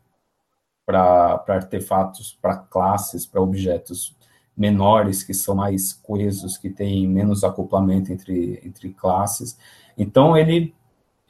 para 0.86 1.44
artefatos, 1.50 2.38
para 2.42 2.56
classes, 2.56 3.26
para 3.26 3.42
objetos 3.42 4.16
menores, 4.56 5.22
que 5.22 5.34
são 5.34 5.54
mais 5.54 5.92
coesos, 5.92 6.58
que 6.58 6.70
têm 6.70 7.08
menos 7.08 7.44
acoplamento 7.44 8.12
entre, 8.12 8.62
entre 8.64 8.90
classes. 8.94 9.58
Então, 9.98 10.38
ele, 10.38 10.74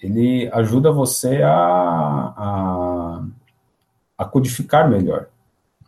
ele 0.01 0.47
ajuda 0.53 0.91
você 0.91 1.41
a, 1.41 1.51
a, 2.37 3.25
a 4.17 4.25
codificar 4.25 4.87
melhor. 4.89 5.27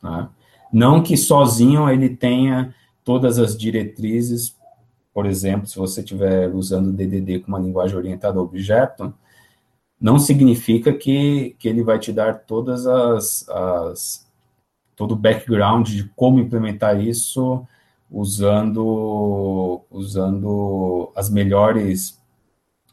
Né? 0.02 0.28
Não 0.74 1.02
que 1.04 1.16
sozinho 1.16 1.89
ele 1.89 2.10
tenha 2.10 2.74
todas 3.10 3.39
as 3.39 3.57
diretrizes, 3.57 4.55
por 5.12 5.26
exemplo, 5.26 5.66
se 5.66 5.80
você 5.80 6.01
estiver 6.01 6.47
usando 6.53 6.93
DDD 6.93 7.39
com 7.39 7.47
uma 7.47 7.57
linguagem 7.57 7.97
orientada 7.97 8.38
a 8.38 8.41
objeto, 8.43 9.12
não 9.99 10.20
significa 10.20 10.93
que, 10.93 11.55
que 11.57 11.68
ele 11.68 11.82
vai 11.82 11.97
te 11.97 12.14
dar 12.14 12.41
todas 12.41 12.86
as, 12.86 13.49
as 13.49 14.32
todo 14.95 15.14
o 15.14 15.16
background 15.16 15.89
de 15.89 16.03
como 16.16 16.39
implementar 16.39 17.01
isso 17.01 17.66
usando 18.12 19.82
usando 19.89 21.12
as 21.16 21.32
melhores 21.32 22.22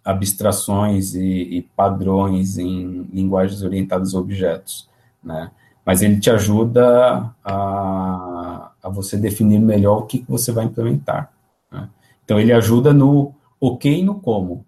abstrações 0.02 1.14
e, 1.14 1.58
e 1.58 1.62
padrões 1.76 2.56
em 2.56 3.02
linguagens 3.12 3.60
orientadas 3.62 4.14
a 4.14 4.18
objetos, 4.18 4.88
né? 5.22 5.50
Mas 5.87 6.03
ele 6.03 6.18
te 6.18 6.28
ajuda 6.28 7.32
a, 7.45 8.72
a 8.82 8.89
você 8.89 9.16
definir 9.16 9.61
melhor 9.61 9.99
o 10.01 10.07
que, 10.07 10.18
que 10.18 10.28
você 10.28 10.51
vai 10.51 10.64
implementar. 10.64 11.32
Né? 11.70 11.89
Então, 12.24 12.41
ele 12.41 12.53
ajuda 12.53 12.93
no 12.93 13.32
o 13.61 13.78
que 13.78 13.89
e 13.89 14.03
no 14.03 14.20
como. 14.20 14.66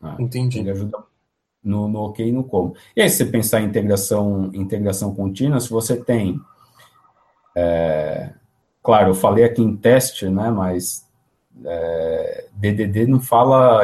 Né? 0.00 0.14
Entendi. 0.20 0.60
Ele 0.60 0.70
ajuda 0.70 1.02
no, 1.64 1.88
no 1.88 1.98
ok 1.98 2.28
e 2.28 2.30
no 2.30 2.44
como. 2.44 2.76
E 2.94 3.02
aí, 3.02 3.10
se 3.10 3.16
você 3.16 3.26
pensar 3.26 3.60
em 3.60 3.64
integração, 3.64 4.52
integração 4.54 5.12
contínua, 5.12 5.58
se 5.58 5.68
você 5.68 5.96
tem. 5.96 6.40
É, 7.56 8.30
claro, 8.80 9.10
eu 9.10 9.14
falei 9.14 9.42
aqui 9.42 9.60
em 9.60 9.76
teste, 9.76 10.28
né, 10.28 10.48
mas 10.48 11.04
é, 11.64 12.46
DDD 12.52 13.08
não 13.08 13.18
fala, 13.18 13.80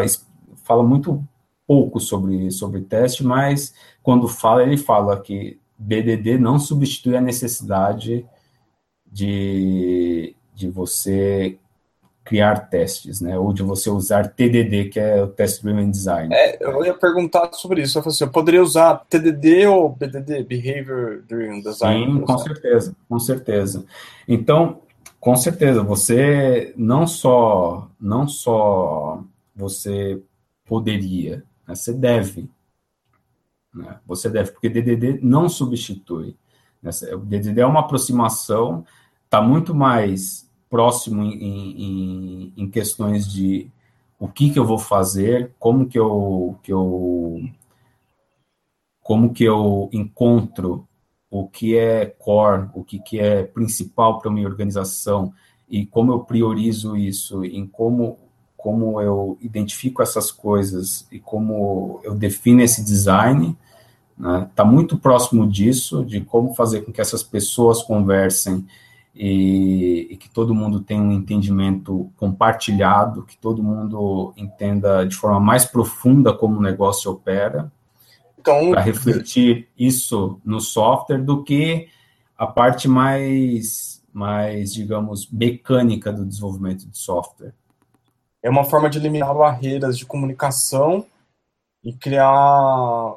fala 0.62 0.84
muito 0.84 1.26
pouco 1.66 1.98
sobre, 2.00 2.50
sobre 2.50 2.80
teste, 2.82 3.24
mas 3.24 3.74
quando 4.02 4.28
fala, 4.28 4.62
ele 4.62 4.76
fala 4.76 5.20
que 5.20 5.58
DDD 5.78 6.38
não 6.38 6.58
substitui 6.58 7.16
a 7.16 7.20
necessidade 7.20 8.26
de, 9.10 10.34
de 10.54 10.68
você 10.68 11.58
criar 12.24 12.68
testes, 12.68 13.20
né? 13.20 13.38
Ou 13.38 13.52
de 13.52 13.62
você 13.62 13.90
usar 13.90 14.28
TDD, 14.28 14.86
que 14.86 14.98
é 14.98 15.22
o 15.22 15.28
Test 15.28 15.62
Driven 15.62 15.90
Design. 15.90 16.34
É, 16.34 16.56
eu 16.64 16.84
ia 16.84 16.94
perguntar 16.94 17.52
sobre 17.52 17.82
isso. 17.82 17.98
Eu, 17.98 18.02
falei 18.02 18.14
assim, 18.14 18.24
eu 18.24 18.30
poderia 18.30 18.62
usar 18.62 19.04
TDD 19.08 19.66
ou 19.66 19.90
BDD, 19.90 20.42
Behavior 20.42 21.22
Driven 21.28 21.60
Design? 21.60 22.12
Sim, 22.12 22.20
com 22.22 22.38
certeza, 22.38 22.96
com 23.08 23.18
certeza. 23.18 23.84
Então, 24.26 24.80
com 25.20 25.36
certeza, 25.36 25.82
você 25.82 26.72
não 26.76 27.06
só, 27.06 27.88
não 28.00 28.26
só 28.26 29.22
você 29.54 30.20
poderia, 30.64 31.44
né? 31.66 31.74
você 31.74 31.92
deve. 31.92 32.50
Né? 33.74 33.98
Você 34.06 34.28
deve, 34.28 34.52
porque 34.52 34.68
DDD 34.68 35.20
não 35.22 35.48
substitui. 35.48 36.36
Né? 36.82 36.90
O 37.14 37.18
DDD 37.18 37.60
é 37.60 37.66
uma 37.66 37.80
aproximação, 37.80 38.84
está 39.24 39.40
muito 39.40 39.74
mais 39.74 40.50
próximo 40.68 41.22
em, 41.22 41.32
em, 41.36 42.52
em, 42.56 42.70
questões 42.70 43.30
de 43.30 43.70
o 44.18 44.28
que, 44.28 44.50
que 44.50 44.58
eu 44.58 44.64
vou 44.64 44.78
fazer, 44.78 45.54
como 45.58 45.86
que 45.86 45.98
eu, 45.98 46.58
que 46.62 46.72
eu 46.72 47.40
como 49.00 49.32
que 49.32 49.44
eu 49.44 49.90
encontro 49.92 50.88
o 51.30 51.48
que 51.48 51.76
é 51.76 52.06
core, 52.06 52.70
o 52.74 52.82
que, 52.82 52.98
que 52.98 53.18
é 53.18 53.42
principal 53.42 54.18
para 54.18 54.30
minha 54.30 54.48
organização 54.48 55.32
e 55.68 55.84
como 55.84 56.12
eu 56.12 56.20
priorizo 56.20 56.96
isso, 56.96 57.44
em 57.44 57.66
como, 57.66 58.23
como 58.64 58.98
eu 58.98 59.36
identifico 59.42 60.00
essas 60.00 60.30
coisas 60.30 61.06
e 61.12 61.18
como 61.18 62.00
eu 62.02 62.14
defino 62.14 62.62
esse 62.62 62.82
design, 62.82 63.54
está 64.18 64.38
né? 64.38 64.50
Tá 64.54 64.64
muito 64.64 64.96
próximo 64.96 65.46
disso, 65.46 66.02
de 66.02 66.22
como 66.22 66.54
fazer 66.54 66.80
com 66.80 66.90
que 66.90 67.02
essas 67.02 67.22
pessoas 67.22 67.82
conversem 67.82 68.66
e, 69.14 70.08
e, 70.10 70.16
que 70.16 70.30
todo 70.30 70.54
mundo 70.54 70.80
tenha 70.80 71.02
um 71.02 71.12
entendimento 71.12 72.10
compartilhado, 72.16 73.24
que 73.24 73.36
todo 73.36 73.62
mundo 73.62 74.32
entenda 74.34 75.04
de 75.04 75.14
forma 75.14 75.38
mais 75.38 75.66
profunda 75.66 76.32
como 76.32 76.56
o 76.56 76.62
negócio 76.62 77.10
opera, 77.10 77.70
então, 78.38 78.70
para 78.70 78.80
refletir 78.80 79.68
isso 79.78 80.40
no 80.42 80.58
software, 80.58 81.22
do 81.22 81.44
que 81.44 81.88
a 82.34 82.46
parte 82.46 82.88
mais, 82.88 84.02
mais, 84.10 84.72
digamos, 84.72 85.30
mecânica 85.30 86.10
do 86.10 86.24
desenvolvimento 86.24 86.88
de 86.88 86.96
software. 86.96 87.52
É 88.44 88.50
uma 88.50 88.62
forma 88.62 88.90
de 88.90 88.98
eliminar 88.98 89.34
barreiras 89.34 89.96
de 89.96 90.04
comunicação 90.04 91.06
e 91.82 91.94
criar, 91.94 93.16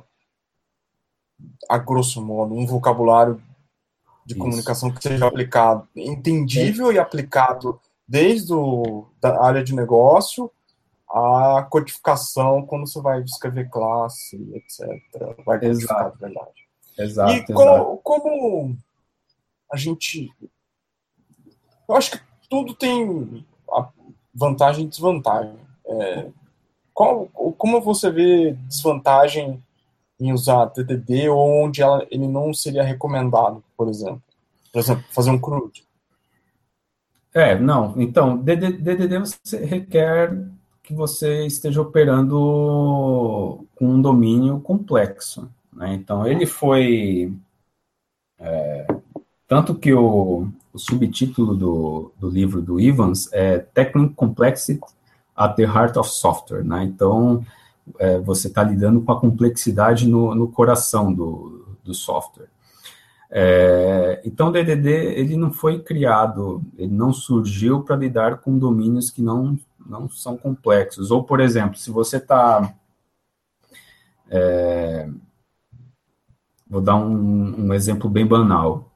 a 1.69 1.77
grosso 1.77 2.21
modo, 2.21 2.55
um 2.55 2.65
vocabulário 2.65 3.43
de 4.25 4.33
Isso. 4.33 4.39
comunicação 4.39 4.89
que 4.89 5.03
seja 5.03 5.27
aplicado, 5.27 5.85
entendível 5.93 6.93
e 6.93 6.97
aplicado 6.97 7.77
desde 8.07 8.53
o, 8.53 9.09
da 9.19 9.43
área 9.43 9.61
de 9.61 9.75
negócio 9.75 10.49
a 11.09 11.67
codificação 11.69 12.65
quando 12.65 12.87
você 12.87 13.01
vai 13.01 13.21
escrever 13.21 13.69
classe, 13.69 14.37
etc. 14.55 14.87
Vai 15.45 15.59
codificar 15.59 16.07
exato. 16.07 16.13
de 16.13 16.21
verdade. 16.21 16.67
Exato, 16.97 17.33
e 17.33 17.53
como, 17.53 17.97
como 17.97 18.77
a 19.71 19.75
gente. 19.75 20.29
Eu 21.87 21.95
acho 21.95 22.11
que 22.11 22.19
tudo 22.49 22.73
tem 22.73 23.45
vantagem 24.37 24.85
e 24.85 24.87
desvantagem. 24.87 25.55
É, 25.85 26.27
qual, 26.93 27.27
como 27.57 27.81
você 27.81 28.11
vê 28.11 28.53
desvantagem 28.67 29.61
em 30.19 30.31
usar 30.31 30.67
TDD 30.67 31.29
ou 31.29 31.63
onde 31.63 31.81
ela, 31.81 32.05
ele 32.11 32.27
não 32.27 32.53
seria 32.53 32.83
recomendado, 32.83 33.63
por 33.75 33.89
exemplo? 33.89 34.21
Por 34.71 34.79
exemplo, 34.79 35.03
fazer 35.11 35.31
um 35.31 35.39
CRUD. 35.39 35.83
É, 37.33 37.57
não. 37.57 37.93
Então, 37.97 38.37
DDD 38.37 39.19
você 39.19 39.63
requer 39.63 40.35
que 40.83 40.93
você 40.93 41.45
esteja 41.45 41.81
operando 41.81 43.65
com 43.75 43.85
um 43.85 44.01
domínio 44.01 44.59
complexo. 44.61 45.49
Né? 45.71 45.93
Então, 45.93 46.25
ele 46.25 46.45
foi. 46.45 47.33
É, 48.39 48.87
tanto 49.47 49.75
que 49.75 49.93
o, 49.93 50.47
o 50.73 50.77
subtítulo 50.77 51.55
do, 51.55 52.11
do 52.19 52.29
livro 52.29 52.61
do 52.61 52.79
Evans 52.79 53.31
é 53.31 53.59
Technical 53.59 54.13
Complexity 54.15 54.81
at 55.35 55.55
the 55.55 55.63
Heart 55.63 55.97
of 55.97 56.09
Software. 56.09 56.63
Né? 56.63 56.83
Então, 56.83 57.45
é, 57.99 58.19
você 58.19 58.47
está 58.47 58.63
lidando 58.63 59.01
com 59.01 59.11
a 59.11 59.19
complexidade 59.19 60.07
no, 60.07 60.35
no 60.35 60.47
coração 60.47 61.13
do, 61.13 61.77
do 61.83 61.93
software. 61.93 62.49
É, 63.29 64.21
então, 64.25 64.47
o 64.47 64.51
DDD 64.51 64.89
ele 64.89 65.35
não 65.35 65.51
foi 65.51 65.79
criado, 65.79 66.61
ele 66.77 66.93
não 66.93 67.11
surgiu 67.11 67.81
para 67.81 67.95
lidar 67.95 68.37
com 68.39 68.57
domínios 68.57 69.09
que 69.09 69.21
não, 69.21 69.57
não 69.85 70.09
são 70.09 70.37
complexos. 70.37 71.11
Ou, 71.11 71.23
por 71.23 71.39
exemplo, 71.39 71.77
se 71.77 71.91
você 71.91 72.17
está. 72.17 72.73
É, 74.29 75.09
vou 76.69 76.81
dar 76.81 76.95
um, 76.95 77.67
um, 77.67 77.73
exemplo 77.73 78.09
bem 78.09 78.25
banal, 78.25 78.86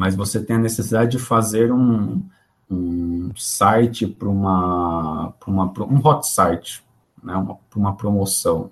mas 0.00 0.16
você 0.16 0.42
tem 0.42 0.56
a 0.56 0.58
necessidade 0.58 1.10
de 1.10 1.18
fazer 1.18 1.70
um, 1.70 2.22
um 2.70 3.30
site 3.36 4.06
para 4.06 4.30
uma, 4.30 5.34
uma, 5.46 5.70
um 5.80 6.00
hot 6.02 6.26
site, 6.26 6.82
né, 7.22 7.36
uma, 7.36 7.58
uma 7.76 7.94
promoção. 7.94 8.70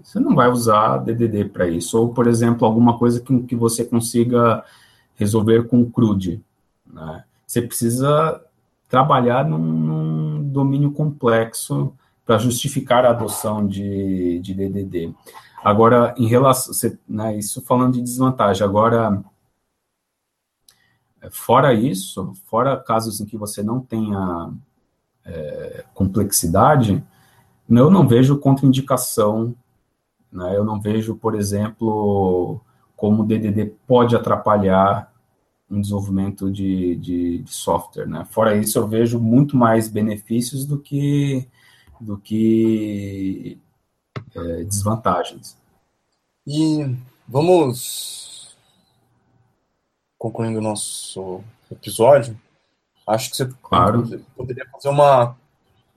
Você 0.00 0.20
não 0.20 0.36
vai 0.36 0.48
usar 0.48 0.98
DDD 0.98 1.46
para 1.46 1.66
isso. 1.66 1.98
Ou, 1.98 2.14
por 2.14 2.28
exemplo, 2.28 2.64
alguma 2.64 2.96
coisa 2.96 3.20
que, 3.20 3.40
que 3.40 3.56
você 3.56 3.84
consiga 3.84 4.62
resolver 5.16 5.66
com 5.66 5.90
CRUD. 5.90 6.40
Né? 6.86 7.24
Você 7.44 7.60
precisa 7.60 8.40
trabalhar 8.88 9.44
num, 9.44 9.58
num 9.58 10.44
domínio 10.44 10.92
complexo 10.92 11.92
para 12.24 12.38
justificar 12.38 13.04
a 13.04 13.10
adoção 13.10 13.66
de, 13.66 14.38
de 14.38 14.54
DDD. 14.54 15.12
Agora, 15.64 16.14
em 16.16 16.28
relação, 16.28 16.72
você, 16.72 16.96
né, 17.08 17.36
isso 17.36 17.60
falando 17.62 17.94
de 17.94 18.00
desvantagem, 18.00 18.64
agora, 18.64 19.24
fora 21.30 21.72
isso, 21.74 22.32
fora 22.46 22.76
casos 22.76 23.20
em 23.20 23.26
que 23.26 23.36
você 23.36 23.62
não 23.62 23.80
tenha 23.80 24.52
é, 25.24 25.84
complexidade, 25.94 27.04
eu 27.68 27.90
não 27.90 28.08
vejo 28.08 28.38
contraindicação, 28.38 29.54
né? 30.32 30.56
eu 30.56 30.64
não 30.64 30.80
vejo, 30.80 31.14
por 31.16 31.34
exemplo, 31.34 32.60
como 32.96 33.22
o 33.22 33.26
DDD 33.26 33.66
pode 33.86 34.16
atrapalhar 34.16 35.12
um 35.70 35.80
desenvolvimento 35.80 36.50
de, 36.50 36.96
de, 36.96 37.38
de, 37.42 37.54
software, 37.54 38.06
né? 38.06 38.26
Fora 38.30 38.56
isso, 38.56 38.78
eu 38.78 38.88
vejo 38.88 39.20
muito 39.20 39.54
mais 39.54 39.86
benefícios 39.86 40.64
do 40.64 40.78
que, 40.78 41.46
do 42.00 42.16
que 42.16 43.58
é, 44.34 44.64
desvantagens. 44.64 45.58
E 46.46 46.96
vamos 47.28 48.37
concluindo 50.18 50.58
o 50.58 50.62
nosso 50.62 51.42
episódio. 51.70 52.38
Acho 53.06 53.30
que 53.30 53.36
você 53.36 53.48
claro. 53.62 54.22
poderia 54.36 54.66
fazer 54.72 54.88
uma 54.88 55.36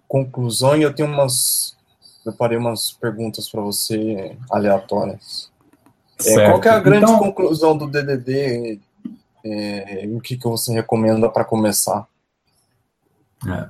conclusão 0.07 0.78
e 0.78 0.84
eu 0.84 0.93
tenho 0.93 1.09
umas 1.09 1.76
preparei 2.24 2.57
umas 2.57 2.91
perguntas 2.91 3.49
para 3.49 3.61
você 3.61 4.38
aleatórias. 4.49 5.51
É, 6.24 6.49
qual 6.49 6.61
é 6.63 6.69
a 6.69 6.80
grande 6.80 7.05
então, 7.05 7.17
conclusão 7.17 7.76
do 7.76 7.88
DDD 7.88 8.80
é, 9.43 10.05
e 10.05 10.15
o 10.15 10.22
que, 10.22 10.38
que 10.38 10.47
você 10.47 10.72
recomenda 10.72 11.28
para 11.30 11.43
começar? 11.43 12.07
É. 13.47 13.69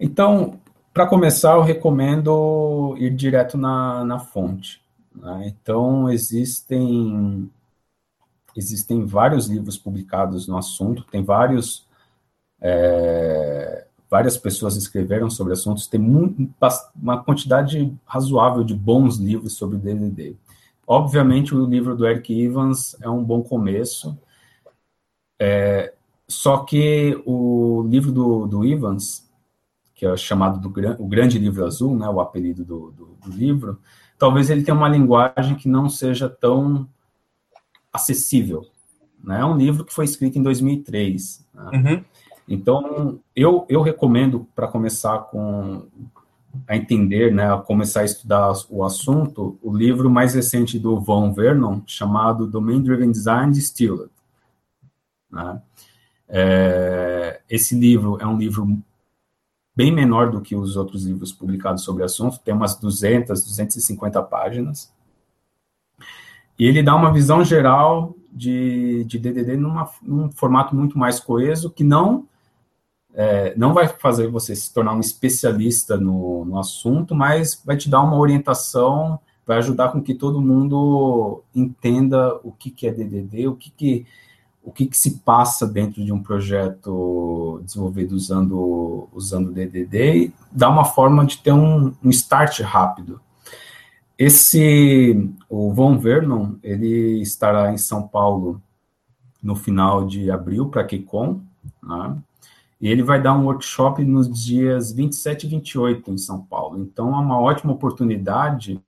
Então, 0.00 0.58
para 0.92 1.06
começar, 1.06 1.54
eu 1.56 1.62
recomendo 1.62 2.96
ir 2.98 3.14
direto 3.14 3.58
na, 3.58 4.04
na 4.04 4.18
fonte. 4.18 4.80
Né? 5.14 5.52
Então, 5.54 6.10
existem 6.10 7.50
existem 8.60 9.04
vários 9.04 9.46
livros 9.46 9.76
publicados 9.76 10.46
no 10.46 10.56
assunto, 10.56 11.04
tem 11.10 11.22
vários 11.22 11.86
é, 12.60 13.86
várias 14.10 14.36
pessoas 14.36 14.76
escreveram 14.76 15.28
sobre 15.28 15.52
assuntos, 15.52 15.86
tem 15.86 16.00
uma 16.94 17.22
quantidade 17.22 17.92
razoável 18.04 18.64
de 18.64 18.74
bons 18.74 19.16
livros 19.16 19.54
sobre 19.54 19.78
DDD. 19.78 20.36
Obviamente, 20.86 21.54
o 21.54 21.66
livro 21.66 21.96
do 21.96 22.06
Eric 22.06 22.32
Evans 22.32 22.96
é 23.02 23.10
um 23.10 23.22
bom 23.22 23.42
começo, 23.42 24.16
é, 25.38 25.92
só 26.28 26.58
que 26.58 27.20
o 27.26 27.84
livro 27.88 28.12
do, 28.12 28.46
do 28.46 28.64
Evans, 28.64 29.28
que 29.94 30.06
é 30.06 30.16
chamado 30.16 30.60
do 30.60 30.68
o 30.98 31.06
Grande 31.06 31.38
Livro 31.38 31.64
Azul, 31.64 31.96
né, 31.96 32.08
o 32.08 32.20
apelido 32.20 32.64
do, 32.64 32.90
do, 32.92 33.06
do 33.24 33.30
livro, 33.30 33.80
talvez 34.18 34.50
ele 34.50 34.62
tenha 34.62 34.76
uma 34.76 34.88
linguagem 34.88 35.56
que 35.56 35.68
não 35.68 35.88
seja 35.88 36.28
tão 36.28 36.88
acessível. 37.96 38.64
Né? 39.22 39.40
É 39.40 39.44
um 39.44 39.56
livro 39.56 39.84
que 39.84 39.92
foi 39.92 40.04
escrito 40.04 40.38
em 40.38 40.42
2003. 40.42 41.44
Né? 41.52 41.70
Uhum. 41.72 42.04
Então, 42.48 43.18
eu, 43.34 43.66
eu 43.68 43.82
recomendo, 43.82 44.46
para 44.54 44.68
começar 44.68 45.18
com 45.18 45.86
a 46.66 46.76
entender, 46.76 47.34
né, 47.34 47.52
a 47.52 47.58
começar 47.58 48.00
a 48.00 48.04
estudar 48.04 48.52
o 48.70 48.84
assunto, 48.84 49.58
o 49.62 49.76
livro 49.76 50.08
mais 50.08 50.34
recente 50.34 50.78
do 50.78 50.98
Von 50.98 51.32
Vernon, 51.32 51.80
chamado 51.86 52.46
Domain 52.46 52.80
Driven 52.82 53.10
Design 53.10 53.52
Distilled. 53.52 54.10
Né? 55.30 55.60
É, 56.28 57.40
esse 57.50 57.74
livro 57.78 58.16
é 58.20 58.26
um 58.26 58.38
livro 58.38 58.78
bem 59.74 59.92
menor 59.92 60.30
do 60.30 60.40
que 60.40 60.56
os 60.56 60.76
outros 60.76 61.04
livros 61.04 61.32
publicados 61.32 61.84
sobre 61.84 62.02
o 62.02 62.06
assunto, 62.06 62.38
tem 62.38 62.54
umas 62.54 62.76
200, 62.76 63.42
250 63.44 64.22
páginas, 64.22 64.90
e 66.58 66.66
ele 66.66 66.82
dá 66.82 66.94
uma 66.94 67.12
visão 67.12 67.44
geral 67.44 68.14
de, 68.32 69.04
de 69.04 69.18
DDD 69.18 69.56
numa, 69.56 69.88
num 70.02 70.30
formato 70.30 70.74
muito 70.74 70.98
mais 70.98 71.20
coeso, 71.20 71.70
que 71.70 71.84
não 71.84 72.26
é, 73.16 73.54
não 73.56 73.72
vai 73.72 73.88
fazer 73.88 74.28
você 74.28 74.54
se 74.54 74.72
tornar 74.72 74.92
um 74.92 75.00
especialista 75.00 75.96
no, 75.96 76.44
no 76.44 76.58
assunto, 76.58 77.14
mas 77.14 77.60
vai 77.64 77.74
te 77.74 77.88
dar 77.88 78.02
uma 78.02 78.18
orientação, 78.18 79.18
vai 79.46 79.56
ajudar 79.56 79.90
com 79.90 80.02
que 80.02 80.14
todo 80.14 80.40
mundo 80.40 81.42
entenda 81.54 82.38
o 82.44 82.52
que, 82.52 82.70
que 82.70 82.86
é 82.86 82.92
DDD, 82.92 83.48
o 83.48 83.56
que, 83.56 83.70
que 83.70 84.06
o 84.62 84.72
que, 84.72 84.86
que, 84.86 84.98
se 84.98 85.20
passa 85.20 85.64
dentro 85.64 86.04
de 86.04 86.12
um 86.12 86.20
projeto 86.20 87.60
desenvolvido 87.64 88.16
usando 88.16 89.08
usando 89.14 89.52
DDD 89.52 90.16
e 90.16 90.34
dá 90.50 90.68
uma 90.68 90.84
forma 90.84 91.24
de 91.24 91.38
ter 91.38 91.52
um, 91.52 91.94
um 92.02 92.10
start 92.10 92.60
rápido. 92.60 93.20
Esse 94.18 95.30
o 95.48 95.72
Von 95.72 95.98
Vernon 95.98 96.54
ele 96.62 97.20
estará 97.20 97.72
em 97.72 97.78
São 97.78 98.06
Paulo 98.08 98.62
no 99.42 99.54
final 99.54 100.06
de 100.06 100.30
abril 100.30 100.68
para 100.68 100.82
a 100.82 100.84
KeyCon, 100.84 101.40
né? 101.82 102.16
E 102.80 102.88
ele 102.88 103.02
vai 103.02 103.20
dar 103.20 103.32
um 103.34 103.46
workshop 103.46 104.04
nos 104.04 104.28
dias 104.30 104.92
27 104.92 105.46
e 105.46 105.50
28 105.50 106.10
em 106.10 106.18
São 106.18 106.42
Paulo. 106.42 106.78
Então, 106.78 107.14
é 107.14 107.18
uma 107.18 107.40
ótima 107.40 107.72
oportunidade 107.72 108.80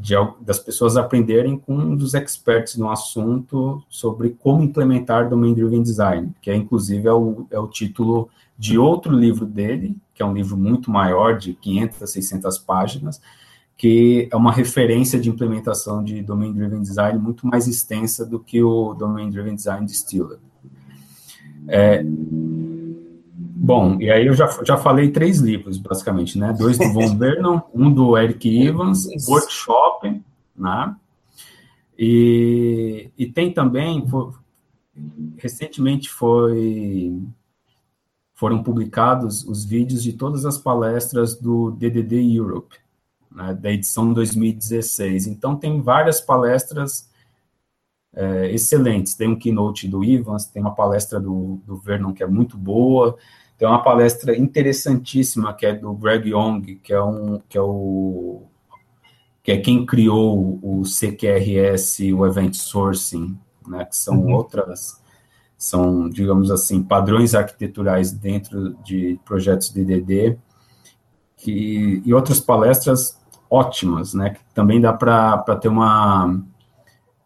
de, 0.00 0.14
das 0.40 0.60
pessoas 0.60 0.96
aprenderem 0.96 1.58
com 1.58 1.74
um 1.74 1.96
dos 1.96 2.14
experts 2.14 2.76
no 2.76 2.88
assunto 2.88 3.82
sobre 3.88 4.30
como 4.30 4.62
implementar 4.62 5.28
Domain 5.28 5.52
Driven 5.52 5.82
Design, 5.82 6.32
que 6.40 6.50
é, 6.50 6.56
inclusive, 6.56 7.08
é 7.08 7.12
o, 7.12 7.46
é 7.50 7.58
o 7.58 7.66
título 7.66 8.28
de 8.56 8.78
outro 8.78 9.12
livro 9.12 9.44
dele, 9.44 9.96
que 10.14 10.22
é 10.22 10.26
um 10.26 10.32
livro 10.32 10.56
muito 10.56 10.90
maior, 10.90 11.36
de 11.36 11.52
500 11.52 12.02
a 12.02 12.06
600 12.06 12.58
páginas, 12.58 13.20
que 13.76 14.28
é 14.30 14.36
uma 14.36 14.52
referência 14.52 15.18
de 15.18 15.28
implementação 15.28 16.02
de 16.02 16.22
Domain 16.22 16.52
Driven 16.52 16.82
Design 16.82 17.18
muito 17.18 17.46
mais 17.46 17.66
extensa 17.66 18.24
do 18.24 18.38
que 18.38 18.62
o 18.62 18.94
Domain 18.94 19.30
Driven 19.30 19.56
Design 19.56 19.84
Distilled. 19.84 20.38
É, 21.66 22.04
bom, 23.60 24.00
e 24.00 24.10
aí 24.10 24.26
eu 24.26 24.34
já, 24.34 24.46
já 24.64 24.76
falei 24.76 25.10
três 25.10 25.38
livros, 25.38 25.78
basicamente, 25.78 26.38
né? 26.38 26.52
Dois 26.52 26.78
do 26.78 26.92
Von 26.92 27.16
Vernon, 27.18 27.60
um 27.74 27.92
do 27.92 28.16
Eric 28.16 28.64
Evans, 28.64 29.08
Workshop, 29.26 30.22
né? 30.56 30.94
E, 31.98 33.10
e 33.18 33.26
tem 33.26 33.52
também, 33.52 34.06
foi, 34.06 34.32
recentemente 35.36 36.08
foi, 36.08 37.20
foram 38.34 38.62
publicados 38.62 39.44
os 39.44 39.64
vídeos 39.64 40.04
de 40.04 40.12
todas 40.12 40.44
as 40.44 40.56
palestras 40.56 41.34
do 41.34 41.72
DDD 41.72 42.36
Europe, 42.36 42.76
né, 43.30 43.52
da 43.54 43.72
edição 43.72 44.12
2016. 44.12 45.26
Então, 45.26 45.56
tem 45.56 45.80
várias 45.80 46.20
palestras 46.20 47.10
é, 48.14 48.52
excelentes. 48.52 49.14
Tem 49.14 49.28
um 49.28 49.36
keynote 49.36 49.88
do 49.88 50.04
Ivans, 50.04 50.46
tem 50.46 50.62
uma 50.62 50.74
palestra 50.74 51.18
do, 51.18 51.60
do 51.66 51.76
Vernon 51.76 52.12
que 52.12 52.22
é 52.22 52.26
muito 52.26 52.56
boa, 52.56 53.18
tem 53.58 53.68
uma 53.68 53.82
palestra 53.82 54.36
interessantíssima 54.36 55.52
que 55.52 55.66
é 55.66 55.74
do 55.74 55.92
Greg 55.92 56.30
Young, 56.30 56.76
que 56.76 56.92
é 56.92 57.02
um 57.02 57.40
que 57.48 57.58
é 57.58 57.60
o 57.60 58.42
que 59.42 59.52
é 59.52 59.56
quem 59.58 59.84
criou 59.84 60.58
o 60.62 60.82
CQRS, 60.82 62.12
o 62.12 62.26
Event 62.26 62.54
Sourcing, 62.54 63.38
né, 63.66 63.84
que 63.84 63.96
são 63.96 64.20
uhum. 64.20 64.34
outras 64.34 65.02
são, 65.58 66.08
digamos 66.08 66.52
assim, 66.52 66.80
padrões 66.80 67.34
arquiteturais 67.34 68.12
dentro 68.12 68.74
de 68.84 69.18
projetos 69.24 69.72
de 69.72 69.84
DDD, 69.84 70.38
que, 71.36 72.00
e 72.04 72.14
outras 72.14 72.38
palestras 72.38 73.18
ótimas, 73.50 74.14
né, 74.14 74.30
que 74.30 74.40
também 74.54 74.80
dá 74.80 74.92
para 74.92 75.56
ter 75.56 75.68
uma 75.68 76.40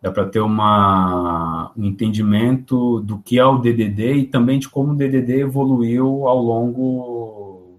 dá 0.03 0.11
para 0.11 0.27
ter 0.27 0.41
uma, 0.41 1.71
um 1.77 1.85
entendimento 1.85 3.01
do 3.01 3.19
que 3.19 3.39
é 3.39 3.45
o 3.45 3.59
DDD 3.59 4.15
e 4.15 4.27
também 4.27 4.59
de 4.59 4.69
como 4.69 4.93
o 4.93 4.97
DDD 4.97 5.43
evoluiu 5.43 6.27
ao 6.27 6.43
longo 6.43 7.79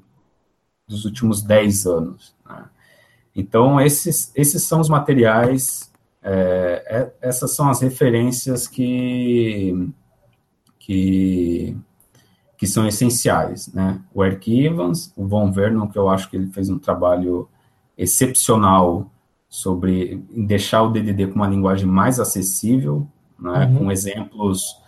dos 0.87 1.03
últimos 1.03 1.41
10 1.41 1.85
anos. 1.85 2.33
Né? 2.49 2.63
Então, 3.35 3.81
esses, 3.81 4.31
esses 4.33 4.63
são 4.63 4.79
os 4.79 4.87
materiais, 4.87 5.91
é, 6.21 6.83
é, 6.87 7.13
essas 7.27 7.53
são 7.53 7.69
as 7.69 7.81
referências 7.81 8.69
que, 8.69 9.91
que, 10.79 11.75
que 12.57 12.65
são 12.65 12.87
essenciais. 12.87 13.67
Né? 13.73 13.99
O 14.13 14.23
Eric 14.23 14.65
Evans, 14.65 15.11
o 15.17 15.27
Von 15.27 15.51
Vernon, 15.51 15.89
que 15.89 15.97
eu 15.97 16.07
acho 16.07 16.29
que 16.29 16.37
ele 16.37 16.47
fez 16.47 16.69
um 16.69 16.79
trabalho 16.79 17.49
excepcional 17.97 19.11
sobre 19.53 20.19
deixar 20.35 20.81
o 20.81 20.89
DDD 20.89 21.27
com 21.27 21.35
uma 21.35 21.47
linguagem 21.47 21.85
mais 21.85 22.19
acessível, 22.19 23.07
né, 23.39 23.67
uhum. 23.67 23.77
com 23.77 23.91
exemplos 23.91 24.81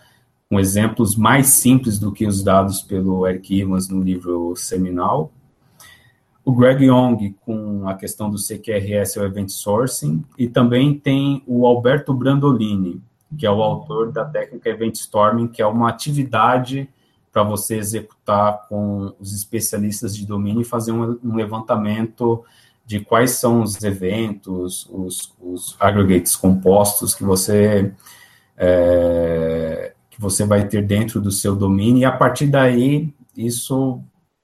com 0.50 0.58
exemplos 0.58 1.14
mais 1.14 1.46
simples 1.46 2.00
do 2.00 2.10
que 2.10 2.26
os 2.26 2.42
dados 2.42 2.82
pelo 2.82 3.24
Eric 3.28 3.60
Evans 3.60 3.88
no 3.88 4.02
livro 4.02 4.56
seminal. 4.56 5.30
O 6.44 6.52
Greg 6.52 6.84
Young 6.84 7.36
com 7.44 7.88
a 7.88 7.94
questão 7.94 8.28
do 8.28 8.38
CQRS, 8.38 9.16
o 9.20 9.24
Event 9.24 9.50
Sourcing, 9.50 10.24
e 10.36 10.48
também 10.48 10.98
tem 10.98 11.44
o 11.46 11.64
Alberto 11.64 12.12
Brandolini, 12.12 13.00
que 13.38 13.46
é 13.46 13.50
o 13.50 13.62
autor 13.62 14.10
da 14.10 14.24
técnica 14.24 14.68
Event 14.68 14.96
Storming, 14.96 15.46
que 15.46 15.62
é 15.62 15.66
uma 15.66 15.88
atividade 15.88 16.88
para 17.32 17.44
você 17.44 17.76
executar 17.76 18.66
com 18.68 19.14
os 19.20 19.32
especialistas 19.32 20.16
de 20.16 20.26
domínio 20.26 20.62
e 20.62 20.64
fazer 20.64 20.90
um, 20.90 21.18
um 21.22 21.36
levantamento 21.36 22.44
de 22.86 23.00
quais 23.00 23.32
são 23.32 23.62
os 23.62 23.82
eventos, 23.82 24.88
os, 24.90 25.34
os 25.40 25.76
aggregates 25.80 26.36
compostos 26.36 27.14
que 27.14 27.24
você 27.24 27.92
é, 28.56 29.92
que 30.08 30.20
você 30.20 30.46
vai 30.46 30.66
ter 30.66 30.86
dentro 30.86 31.20
do 31.20 31.30
seu 31.30 31.54
domínio, 31.54 32.00
e 32.00 32.04
a 32.04 32.12
partir 32.12 32.46
daí, 32.46 33.12
isso 33.36 34.00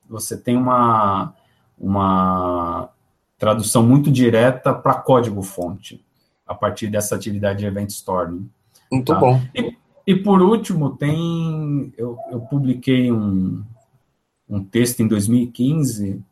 você 0.07 0.36
tem 0.36 0.57
uma, 0.57 1.34
uma 1.78 2.90
tradução 3.38 3.82
muito 3.82 4.11
direta 4.11 4.74
para 4.74 4.95
código-fonte, 4.95 6.05
a 6.47 6.55
partir 6.55 6.88
dessa 6.88 7.14
atividade 7.14 7.61
de 7.61 7.66
Event 7.66 7.88
Storming. 7.90 8.51
Muito 8.90 9.14
tá? 9.14 9.18
bom. 9.18 9.40
E, 9.55 9.74
e, 10.07 10.16
por 10.16 10.43
último, 10.43 10.90
tem 10.97 11.95
eu, 11.97 12.18
eu 12.30 12.40
publiquei 12.40 13.11
um, 13.11 13.64
um 14.47 14.62
texto 14.62 15.01
em 15.01 15.09
2015 15.09 16.22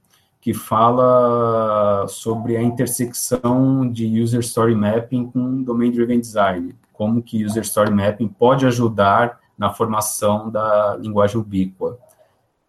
que 0.41 0.55
fala 0.55 2.07
sobre 2.09 2.57
a 2.57 2.62
intersecção 2.62 3.91
de 3.91 4.22
User 4.22 4.41
Story 4.41 4.74
Mapping 4.74 5.30
com 5.30 5.62
Domain 5.62 5.91
Driven 5.91 6.18
Design, 6.18 6.74
como 6.93 7.22
que 7.22 7.45
User 7.45 7.62
Story 7.62 7.91
Mapping 7.91 8.28
pode 8.28 8.66
ajudar 8.66 9.38
na 9.59 9.70
formação 9.70 10.51
da 10.51 10.97
linguagem 10.97 11.38
ubíqua. 11.38 11.99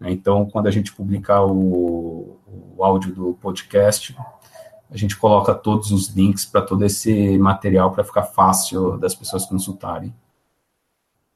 Então, 0.01 0.45
quando 0.45 0.67
a 0.67 0.71
gente 0.71 0.91
publicar 0.91 1.45
o, 1.45 2.37
o 2.75 2.83
áudio 2.83 3.13
do 3.13 3.33
podcast, 3.35 4.17
a 4.89 4.97
gente 4.97 5.15
coloca 5.15 5.55
todos 5.55 5.91
os 5.91 6.09
links 6.09 6.43
para 6.43 6.61
todo 6.61 6.83
esse 6.83 7.37
material 7.37 7.91
para 7.91 8.03
ficar 8.03 8.23
fácil 8.23 8.97
das 8.97 9.15
pessoas 9.15 9.45
consultarem. 9.45 10.13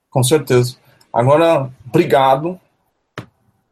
Com 0.09 0.23
certeza. 0.23 0.75
Agora, 1.13 1.71
obrigado 1.87 2.59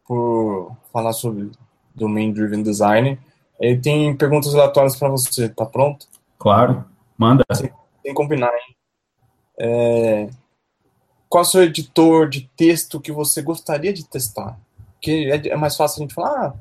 por 0.08 0.72
falar 0.94 1.12
sobre 1.12 1.52
Domain 1.96 2.32
Driven 2.32 2.64
Design. 2.64 3.20
Ele 3.60 3.80
tem 3.80 4.16
perguntas 4.16 4.54
aleatórias 4.54 4.96
para 4.96 5.10
você, 5.10 5.50
tá 5.50 5.66
pronto? 5.66 6.08
Claro, 6.38 6.84
manda. 7.18 7.44
Sem, 7.54 7.72
sem 8.02 8.14
combinar, 8.14 8.52
hein? 8.54 8.76
É, 9.58 10.30
qual 11.30 11.44
é 11.44 11.48
o 11.48 11.50
seu 11.50 11.64
editor 11.64 12.30
de 12.30 12.50
texto 12.56 13.00
que 13.00 13.12
você 13.12 13.42
gostaria 13.42 13.94
de 13.94 14.06
testar? 14.06 14.60
Que 15.02 15.32
é, 15.32 15.48
é 15.50 15.56
mais 15.56 15.76
fácil 15.76 16.02
a 16.02 16.04
gente 16.04 16.14
falar, 16.14 16.30
ah, 16.30 16.54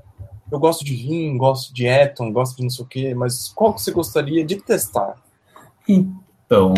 eu 0.51 0.59
gosto 0.59 0.85
de 0.85 0.95
Vim, 0.95 1.37
gosto 1.37 1.75
de 1.75 1.87
Eton, 1.87 2.33
gosto 2.33 2.57
de 2.57 2.63
não 2.63 2.71
sei 2.71 2.85
o 2.85 2.89
quê, 2.89 3.15
mas 3.15 3.49
qual 3.49 3.75
que 3.75 3.83
você 3.83 3.91
gostaria 3.91 4.45
de 4.45 4.57
testar? 4.57 5.17
Então, 5.89 6.75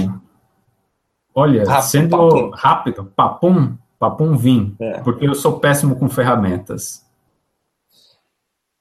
olha, 1.34 1.64
rápido, 1.64 1.90
sendo 1.90 2.10
papum. 2.10 2.50
rápido, 2.50 3.12
papum, 3.16 3.76
papum 3.98 4.36
Vim, 4.36 4.76
é. 4.80 5.00
porque 5.00 5.26
eu 5.26 5.34
sou 5.34 5.58
péssimo 5.58 5.96
com 5.96 6.08
ferramentas. 6.08 7.03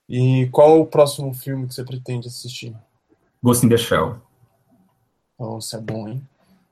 E 0.08 0.48
qual 0.52 0.82
o 0.82 0.86
próximo 0.86 1.34
filme 1.34 1.68
que 1.68 1.74
você 1.74 1.84
pretende 1.84 2.28
assistir? 2.28 2.76
Ghost 3.42 3.66
in 3.66 3.70
the 3.70 3.78
Shell. 3.78 4.18
Nossa, 5.40 5.78
é 5.78 5.82
bom, 5.82 6.08
hein? 6.08 6.28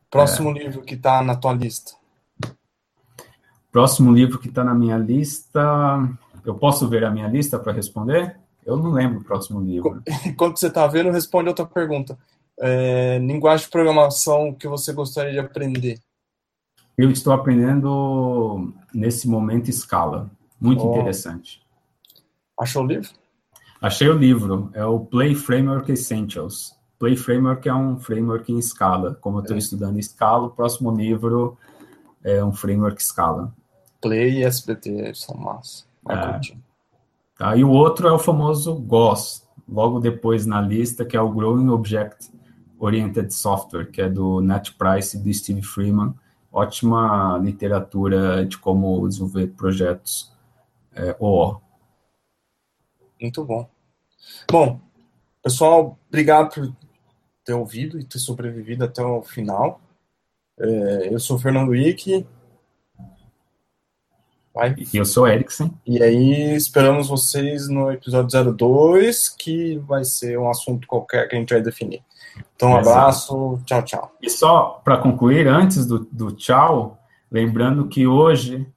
Próximo 0.09 0.51
é. 0.51 0.53
livro 0.53 0.81
que 0.81 0.95
está 0.95 1.21
na 1.21 1.35
tua 1.35 1.53
lista. 1.53 1.93
Próximo 3.71 4.11
livro 4.11 4.37
que 4.37 4.49
está 4.49 4.63
na 4.63 4.73
minha 4.73 4.97
lista. 4.97 5.61
Eu 6.45 6.55
posso 6.55 6.87
ver 6.89 7.03
a 7.05 7.11
minha 7.11 7.27
lista 7.27 7.57
para 7.57 7.71
responder? 7.71 8.37
Eu 8.65 8.77
não 8.77 8.91
lembro 8.91 9.19
o 9.19 9.23
próximo 9.23 9.61
livro. 9.61 10.03
Enquanto 10.25 10.59
você 10.59 10.67
está 10.67 10.85
vendo, 10.87 11.09
responde 11.11 11.49
outra 11.49 11.65
pergunta. 11.65 12.17
É, 12.59 13.17
linguagem 13.19 13.65
de 13.65 13.71
programação 13.71 14.53
que 14.53 14.67
você 14.67 14.93
gostaria 14.93 15.31
de 15.31 15.39
aprender? 15.39 15.99
Eu 16.97 17.09
estou 17.09 17.31
aprendendo 17.33 18.73
nesse 18.93 19.27
momento 19.27 19.71
Scala. 19.71 20.29
Muito 20.59 20.85
oh. 20.85 20.91
interessante. 20.91 21.61
Achou 22.59 22.83
o 22.83 22.87
livro? 22.87 23.09
Achei 23.81 24.07
o 24.07 24.13
livro. 24.13 24.69
É 24.73 24.85
o 24.85 24.99
Play 24.99 25.33
Framework 25.33 25.91
Essentials. 25.91 26.79
Play 26.99 27.17
Framework 27.17 27.67
é 27.67 27.73
um 27.73 27.97
framework 27.97 28.53
em 28.53 28.61
Scala. 28.61 29.17
Como 29.19 29.39
eu 29.39 29.41
estou 29.41 29.55
é. 29.55 29.59
estudando 29.59 30.01
Scala, 30.03 30.45
o 30.45 30.51
próximo 30.51 30.95
livro 30.95 31.57
é 32.23 32.45
um 32.45 32.53
framework 32.53 33.01
Scala. 33.03 33.51
Play 33.99 34.39
e 34.39 34.43
SBT 34.43 35.15
são 35.15 35.35
massa. 35.35 35.85
É. 36.07 36.39
Tá, 37.37 37.55
e 37.55 37.63
o 37.63 37.69
outro 37.69 38.07
é 38.07 38.11
o 38.11 38.19
famoso 38.19 38.75
GOS, 38.75 39.47
logo 39.67 39.99
depois 39.99 40.45
na 40.45 40.61
lista, 40.61 41.03
que 41.03 41.17
é 41.17 41.21
o 41.21 41.31
Growing 41.31 41.69
Object 41.69 42.31
Oriented 42.77 43.33
Software, 43.33 43.89
que 43.89 44.01
é 44.01 44.07
do 44.07 44.41
Net 44.41 44.75
Price 44.75 45.17
e 45.17 45.19
do 45.19 45.33
Steve 45.33 45.63
Freeman. 45.63 46.13
Ótima 46.51 47.39
literatura 47.41 48.45
de 48.45 48.59
como 48.59 49.07
desenvolver 49.07 49.47
projetos 49.47 50.31
é, 50.93 51.15
OO. 51.19 51.61
Muito 53.21 53.45
bom. 53.45 53.69
Bom, 54.49 54.81
pessoal, 55.43 55.99
obrigado 56.09 56.53
por 56.53 56.75
ter 57.45 57.53
ouvido 57.53 57.99
e 57.99 58.03
ter 58.03 58.17
sobrevivido 58.17 58.83
até 58.83 59.03
o 59.03 59.21
final. 59.21 59.79
É, 60.59 61.13
eu 61.13 61.19
sou 61.19 61.37
o 61.37 61.39
Fernando 61.39 61.69
Wick. 61.69 62.25
Vai. 64.53 64.75
E 64.93 64.97
eu 64.97 65.05
sou 65.05 65.23
o 65.23 65.27
Erickson. 65.27 65.71
E 65.85 66.01
aí, 66.01 66.55
esperamos 66.55 67.07
vocês 67.07 67.69
no 67.69 67.91
episódio 67.91 68.55
02, 68.57 69.29
que 69.29 69.77
vai 69.77 70.03
ser 70.03 70.37
um 70.37 70.49
assunto 70.49 70.87
qualquer 70.87 71.27
que 71.29 71.35
a 71.35 71.39
gente 71.39 71.53
vai 71.53 71.61
definir. 71.61 72.03
Então, 72.55 72.71
um 72.71 72.75
abraço, 72.75 73.61
tchau, 73.65 73.83
tchau. 73.83 74.15
E 74.21 74.29
só 74.29 74.81
para 74.83 74.97
concluir, 74.97 75.47
antes 75.47 75.85
do, 75.85 75.99
do 76.11 76.31
tchau, 76.31 76.97
lembrando 77.29 77.87
que 77.87 78.07
hoje 78.07 78.67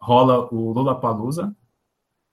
rola 0.00 0.48
o 0.52 0.72
Lula 0.72 0.98
Palusa 0.98 1.54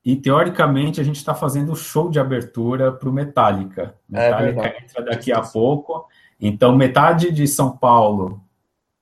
e 0.05 0.15
teoricamente 0.15 1.01
a 1.01 1.03
gente 1.03 1.15
está 1.15 1.33
fazendo 1.33 1.71
o 1.71 1.75
show 1.75 2.11
de 2.11 2.19
abertura 2.19 2.91
para 2.91 3.09
o 3.09 3.11
Metallica. 3.11 3.95
Metallica 4.07 4.67
é 4.67 4.83
entra 4.83 5.03
daqui 5.03 5.33
a 5.33 5.41
pouco. 5.41 6.07
Então, 6.39 6.77
metade 6.77 7.31
de 7.31 7.47
São 7.47 7.75
Paulo 7.75 8.39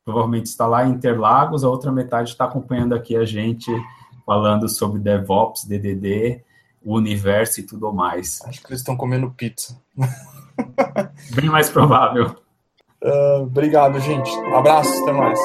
provavelmente 0.05 0.45
está 0.45 0.65
lá 0.65 0.85
em 0.85 0.91
Interlagos, 0.91 1.63
a 1.63 1.69
outra 1.69 1.91
metade 1.91 2.29
está 2.29 2.45
acompanhando 2.45 2.93
aqui 2.93 3.15
a 3.15 3.25
gente 3.25 3.69
falando 4.25 4.69
sobre 4.69 4.99
DevOps, 4.99 5.65
DDD, 5.65 6.41
o 6.83 6.95
universo 6.95 7.59
e 7.59 7.63
tudo 7.63 7.91
mais. 7.91 8.41
Acho 8.45 8.61
que 8.61 8.67
eles 8.67 8.79
estão 8.79 8.95
comendo 8.95 9.29
pizza. 9.31 9.77
Bem 11.35 11.49
mais 11.49 11.69
provável. 11.69 12.35
Uh, 13.01 13.43
obrigado, 13.43 13.99
gente. 13.99 14.29
Abraço, 14.53 14.91
até 15.03 15.11
mais. 15.11 15.39